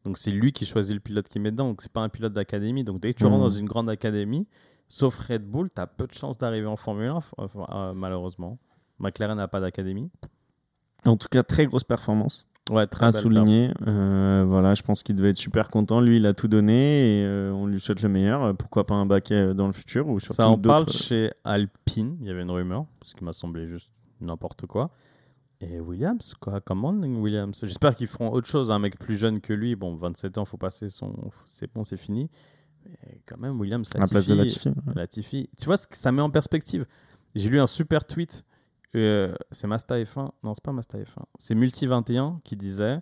Donc 0.06 0.18
c'est 0.18 0.32
lui 0.32 0.52
qui 0.52 0.66
choisit 0.66 0.94
le 0.94 1.00
pilote 1.00 1.30
qui 1.30 1.40
met 1.40 1.52
dedans, 1.52 1.70
donc 1.70 1.82
c'est 1.82 1.92
pas 1.92 2.02
un 2.02 2.10
pilote 2.10 2.34
d'académie. 2.34 2.84
Donc 2.84 3.00
dès 3.02 3.14
que 3.14 3.20
tu 3.20 3.26
rentres 3.26 3.40
dans 3.44 3.50
une 3.50 3.68
grande 3.68 3.90
académie, 3.90 4.48
sauf 4.90 5.18
Red 5.18 5.50
Bull, 5.50 5.70
tu 5.74 5.82
as 5.82 5.88
peu 5.88 6.08
de 6.08 6.14
chances 6.14 6.38
d'arriver 6.38 6.68
en 6.68 6.76
Formule 6.76 7.08
1, 7.08 7.22
enfin, 7.38 7.66
euh, 7.70 7.94
malheureusement. 7.94 8.60
McLaren 9.00 9.38
n'a 9.38 9.48
pas 9.48 9.60
d'académie. 9.62 10.12
En 11.06 11.18
tout 11.18 11.28
cas, 11.30 11.44
très 11.44 11.66
grosse 11.66 11.84
performance 11.84 12.46
Ouais, 12.72 12.88
très 12.88 13.06
à 13.08 13.12
belle 13.12 13.22
souligner. 13.22 13.72
Euh, 13.88 14.46
voilà, 14.48 14.74
je 14.74 14.84
pense 14.84 15.04
qu'il 15.04 15.16
devait 15.16 15.32
être 15.32 15.38
super 15.38 15.70
content. 15.70 16.00
Lui, 16.00 16.18
il 16.18 16.26
a 16.26 16.34
tout 16.34 16.48
donné 16.48 17.20
et 17.22 17.26
euh, 17.26 17.52
on 17.52 17.66
lui 17.68 17.80
souhaite 17.80 18.02
le 18.02 18.08
meilleur. 18.10 18.42
Euh, 18.44 18.54
Pourquoi 18.54 18.86
pas 18.86 18.96
un 18.96 19.06
baquet 19.06 19.36
euh, 19.36 19.54
dans 19.54 19.68
le 19.68 19.74
futur 19.74 20.08
ou 20.08 20.20
Ça 20.22 20.48
en 20.48 20.58
parle 20.58 20.86
d'autres- 20.86 20.98
chez 20.98 21.32
Alpine, 21.44 22.18
il 22.22 22.28
y 22.28 22.30
avait 22.32 22.42
une 22.44 22.52
rumeur, 22.52 22.86
ce 23.02 23.16
qui 23.16 23.24
m'a 23.26 23.34
semblé 23.34 23.68
juste 23.68 23.90
n'importe 24.22 24.66
quoi. 24.66 24.92
Et 25.60 25.80
Williams, 25.82 26.34
quoi, 26.40 26.62
comment 26.62 26.92
Williams 26.92 27.60
J'espère 27.66 27.96
qu'ils 27.96 28.08
feront 28.08 28.32
autre 28.32 28.48
chose, 28.48 28.72
un 28.72 28.80
mec 28.80 28.98
plus 28.98 29.18
jeune 29.18 29.40
que 29.42 29.54
lui. 29.54 29.76
Bon, 29.76 29.96
27 29.96 30.38
ans, 30.38 30.46
faut 30.46 30.58
passer 30.58 30.90
son. 30.90 31.32
C'est 31.46 31.74
bon, 31.74 31.84
c'est 31.84 31.98
fini. 31.98 32.30
Mais 32.86 33.22
quand 33.26 33.38
même, 33.38 33.60
Williams, 33.60 33.90
à 33.96 34.00
la 34.00 34.08
place 34.08 34.28
de 34.28 34.36
Latifi, 34.36 34.68
Latifi. 34.70 34.88
ouais. 34.88 34.94
Latifi. 34.96 35.50
Tu 35.58 35.66
vois, 35.66 35.78
ce 35.78 35.88
que 35.88 35.96
ça 35.98 36.12
met 36.12 36.22
en 36.22 36.30
perspective? 36.30 36.86
J'ai 37.36 37.50
lu 37.50 37.60
un 37.62 37.68
super 37.68 38.04
tweet. 38.06 38.44
Euh, 39.00 39.34
c'est 39.52 39.68
Masta 39.68 39.98
F1. 39.98 40.32
Non, 40.44 40.54
c'est 40.54 40.64
pas 40.64 40.72
Masta 40.72 40.98
F1. 40.98 41.24
C'est 41.38 41.56
Multi21 41.56 42.42
qui 42.44 42.56
disait 42.56 43.00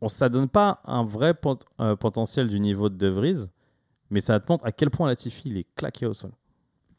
on, 0.00 0.08
Ça 0.08 0.28
donne 0.28 0.48
pas 0.48 0.80
un 0.84 1.04
vrai 1.04 1.34
pot- 1.34 1.64
euh, 1.80 1.96
potentiel 1.96 2.48
du 2.48 2.60
niveau 2.60 2.88
de 2.88 2.96
De 2.96 3.08
Vries, 3.08 3.48
Mais 4.10 4.20
ça 4.20 4.38
te 4.40 4.50
montre 4.50 4.64
à 4.66 4.72
quel 4.72 4.90
point 4.90 5.08
Latifi, 5.08 5.48
il 5.48 5.56
est 5.58 5.66
claqué 5.76 6.06
au 6.06 6.12
sol. 6.12 6.32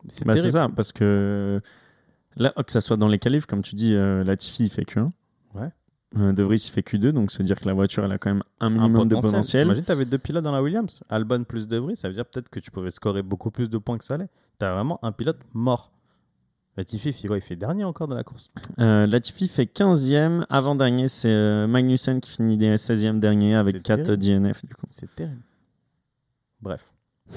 C'est 0.07 0.25
bah 0.25 0.35
ça, 0.35 0.67
parce 0.75 0.91
que 0.91 1.61
là, 2.35 2.51
que 2.65 2.71
ça 2.71 2.81
soit 2.81 2.97
dans 2.97 3.07
les 3.07 3.19
qualifs, 3.19 3.45
comme 3.45 3.61
tu 3.61 3.75
dis, 3.75 3.93
euh, 3.93 4.23
Latifi, 4.23 4.65
il 4.65 4.69
fait 4.69 4.83
que 4.83 4.99
1. 4.99 5.13
Ouais. 5.53 5.69
Euh, 6.17 6.33
de 6.33 6.43
Vries, 6.43 6.57
il 6.67 6.69
fait 6.71 6.81
Q2, 6.81 7.11
donc 7.11 7.31
se 7.31 7.41
dire 7.41 7.59
que 7.59 7.65
la 7.65 7.73
voiture, 7.73 8.03
elle 8.03 8.11
a 8.11 8.17
quand 8.17 8.29
même 8.29 8.43
un 8.59 8.69
minimum 8.69 9.07
de 9.07 9.15
potentiel. 9.15 9.65
Imagine, 9.65 9.83
tu 9.85 9.91
avais 9.91 10.05
deux 10.05 10.17
pilotes 10.17 10.43
dans 10.43 10.51
la 10.51 10.61
Williams, 10.61 11.01
Albon 11.09 11.43
plus 11.43 11.67
De 11.67 11.77
Vries, 11.77 11.95
ça 11.95 12.07
veut 12.07 12.13
dire 12.13 12.25
peut-être 12.25 12.49
que 12.49 12.59
tu 12.59 12.69
pouvais 12.69 12.91
scorer 12.91 13.21
beaucoup 13.21 13.49
plus 13.49 13.69
de 13.69 13.77
points 13.77 13.97
que 13.97 14.03
ça 14.03 14.15
allait. 14.15 14.29
Tu 14.59 14.65
as 14.65 14.73
vraiment 14.73 14.99
un 15.03 15.11
pilote 15.11 15.39
mort. 15.53 15.91
Latifi, 16.75 17.09
il 17.09 17.13
fait, 17.13 17.27
il 17.27 17.41
fait 17.41 17.55
dernier 17.55 17.83
encore 17.83 18.07
dans 18.07 18.15
la 18.15 18.23
course? 18.23 18.49
Euh, 18.79 19.05
Latifi 19.05 19.47
fait 19.47 19.65
15e. 19.65 20.45
Avant-dernier, 20.49 21.07
c'est 21.07 21.29
euh, 21.29 21.67
Magnussen 21.67 22.19
qui 22.19 22.31
finit 22.31 22.57
16e 22.57 23.19
dernier 23.19 23.55
avec 23.55 23.83
4 23.83 24.15
DNF. 24.15 24.65
Du 24.65 24.73
coup. 24.73 24.85
C'est 24.87 25.13
terrible. 25.15 25.41
Bref. 26.61 26.93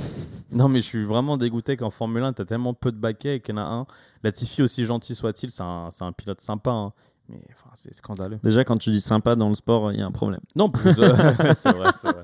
non, 0.52 0.68
mais 0.68 0.80
je 0.80 0.86
suis 0.86 1.04
vraiment 1.04 1.36
dégoûté 1.36 1.76
qu'en 1.76 1.90
Formule 1.90 2.22
1, 2.22 2.32
tu 2.32 2.42
as 2.42 2.44
tellement 2.46 2.72
peu 2.72 2.92
de 2.92 2.96
baquets 2.96 3.36
et 3.36 3.40
qu'il 3.40 3.54
y 3.54 3.58
en 3.58 3.60
a 3.60 3.64
un. 3.64 3.86
Latifi, 4.22 4.62
aussi 4.62 4.84
gentil 4.86 5.14
soit-il, 5.14 5.50
c'est 5.50 5.62
un, 5.62 5.88
un, 6.00 6.12
pilote 6.12 6.40
sympa. 6.40 6.70
Hein. 6.70 6.92
Mais 7.28 7.42
enfin, 7.50 7.70
c'est 7.74 7.92
scandaleux. 7.92 8.38
Déjà, 8.42 8.64
quand 8.64 8.78
tu 8.78 8.90
dis 8.90 9.00
sympa 9.00 9.34
dans 9.36 9.48
le 9.48 9.54
sport, 9.54 9.92
il 9.92 9.98
y 9.98 10.02
a 10.02 10.06
un 10.06 10.12
problème. 10.12 10.40
Non, 10.54 10.70
plus. 10.70 10.98
Euh, 10.98 11.14
c'est 11.56 11.72
vrai, 11.72 11.90
c'est 12.00 12.12
vrai. 12.12 12.22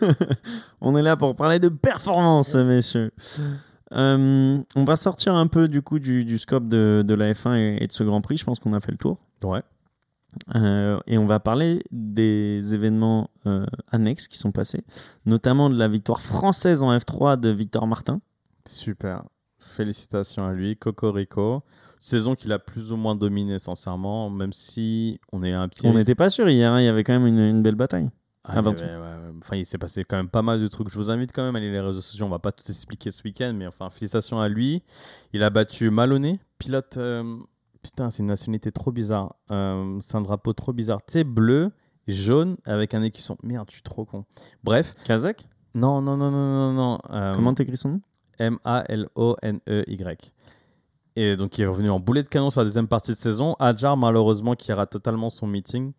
On 0.80 0.96
est 0.96 1.02
là 1.02 1.16
pour 1.16 1.36
parler 1.36 1.58
de 1.58 1.68
performance, 1.68 2.54
messieurs. 2.54 3.12
Euh, 3.92 4.58
on 4.76 4.84
va 4.84 4.96
sortir 4.96 5.34
un 5.34 5.46
peu 5.46 5.68
du 5.68 5.82
coup 5.82 5.98
du, 5.98 6.38
scope 6.38 6.68
de, 6.68 7.14
la 7.14 7.32
F1 7.32 7.78
et, 7.80 7.86
de 7.86 7.92
ce 7.92 8.04
Grand 8.04 8.20
Prix. 8.20 8.38
Je 8.38 8.44
pense 8.44 8.58
qu'on 8.58 8.72
a 8.74 8.80
fait 8.80 8.92
le 8.92 8.98
tour. 8.98 9.18
Ouais. 9.42 9.62
Euh, 10.54 10.98
et 11.06 11.16
on 11.16 11.26
va 11.26 11.40
parler 11.40 11.82
des 11.90 12.74
événements 12.74 13.30
euh, 13.46 13.64
annexes 13.90 14.28
qui 14.28 14.36
sont 14.36 14.52
passés, 14.52 14.84
notamment 15.24 15.70
de 15.70 15.76
la 15.76 15.88
victoire 15.88 16.20
française 16.20 16.82
en 16.82 16.96
F3 16.96 17.40
de 17.40 17.48
Victor 17.48 17.86
Martin. 17.86 18.20
Super. 18.66 19.24
Félicitations 19.58 20.46
à 20.46 20.52
lui, 20.52 20.76
Cocorico. 20.76 21.62
Saison 21.98 22.36
qu'il 22.36 22.52
a 22.52 22.60
plus 22.60 22.92
ou 22.92 22.96
moins 22.96 23.16
dominée, 23.16 23.58
sincèrement, 23.58 24.30
même 24.30 24.52
si 24.52 25.18
on 25.32 25.42
est 25.42 25.52
un 25.52 25.66
petit. 25.68 25.84
On 25.84 25.94
n'était 25.94 26.14
pas 26.14 26.28
sûr 26.28 26.48
hier, 26.48 26.72
hein. 26.72 26.80
il 26.80 26.84
y 26.84 26.88
avait 26.88 27.02
quand 27.02 27.18
même 27.18 27.26
une 27.26 27.62
belle 27.62 27.74
bataille. 27.74 28.08
Ah, 28.48 28.62
enfin, 29.40 29.56
il 29.56 29.66
s'est 29.66 29.78
passé 29.78 30.04
quand 30.04 30.16
même 30.16 30.30
pas 30.30 30.42
mal 30.42 30.60
de 30.60 30.66
trucs. 30.68 30.88
Je 30.88 30.96
vous 30.96 31.10
invite 31.10 31.32
quand 31.32 31.44
même 31.44 31.54
à 31.54 31.58
aller 31.58 31.70
les 31.70 31.80
réseaux 31.80 32.00
sociaux. 32.00 32.24
On 32.24 32.30
va 32.30 32.38
pas 32.38 32.52
tout 32.52 32.64
expliquer 32.70 33.10
ce 33.10 33.22
week-end, 33.22 33.52
mais 33.54 33.66
enfin, 33.66 33.90
félicitations 33.90 34.40
à 34.40 34.48
lui. 34.48 34.82
Il 35.32 35.42
a 35.42 35.50
battu 35.50 35.90
Maloney, 35.90 36.40
pilote. 36.58 36.96
Euh, 36.96 37.36
putain, 37.82 38.10
c'est 38.10 38.22
une 38.22 38.28
nationalité 38.28 38.72
trop 38.72 38.90
bizarre. 38.90 39.34
Euh, 39.50 39.98
c'est 40.00 40.16
un 40.16 40.22
drapeau 40.22 40.54
trop 40.54 40.72
bizarre. 40.72 41.00
Tu 41.06 41.12
sais, 41.12 41.24
bleu, 41.24 41.72
jaune, 42.06 42.56
avec 42.64 42.94
un 42.94 43.02
écusson. 43.02 43.36
Merde, 43.42 43.66
je 43.68 43.74
suis 43.74 43.82
trop 43.82 44.04
con. 44.06 44.24
Bref. 44.64 44.94
Kazakh? 45.04 45.46
Non, 45.74 46.00
non, 46.00 46.16
non, 46.16 46.30
non, 46.30 46.50
non, 46.50 46.72
non. 46.72 46.98
Euh, 47.10 47.34
Comment 47.34 47.52
t'écris 47.54 47.76
son 47.76 47.90
nom? 47.90 48.00
M-A-L-O-N-E-Y. 48.38 50.32
Et 51.16 51.36
donc, 51.36 51.58
il 51.58 51.62
est 51.62 51.66
revenu 51.66 51.90
en 51.90 51.98
boulet 51.98 52.22
de 52.22 52.28
canon 52.28 52.48
sur 52.48 52.60
la 52.60 52.64
deuxième 52.64 52.88
partie 52.88 53.10
de 53.10 53.16
saison. 53.16 53.56
Adjar, 53.58 53.96
malheureusement, 53.96 54.54
qui 54.54 54.72
rate 54.72 54.90
totalement 54.90 55.30
son 55.30 55.46
meeting. 55.46 55.92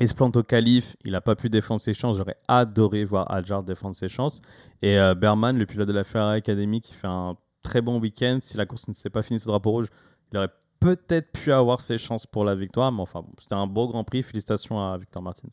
Il 0.00 0.08
se 0.08 0.14
plante 0.14 0.36
au 0.36 0.42
calife, 0.42 0.96
il 1.04 1.12
n'a 1.12 1.20
pas 1.20 1.36
pu 1.36 1.50
défendre 1.50 1.80
ses 1.80 1.94
chances. 1.94 2.16
J'aurais 2.16 2.38
adoré 2.48 3.04
voir 3.04 3.30
Adjar 3.30 3.62
défendre 3.62 3.94
ses 3.94 4.08
chances. 4.08 4.40
Et 4.80 4.98
euh, 4.98 5.14
Berman, 5.14 5.56
le 5.56 5.66
pilote 5.66 5.88
de 5.88 5.92
la 5.92 6.04
Ferrari 6.04 6.38
Academy, 6.38 6.80
qui 6.80 6.94
fait 6.94 7.08
un 7.08 7.36
très 7.62 7.82
bon 7.82 8.00
week-end. 8.00 8.38
Si 8.40 8.56
la 8.56 8.66
course 8.66 8.88
ne 8.88 8.94
s'est 8.94 9.10
pas 9.10 9.22
finie 9.22 9.38
ce 9.38 9.46
drapeau 9.46 9.70
rouge, 9.70 9.88
il 10.32 10.38
aurait 10.38 10.50
peut-être 10.80 11.30
pu 11.32 11.52
avoir 11.52 11.80
ses 11.80 11.98
chances 11.98 12.26
pour 12.26 12.44
la 12.44 12.54
victoire. 12.54 12.90
Mais 12.90 13.02
enfin, 13.02 13.24
c'était 13.38 13.54
un 13.54 13.66
beau 13.66 13.86
Grand 13.86 14.02
Prix. 14.02 14.22
Félicitations 14.22 14.80
à 14.80 14.96
Victor 14.96 15.22
Martins. 15.22 15.48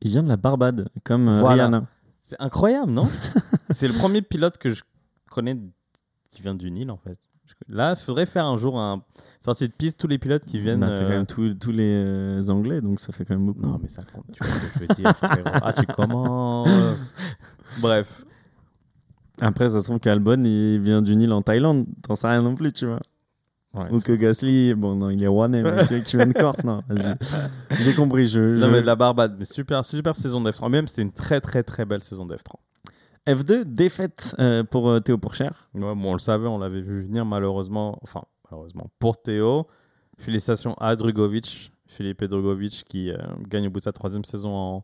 Il 0.00 0.10
vient 0.10 0.22
de 0.22 0.28
la 0.28 0.36
Barbade, 0.36 0.88
comme 1.02 1.28
euh, 1.28 1.44
Rihanna. 1.44 1.86
C'est 2.22 2.36
incroyable, 2.38 2.92
non? 2.92 3.08
C'est 3.70 3.88
le 3.88 3.94
premier 3.94 4.22
pilote 4.22 4.58
que 4.58 4.70
je 4.70 4.82
connais 5.28 5.58
qui 6.30 6.42
vient 6.42 6.54
du 6.54 6.70
Nil, 6.70 6.90
en 6.90 6.96
fait. 6.96 7.18
Là, 7.68 7.94
il 7.98 8.02
faudrait 8.02 8.26
faire 8.26 8.46
un 8.46 8.56
jour 8.56 8.78
un 8.80 9.02
sortie 9.40 9.68
de 9.68 9.72
piste, 9.72 9.98
tous 9.98 10.06
les 10.06 10.18
pilotes 10.18 10.44
qui 10.44 10.58
viennent. 10.58 10.80
Bah, 10.80 10.94
quand 10.98 11.08
même 11.08 11.26
tous, 11.26 11.54
tous 11.54 11.70
les 11.72 11.94
euh, 11.94 12.48
Anglais, 12.48 12.80
donc 12.80 13.00
ça 13.00 13.12
fait 13.12 13.24
quand 13.24 13.34
même 13.34 13.46
beaucoup. 13.46 13.60
Non, 13.62 13.78
mais 13.82 13.88
ça 13.88 14.02
compte. 14.02 14.24
Tu 14.32 14.44
vois 14.44 14.52
ce 14.52 14.60
que 14.60 14.74
je 14.74 14.80
veux 14.80 14.94
dire, 14.94 15.12
Ah, 15.62 15.72
tu 15.72 15.86
commences. 15.86 17.14
Bref. 17.80 18.24
Après, 19.40 19.68
ça 19.68 19.80
se 19.80 19.86
trouve 19.86 20.00
qu'Albon, 20.00 20.42
il 20.44 20.80
vient 20.80 21.02
du 21.02 21.14
Nil 21.14 21.32
en 21.32 21.42
Thaïlande. 21.42 21.86
T'en 22.02 22.16
sais 22.16 22.26
rien 22.26 22.42
non 22.42 22.54
plus, 22.54 22.72
tu 22.72 22.86
vois. 22.86 23.00
Ou 23.92 24.00
que 24.00 24.12
Gasly, 24.12 24.74
bon, 24.74 24.96
non, 24.96 25.10
il 25.10 25.22
est 25.22 25.28
rouennais, 25.28 25.62
mais 25.62 25.86
tu 25.86 26.02
qui 26.02 26.16
vient 26.16 26.26
de 26.26 26.32
Corse, 26.32 26.64
non. 26.64 26.82
J'ai 27.80 27.94
compris. 27.94 28.26
Je, 28.26 28.40
Non, 28.58 28.68
mais 28.68 28.80
de 28.80 28.86
la 28.86 28.96
Barbade. 28.96 29.36
Mais 29.38 29.44
super, 29.44 29.84
super 29.84 30.16
saison 30.16 30.42
d'F3. 30.42 30.70
Même, 30.70 30.88
c'était 30.88 31.02
une 31.02 31.12
très, 31.12 31.40
très, 31.40 31.62
très 31.62 31.84
belle 31.84 32.02
saison 32.02 32.26
d'F3. 32.26 32.54
F2, 33.28 33.64
défaite 33.64 34.34
euh, 34.38 34.64
pour 34.64 34.88
euh, 34.88 35.00
Théo 35.00 35.18
Pourchère. 35.18 35.68
Ouais, 35.74 35.94
bon, 35.94 36.10
on 36.10 36.12
le 36.14 36.18
savait, 36.18 36.46
on 36.46 36.58
l'avait 36.58 36.80
vu 36.80 37.02
venir 37.02 37.26
malheureusement. 37.26 37.98
Enfin, 38.02 38.22
malheureusement 38.50 38.88
pour 38.98 39.20
Théo. 39.20 39.66
Félicitations 40.16 40.74
à 40.78 40.96
Drugovic, 40.96 41.72
Philippe 41.86 42.24
Drugovic 42.24 42.84
qui 42.88 43.10
euh, 43.10 43.18
gagne 43.46 43.66
au 43.66 43.70
bout 43.70 43.80
de 43.80 43.84
sa 43.84 43.92
troisième 43.92 44.24
saison 44.24 44.50
en, 44.50 44.82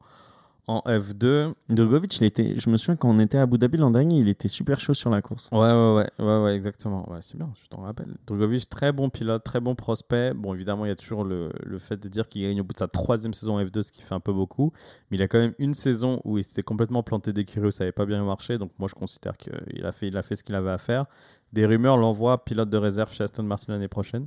en 0.67 0.81
F2. 0.87 1.53
Drogovic, 1.69 2.19
il 2.21 2.25
était, 2.25 2.59
je 2.59 2.71
me 2.71 2.77
souviens 2.77 2.97
quand 2.97 3.09
on 3.09 3.19
était 3.19 3.39
à 3.39 3.43
Abu 3.43 3.59
Dhabi 3.59 3.79
l'an 3.79 3.91
dernier, 3.91 4.19
il 4.19 4.29
était 4.29 4.49
super 4.49 4.81
chaud 4.81 4.95
sur 4.95 5.11
la 5.11 5.23
course. 5.23 5.49
Ouais, 5.53 5.59
ouais, 5.59 5.95
ouais, 6.19 6.25
ouais, 6.25 6.43
ouais 6.45 6.57
exactement. 6.57 7.11
Ouais, 7.11 7.19
c'est 7.21 7.37
bien, 7.37 7.51
je 7.63 7.69
t'en 7.69 7.83
rappelle. 7.83 8.15
Drogovic, 8.27 8.69
très 8.69 8.93
bon 8.93 9.11
pilote, 9.11 9.45
très 9.45 9.61
bon 9.61 9.75
prospect. 9.75 10.35
Bon, 10.35 10.55
évidemment, 10.55 10.85
il 10.85 10.89
y 10.89 10.93
a 10.93 10.97
toujours 10.97 11.25
le, 11.25 11.51
le 11.63 11.79
fait 11.79 12.03
de 12.03 12.09
dire 12.09 12.29
qu'il 12.29 12.43
gagne 12.43 12.61
au 12.61 12.65
bout 12.65 12.73
de 12.73 12.79
sa 12.79 12.89
troisième 12.89 13.35
saison 13.35 13.59
en 13.59 13.65
F2, 13.65 13.83
ce 13.83 13.93
qui 13.93 14.03
fait 14.03 14.15
un 14.15 14.21
peu 14.21 14.33
beaucoup. 14.33 14.73
Mais 15.11 15.17
il 15.17 15.23
a 15.23 15.29
quand 15.29 15.39
même 15.39 15.55
une 15.59 15.75
saison 15.75 16.21
où 16.25 16.39
il 16.39 16.45
s'était 16.45 16.63
complètement 16.63 17.03
planté 17.03 17.33
d'écurie, 17.33 17.67
où 17.67 17.71
ça 17.71 17.85
n'avait 17.85 17.93
pas 17.93 18.07
bien 18.07 18.23
marché. 18.25 18.59
Donc 18.59 18.73
moi, 18.79 18.89
je 18.89 18.95
considère 18.95 19.37
qu'il 19.37 19.85
a 19.85 19.93
fait, 19.93 20.09
il 20.09 20.17
a 20.17 20.23
fait 20.23 20.37
ce 20.37 20.45
qu'il 20.45 20.55
avait 20.55 20.71
à 20.71 20.79
faire. 20.79 21.07
Des 21.53 21.67
rumeurs 21.67 21.97
l'envoient 21.97 22.45
pilote 22.45 22.71
de 22.71 22.77
réserve 22.77 23.13
chez 23.13 23.25
Aston 23.25 23.45
Martin 23.45 23.73
l'année 23.73 23.89
prochaine. 23.89 24.27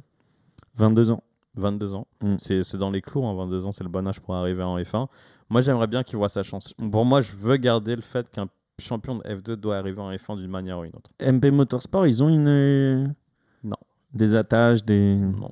22 0.75 1.11
ans. 1.11 1.23
22 1.55 1.93
ans. 1.93 2.07
Mm. 2.21 2.35
C'est 2.39 2.77
dans 2.77 2.91
les 2.91 3.01
clous, 3.01 3.25
hein, 3.25 3.35
22 3.35 3.65
ans, 3.65 3.71
c'est 3.71 3.83
le 3.83 3.89
bon 3.89 4.07
âge 4.07 4.21
pour 4.21 4.35
arriver 4.35 4.63
en 4.63 4.77
F1. 4.77 5.07
Moi, 5.49 5.61
j'aimerais 5.61 5.87
bien 5.87 6.03
qu'il 6.03 6.17
voit 6.17 6.29
sa 6.29 6.43
chance. 6.43 6.73
Pour 6.91 7.05
moi, 7.05 7.21
je 7.21 7.31
veux 7.31 7.57
garder 7.57 7.95
le 7.95 8.01
fait 8.01 8.29
qu'un 8.29 8.47
champion 8.79 9.15
de 9.15 9.23
F2 9.23 9.55
doit 9.55 9.77
arriver 9.77 9.99
en 9.99 10.11
F1 10.11 10.37
d'une 10.37 10.51
manière 10.51 10.79
ou 10.79 10.83
une 10.83 10.95
autre. 10.95 11.11
MP 11.19 11.51
Motorsport, 11.51 12.05
ils 12.05 12.21
ont 12.21 12.29
une. 12.29 13.15
Non. 13.63 13.77
Des 14.13 14.35
attaches, 14.35 14.83
des. 14.83 15.15
Non. 15.15 15.51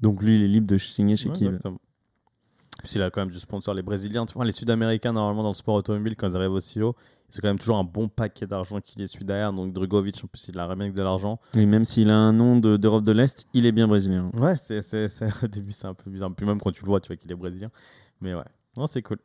Donc 0.00 0.22
lui, 0.22 0.36
il 0.36 0.44
est 0.44 0.48
libre 0.48 0.66
de 0.66 0.78
signer 0.78 1.16
chez 1.16 1.30
qui 1.30 1.48
il 2.94 3.02
a 3.02 3.10
quand 3.10 3.20
même 3.20 3.30
du 3.30 3.38
sponsor. 3.38 3.74
Les 3.74 3.82
Brésiliens, 3.82 4.26
tu 4.26 4.34
vois, 4.34 4.44
les 4.44 4.52
Sud-Américains, 4.52 5.12
normalement, 5.12 5.42
dans 5.42 5.50
le 5.50 5.54
sport 5.54 5.74
automobile, 5.74 6.16
quand 6.16 6.28
ils 6.28 6.36
arrivent 6.36 6.52
aussi 6.52 6.80
haut, 6.80 6.94
c'est 7.28 7.40
quand 7.40 7.48
même 7.48 7.58
toujours 7.58 7.76
un 7.76 7.84
bon 7.84 8.08
paquet 8.08 8.46
d'argent 8.46 8.80
qui 8.80 8.98
les 8.98 9.06
suit 9.06 9.24
derrière. 9.24 9.52
Donc 9.52 9.72
Drugovic, 9.72 10.22
en 10.24 10.28
plus, 10.28 10.48
il 10.48 10.58
a 10.58 10.66
rien 10.66 10.90
que 10.90 10.96
de 10.96 11.02
l'argent. 11.02 11.38
Et 11.54 11.66
même 11.66 11.84
s'il 11.84 12.10
a 12.10 12.16
un 12.16 12.32
nom 12.32 12.56
d'Europe 12.56 13.04
de, 13.04 13.12
l'Est, 13.12 13.46
il 13.52 13.66
est 13.66 13.72
bien 13.72 13.88
brésilien. 13.88 14.30
Ouais, 14.34 14.56
c'est, 14.56 14.80
au 15.42 15.46
début, 15.46 15.72
c'est 15.72 15.86
un 15.86 15.94
peu 15.94 16.10
bizarre. 16.10 16.34
Puis 16.34 16.46
même 16.46 16.60
quand 16.60 16.70
tu 16.70 16.82
le 16.82 16.88
vois, 16.88 17.00
tu 17.00 17.08
vois 17.08 17.16
qu'il 17.16 17.30
est 17.30 17.36
brésilien. 17.36 17.70
Mais 18.20 18.34
ouais. 18.34 18.42
Non, 18.76 18.86
c'est 18.86 19.02
cool. 19.02 19.18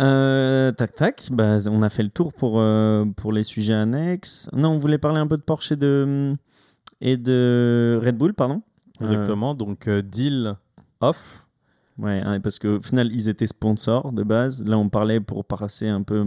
Euh, 0.00 0.72
tac 0.72 0.94
tac, 0.94 1.28
bah, 1.32 1.56
on 1.70 1.80
a 1.82 1.88
fait 1.88 2.02
le 2.02 2.10
tour 2.10 2.32
pour, 2.32 2.60
euh, 2.60 3.06
pour 3.16 3.32
les 3.32 3.42
sujets 3.42 3.74
annexes. 3.74 4.50
Non, 4.52 4.70
on 4.70 4.78
voulait 4.78 4.98
parler 4.98 5.20
un 5.20 5.26
peu 5.26 5.36
de 5.36 5.42
Porsche 5.42 5.72
et 5.72 5.76
de, 5.76 6.36
et 7.00 7.16
de 7.16 7.98
Red 8.02 8.16
Bull, 8.16 8.34
pardon. 8.34 8.62
Exactement, 9.00 9.54
donc 9.54 9.88
euh, 9.88 10.02
deal 10.02 10.56
off. 11.00 11.46
Ouais, 11.98 12.20
hein, 12.22 12.40
parce 12.40 12.58
qu'au 12.58 12.80
final, 12.82 13.10
ils 13.14 13.30
étaient 13.30 13.46
sponsors 13.46 14.12
de 14.12 14.22
base. 14.22 14.62
Là, 14.64 14.76
on 14.76 14.90
parlait 14.90 15.20
pour 15.20 15.46
passer 15.46 15.88
un 15.88 16.02
peu. 16.02 16.22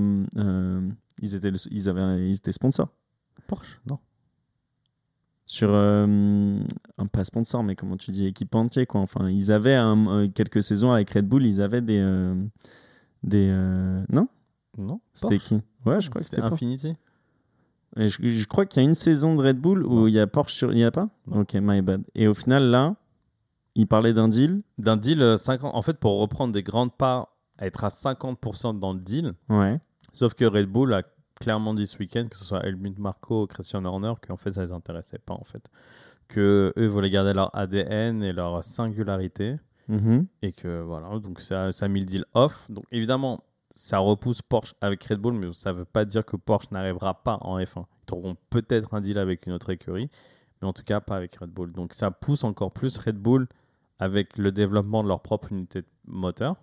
ils, 1.22 1.36
étaient, 1.36 1.52
ils, 1.70 1.90
avaient, 1.90 2.28
ils 2.28 2.36
étaient 2.36 2.52
sponsors. 2.52 2.90
Porsche, 3.48 3.80
non 3.88 4.00
sur 5.50 5.72
euh, 5.74 6.60
un 7.00 7.08
pas 7.08 7.24
sponsor 7.24 7.64
mais 7.64 7.76
comment 7.76 7.98
tu 7.98 8.12
dis 8.12 8.28
équipementier 8.28 8.86
quoi. 8.86 9.02
Enfin 9.02 9.30
ils 9.30 9.52
avaient 9.52 9.74
un, 9.74 10.30
quelques 10.30 10.62
saisons 10.62 10.92
avec 10.92 11.10
Red 11.10 11.28
Bull 11.28 11.44
ils 11.44 11.60
avaient 11.60 11.82
des 11.82 11.98
euh, 12.00 12.36
des 13.24 13.48
euh, 13.50 14.04
non? 14.10 14.28
Non 14.78 15.02
c'était 15.12 15.40
qui? 15.40 15.56
Ouais 15.88 16.00
je 16.02 16.10
crois 16.12 16.22
que 16.22 16.28
c'était 16.28 16.44
Infinity. 16.44 16.96
Et 17.98 18.10
je, 18.10 18.48
crois 18.48 18.68
qu'il 18.68 18.84
y 18.84 18.86
a 18.86 18.88
une 18.88 18.94
saison 18.94 19.34
de 19.34 19.42
Red 19.42 19.58
Bull 19.58 19.84
où 19.88 20.08
il 20.08 20.14
y 20.14 20.20
a 20.20 20.28
Porsche 20.28 20.54
sur 20.54 20.72
il 20.72 20.78
y 20.78 20.84
a 20.84 20.92
pas? 20.92 21.10
Ok 21.32 21.56
my 21.56 21.82
bad. 21.82 22.04
Et 22.14 22.28
au 22.28 22.36
final 22.36 22.66
là 22.66 22.96
il 23.74 23.88
parlait 23.88 24.14
d'un 24.14 24.28
deal? 24.28 24.62
D'un 24.78 24.98
deal 24.98 25.36
50 25.36 25.74
en 25.74 25.82
fait 25.82 25.98
pour 25.98 26.20
reprendre 26.20 26.54
des 26.54 26.62
grandes 26.62 26.94
parts 26.94 27.30
être 27.60 27.84
à 27.84 27.88
50% 27.88 28.78
dans 28.78 28.94
le 28.94 29.00
deal 29.00 29.34
ouais. 29.50 29.80
sauf 30.14 30.36
que 30.36 30.46
Red 30.46 30.68
Bull 30.68 30.94
a 30.94 31.02
clairement 31.40 31.74
dit 31.74 31.88
ce 31.88 31.98
week-end, 31.98 32.28
que 32.30 32.38
ce 32.38 32.46
soit 32.46 32.66
Helmut 32.66 32.98
Marco 32.98 33.44
ou 33.44 33.48
Christian 33.48 33.86
Horner, 33.86 34.14
qu'en 34.26 34.38
fait 34.38 34.52
ça 34.52 34.62
les 34.62 34.72
intéressait 34.72 35.20
pas 35.20 35.34
en 35.34 35.44
fait. 35.44 35.70
Que 36.28 36.74
eux 36.78 36.88
voulaient 36.88 37.10
garder 37.10 37.34
leur 37.34 37.56
ADN 37.56 38.24
et 38.24 38.34
leur 38.34 38.64
singularité. 38.64 39.58
Mm-hmm. 39.90 40.26
Et 40.44 40.54
que 40.54 40.82
voilà, 40.82 41.18
donc 41.20 41.42
ça, 41.42 41.72
ça 41.72 41.86
a 41.86 41.88
mis 41.88 42.02
le 42.02 42.06
deal 42.06 42.26
off. 42.36 42.70
Donc 42.70 42.86
évidemment, 42.92 43.44
ça 43.76 43.98
repousse 43.98 44.42
Porsche 44.42 44.74
avec 44.82 45.04
Red 45.04 45.20
Bull, 45.20 45.34
mais 45.34 45.52
ça 45.54 45.74
ne 45.74 45.80
veut 45.80 45.86
pas 45.86 46.06
dire 46.06 46.26
que 46.26 46.36
Porsche 46.36 46.68
n'arrivera 46.72 47.24
pas 47.24 47.38
en 47.42 47.58
F1. 47.60 47.86
Ils 48.02 48.06
trouveront 48.06 48.36
peut-être 48.50 48.94
un 48.94 49.02
deal 49.02 49.18
avec 49.18 49.48
une 49.48 49.54
autre 49.54 49.72
écurie, 49.72 50.10
mais 50.62 50.68
en 50.68 50.74
tout 50.74 50.84
cas 50.84 51.00
pas 51.00 51.16
avec 51.16 51.36
Red 51.36 51.50
Bull. 51.50 51.72
Donc 51.72 51.94
ça 51.94 52.12
pousse 52.12 52.44
encore 52.44 52.72
plus 52.72 52.98
Red 52.98 53.18
Bull 53.18 53.48
avec 53.98 54.38
le 54.38 54.52
développement 54.52 55.04
de 55.04 55.08
leur 55.08 55.22
propre 55.22 55.52
unité 55.52 55.82
de 55.82 55.88
moteur. 56.06 56.56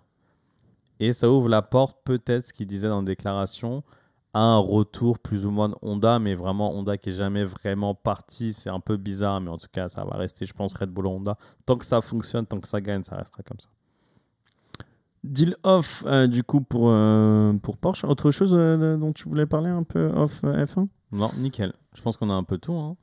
Et 0.99 1.13
ça 1.13 1.29
ouvre 1.29 1.49
la 1.49 1.61
porte, 1.61 1.97
peut-être, 2.03 2.47
ce 2.47 2.53
qu'ils 2.53 2.65
disaient 2.67 2.87
dans 2.87 3.01
la 3.01 3.05
déclaration, 3.05 3.83
un 4.39 4.57
retour 4.57 5.19
plus 5.19 5.45
ou 5.45 5.51
moins 5.51 5.69
de 5.69 5.75
Honda, 5.81 6.19
mais 6.19 6.35
vraiment 6.35 6.75
Honda 6.75 6.97
qui 6.97 7.09
est 7.09 7.13
jamais 7.13 7.43
vraiment 7.43 7.95
parti. 7.95 8.53
C'est 8.53 8.69
un 8.69 8.79
peu 8.79 8.97
bizarre, 8.97 9.41
mais 9.41 9.49
en 9.49 9.57
tout 9.57 9.67
cas, 9.71 9.89
ça 9.89 10.03
va 10.03 10.17
rester, 10.17 10.45
je 10.45 10.53
pense, 10.53 10.73
Red 10.73 10.89
Bull 10.89 11.07
Honda. 11.07 11.37
Tant 11.65 11.77
que 11.77 11.85
ça 11.85 12.01
fonctionne, 12.01 12.45
tant 12.45 12.59
que 12.59 12.67
ça 12.67 12.79
gagne, 12.81 13.03
ça 13.03 13.15
restera 13.15 13.43
comme 13.43 13.59
ça. 13.59 13.69
Deal 15.23 15.57
off, 15.63 16.03
euh, 16.05 16.27
du 16.27 16.43
coup, 16.43 16.61
pour, 16.61 16.89
euh, 16.89 17.53
pour 17.61 17.77
Porsche. 17.77 18.05
Autre 18.05 18.31
chose 18.31 18.53
euh, 18.53 18.95
dont 18.97 19.11
tu 19.11 19.27
voulais 19.27 19.45
parler 19.45 19.69
un 19.69 19.83
peu 19.83 20.07
off 20.15 20.43
F1 20.43 20.87
Non, 21.11 21.29
nickel. 21.37 21.73
Je 21.95 22.01
pense 22.01 22.15
qu'on 22.15 22.29
a 22.29 22.33
un 22.33 22.43
peu 22.43 22.57
tout. 22.57 22.73
Hein. 22.73 22.95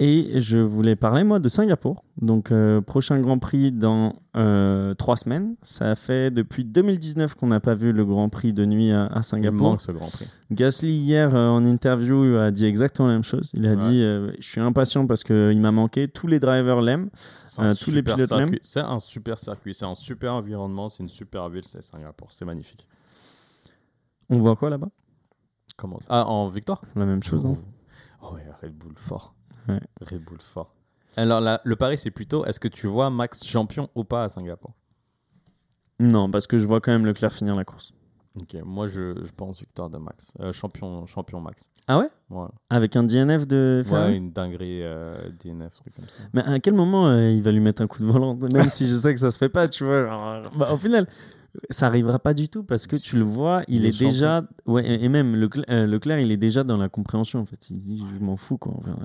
Et 0.00 0.40
je 0.40 0.58
voulais 0.58 0.96
parler, 0.96 1.22
moi, 1.22 1.38
de 1.38 1.48
Singapour. 1.48 2.02
Donc, 2.20 2.50
euh, 2.50 2.80
prochain 2.80 3.20
Grand 3.20 3.38
Prix 3.38 3.70
dans 3.70 4.16
euh, 4.36 4.92
trois 4.94 5.16
semaines. 5.16 5.54
Ça 5.62 5.94
fait 5.94 6.32
depuis 6.32 6.64
2019 6.64 7.36
qu'on 7.36 7.46
n'a 7.46 7.60
pas 7.60 7.76
vu 7.76 7.92
le 7.92 8.04
Grand 8.04 8.28
Prix 8.28 8.52
de 8.52 8.64
nuit 8.64 8.90
à, 8.90 9.04
à 9.06 9.18
Il 9.18 9.22
Singapour. 9.24 9.60
manque 9.70 9.80
ce 9.80 9.92
Grand 9.92 10.10
Prix. 10.10 10.26
Gasly, 10.50 10.90
hier, 10.92 11.32
euh, 11.36 11.48
en 11.48 11.64
interview, 11.64 12.36
a 12.38 12.50
dit 12.50 12.64
exactement 12.64 13.06
la 13.06 13.14
même 13.14 13.22
chose. 13.22 13.52
Il 13.54 13.64
a 13.68 13.74
Ouais. 13.74 13.76
dit 13.76 14.00
Je 14.40 14.44
suis 14.48 14.60
impatient 14.60 15.06
parce 15.06 15.22
qu'il 15.22 15.60
m'a 15.60 15.70
manqué. 15.70 16.08
Tous 16.08 16.26
les 16.26 16.40
drivers 16.40 16.80
l'aiment. 16.80 17.08
Tous 17.54 17.62
les 17.62 17.74
super 17.74 18.14
pilotes 18.16 18.28
circuit. 18.30 18.44
l'aiment. 18.46 18.58
C'est 18.62 18.80
un 18.80 18.98
super 18.98 19.38
circuit, 19.38 19.74
c'est 19.74 19.84
un 19.86 19.94
super 19.94 20.34
environnement, 20.34 20.88
c'est 20.88 21.04
une 21.04 21.08
super 21.08 21.48
ville, 21.50 21.64
c'est 21.64 21.82
Singapour. 21.84 22.32
C'est 22.32 22.44
magnifique. 22.44 22.88
On 24.28 24.38
voit 24.40 24.56
quoi 24.56 24.70
là-bas? 24.70 24.88
Comment? 25.76 26.00
Ah, 26.08 26.26
en 26.26 26.48
victoire? 26.48 26.82
La 26.96 27.04
même 27.06 27.22
chose. 27.22 27.46
hein. 27.46 27.54
Oh 28.22 28.34
ouais, 28.34 28.42
Red 28.60 28.74
Bull 28.76 28.94
fort. 28.96 29.34
Ouais. 29.68 29.80
Red 30.00 30.22
Bull 30.24 30.38
fort. 30.40 30.74
Alors 31.16 31.40
là, 31.40 31.60
le 31.64 31.76
pari, 31.76 31.96
c'est 31.98 32.10
plutôt 32.10 32.44
est-ce 32.44 32.58
que 32.60 32.68
tu 32.68 32.86
vois 32.86 33.08
Max 33.10 33.44
champion 33.44 33.88
ou 33.94 34.04
pas 34.04 34.24
à 34.24 34.28
Singapour? 34.28 34.72
Non, 36.00 36.30
parce 36.30 36.46
que 36.46 36.58
je 36.58 36.66
vois 36.66 36.80
quand 36.80 36.92
même 36.92 37.06
Leclerc 37.06 37.32
finir 37.32 37.54
la 37.54 37.64
course. 37.64 37.92
Ok, 38.40 38.56
moi 38.64 38.88
je, 38.88 39.14
je 39.22 39.30
pense 39.30 39.60
victoire 39.60 39.88
de 39.90 39.96
Max. 39.96 40.32
Euh, 40.40 40.52
champion, 40.52 41.06
champion 41.06 41.40
Max. 41.40 41.70
Ah 41.86 41.98
ouais? 42.00 42.08
Ouais, 42.30 42.48
Avec 42.68 42.96
un 42.96 43.04
DNF 43.04 43.46
de 43.46 43.80
Ferrari? 43.86 44.10
Ouais 44.12 44.16
une 44.18 44.32
dinguerie 44.32 44.82
euh, 44.82 45.30
DNF, 45.44 45.72
truc 45.74 45.94
comme 45.94 46.08
ça. 46.08 46.16
Mais 46.32 46.42
à 46.42 46.58
quel 46.58 46.74
moment 46.74 47.06
euh, 47.06 47.30
il 47.30 47.42
va 47.42 47.52
lui 47.52 47.60
mettre 47.60 47.80
un 47.80 47.86
coup 47.86 48.00
de 48.02 48.06
volant? 48.06 48.34
Même 48.34 48.70
si 48.70 48.88
je 48.88 48.96
sais 48.96 49.14
que 49.14 49.20
ça 49.20 49.30
se 49.30 49.38
fait 49.38 49.48
pas, 49.48 49.68
tu 49.68 49.84
vois. 49.84 50.42
Bah, 50.56 50.72
au 50.72 50.78
final, 50.78 51.06
ça 51.70 51.86
arrivera 51.86 52.18
pas 52.18 52.34
du 52.34 52.48
tout 52.48 52.64
parce 52.64 52.86
que 52.86 52.96
tu 52.96 53.16
le 53.16 53.22
vois, 53.24 53.62
il, 53.68 53.76
Il 53.76 53.84
est 53.86 53.88
est, 53.90 53.98
déjà. 53.98 54.42
Ouais, 54.66 54.84
et 55.02 55.08
même 55.08 55.36
Leclerc, 55.36 55.64
euh, 55.70 55.86
Leclerc, 55.86 56.18
il 56.20 56.32
est 56.32 56.36
déjà 56.36 56.64
dans 56.64 56.76
la 56.76 56.88
compréhension 56.88 57.40
en 57.40 57.46
fait. 57.46 57.70
Il 57.70 57.76
dit, 57.76 58.04
je 58.18 58.24
m'en 58.24 58.36
fous 58.36 58.58
quoi. 58.58 58.74
Enfin, 58.78 58.98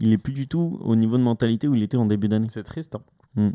il- 0.00 0.12
est 0.12 0.22
plus 0.22 0.32
du 0.32 0.46
tout 0.48 0.78
au 0.82 0.96
niveau 0.96 1.16
de 1.18 1.22
mentalité 1.22 1.66
où 1.68 1.74
il 1.74 1.82
était 1.82 1.96
en 1.96 2.06
début 2.06 2.28
d'année. 2.28 2.48
C'est 2.50 2.62
triste. 2.62 2.96
hein. 3.36 3.52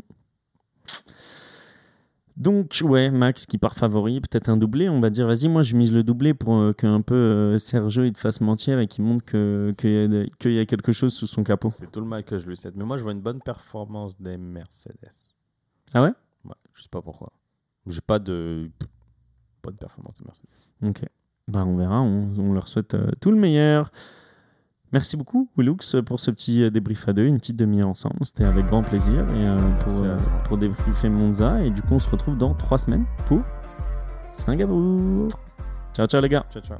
Donc, 2.36 2.80
ouais, 2.82 3.10
Max 3.10 3.44
qui 3.44 3.58
part 3.58 3.74
favori, 3.74 4.20
peut-être 4.20 4.48
un 4.48 4.56
doublé. 4.56 4.88
On 4.88 5.00
va 5.00 5.10
dire, 5.10 5.26
vas-y, 5.26 5.48
moi 5.48 5.62
je 5.62 5.76
mise 5.76 5.92
le 5.92 6.02
doublé 6.02 6.32
pour 6.32 6.54
euh, 6.56 6.72
qu'un 6.72 7.02
peu 7.02 7.14
euh, 7.14 7.58
Sergio 7.58 8.04
il 8.04 8.12
te 8.12 8.18
fasse 8.18 8.40
mentir 8.40 8.78
et 8.78 8.86
qu'il 8.86 9.04
montre 9.04 9.24
que- 9.26 9.74
qu'il 9.76 9.90
y, 9.90 9.96
a 9.98 10.08
de- 10.08 10.28
qu'il 10.38 10.52
y 10.54 10.58
a 10.58 10.64
quelque 10.64 10.92
chose 10.92 11.12
sous 11.12 11.26
son 11.26 11.42
capot. 11.44 11.70
C'est 11.70 11.90
tout 11.90 12.00
le 12.00 12.06
mal 12.06 12.24
que 12.24 12.38
je 12.38 12.46
lui 12.48 12.56
souhaite. 12.56 12.76
Mais 12.76 12.84
moi 12.84 12.96
je 12.96 13.02
vois 13.02 13.12
une 13.12 13.20
bonne 13.20 13.40
performance 13.42 14.18
des 14.18 14.38
Mercedes. 14.38 14.94
Ah 15.92 16.02
ouais? 16.02 16.12
Ouais, 16.44 16.54
je 16.72 16.82
sais 16.82 16.88
pas 16.88 17.02
pourquoi. 17.02 17.30
J'ai 17.90 18.00
pas 18.00 18.18
de 18.18 18.70
bonne 19.62 19.76
performance 19.76 20.22
Mercedes. 20.24 20.48
Ok. 20.82 21.02
Bah, 21.48 21.64
on 21.66 21.76
verra. 21.76 22.00
On, 22.00 22.32
on 22.38 22.52
leur 22.52 22.68
souhaite 22.68 22.94
euh, 22.94 23.10
tout 23.20 23.30
le 23.30 23.36
meilleur. 23.36 23.90
Merci 24.92 25.16
beaucoup, 25.16 25.48
Willux, 25.56 25.94
pour 26.04 26.18
ce 26.18 26.32
petit 26.32 26.64
euh, 26.64 26.70
débrief 26.70 27.06
à 27.08 27.12
deux, 27.12 27.24
une 27.24 27.38
petite 27.38 27.56
demi-heure 27.56 27.88
ensemble. 27.88 28.16
C'était 28.22 28.44
avec 28.44 28.66
grand 28.66 28.82
plaisir 28.82 29.20
et, 29.20 29.46
euh, 29.46 29.70
pour, 29.78 30.02
Merci 30.02 30.02
euh, 30.04 30.42
pour 30.44 30.58
débriefer 30.58 31.08
Monza. 31.08 31.62
Et 31.62 31.70
du 31.70 31.80
coup, 31.80 31.94
on 31.94 32.00
se 32.00 32.08
retrouve 32.08 32.36
dans 32.36 32.54
trois 32.54 32.78
semaines 32.78 33.04
pour 33.26 33.40
Singapour. 34.32 35.28
Ciao, 35.94 36.06
ciao 36.06 36.20
les 36.20 36.28
gars. 36.28 36.44
Ciao, 36.50 36.62
ciao. 36.62 36.78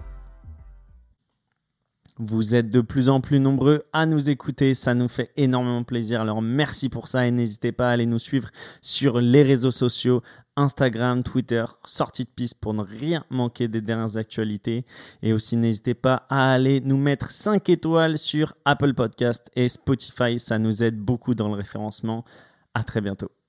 Vous 2.18 2.54
êtes 2.54 2.68
de 2.68 2.80
plus 2.80 3.08
en 3.08 3.20
plus 3.20 3.40
nombreux 3.40 3.84
à 3.92 4.04
nous 4.04 4.28
écouter, 4.28 4.74
ça 4.74 4.92
nous 4.92 5.08
fait 5.08 5.30
énormément 5.36 5.84
plaisir. 5.84 6.20
Alors 6.20 6.42
merci 6.42 6.90
pour 6.90 7.08
ça 7.08 7.26
et 7.26 7.30
n'hésitez 7.30 7.72
pas 7.72 7.88
à 7.88 7.92
aller 7.92 8.04
nous 8.04 8.18
suivre 8.18 8.50
sur 8.82 9.20
les 9.20 9.42
réseaux 9.42 9.70
sociaux, 9.70 10.20
Instagram, 10.60 11.22
Twitter, 11.22 11.64
sortie 11.84 12.24
de 12.24 12.28
piste 12.28 12.60
pour 12.60 12.74
ne 12.74 12.82
rien 12.82 13.24
manquer 13.30 13.66
des 13.66 13.80
dernières 13.80 14.16
actualités. 14.16 14.84
Et 15.22 15.32
aussi 15.32 15.56
n'hésitez 15.56 15.94
pas 15.94 16.26
à 16.28 16.52
aller 16.52 16.80
nous 16.80 16.98
mettre 16.98 17.30
5 17.30 17.68
étoiles 17.68 18.18
sur 18.18 18.54
Apple 18.64 18.94
Podcast 18.94 19.50
et 19.56 19.68
Spotify, 19.68 20.38
ça 20.38 20.58
nous 20.58 20.82
aide 20.82 20.98
beaucoup 20.98 21.34
dans 21.34 21.48
le 21.48 21.54
référencement. 21.54 22.24
À 22.74 22.84
très 22.84 23.00
bientôt. 23.00 23.39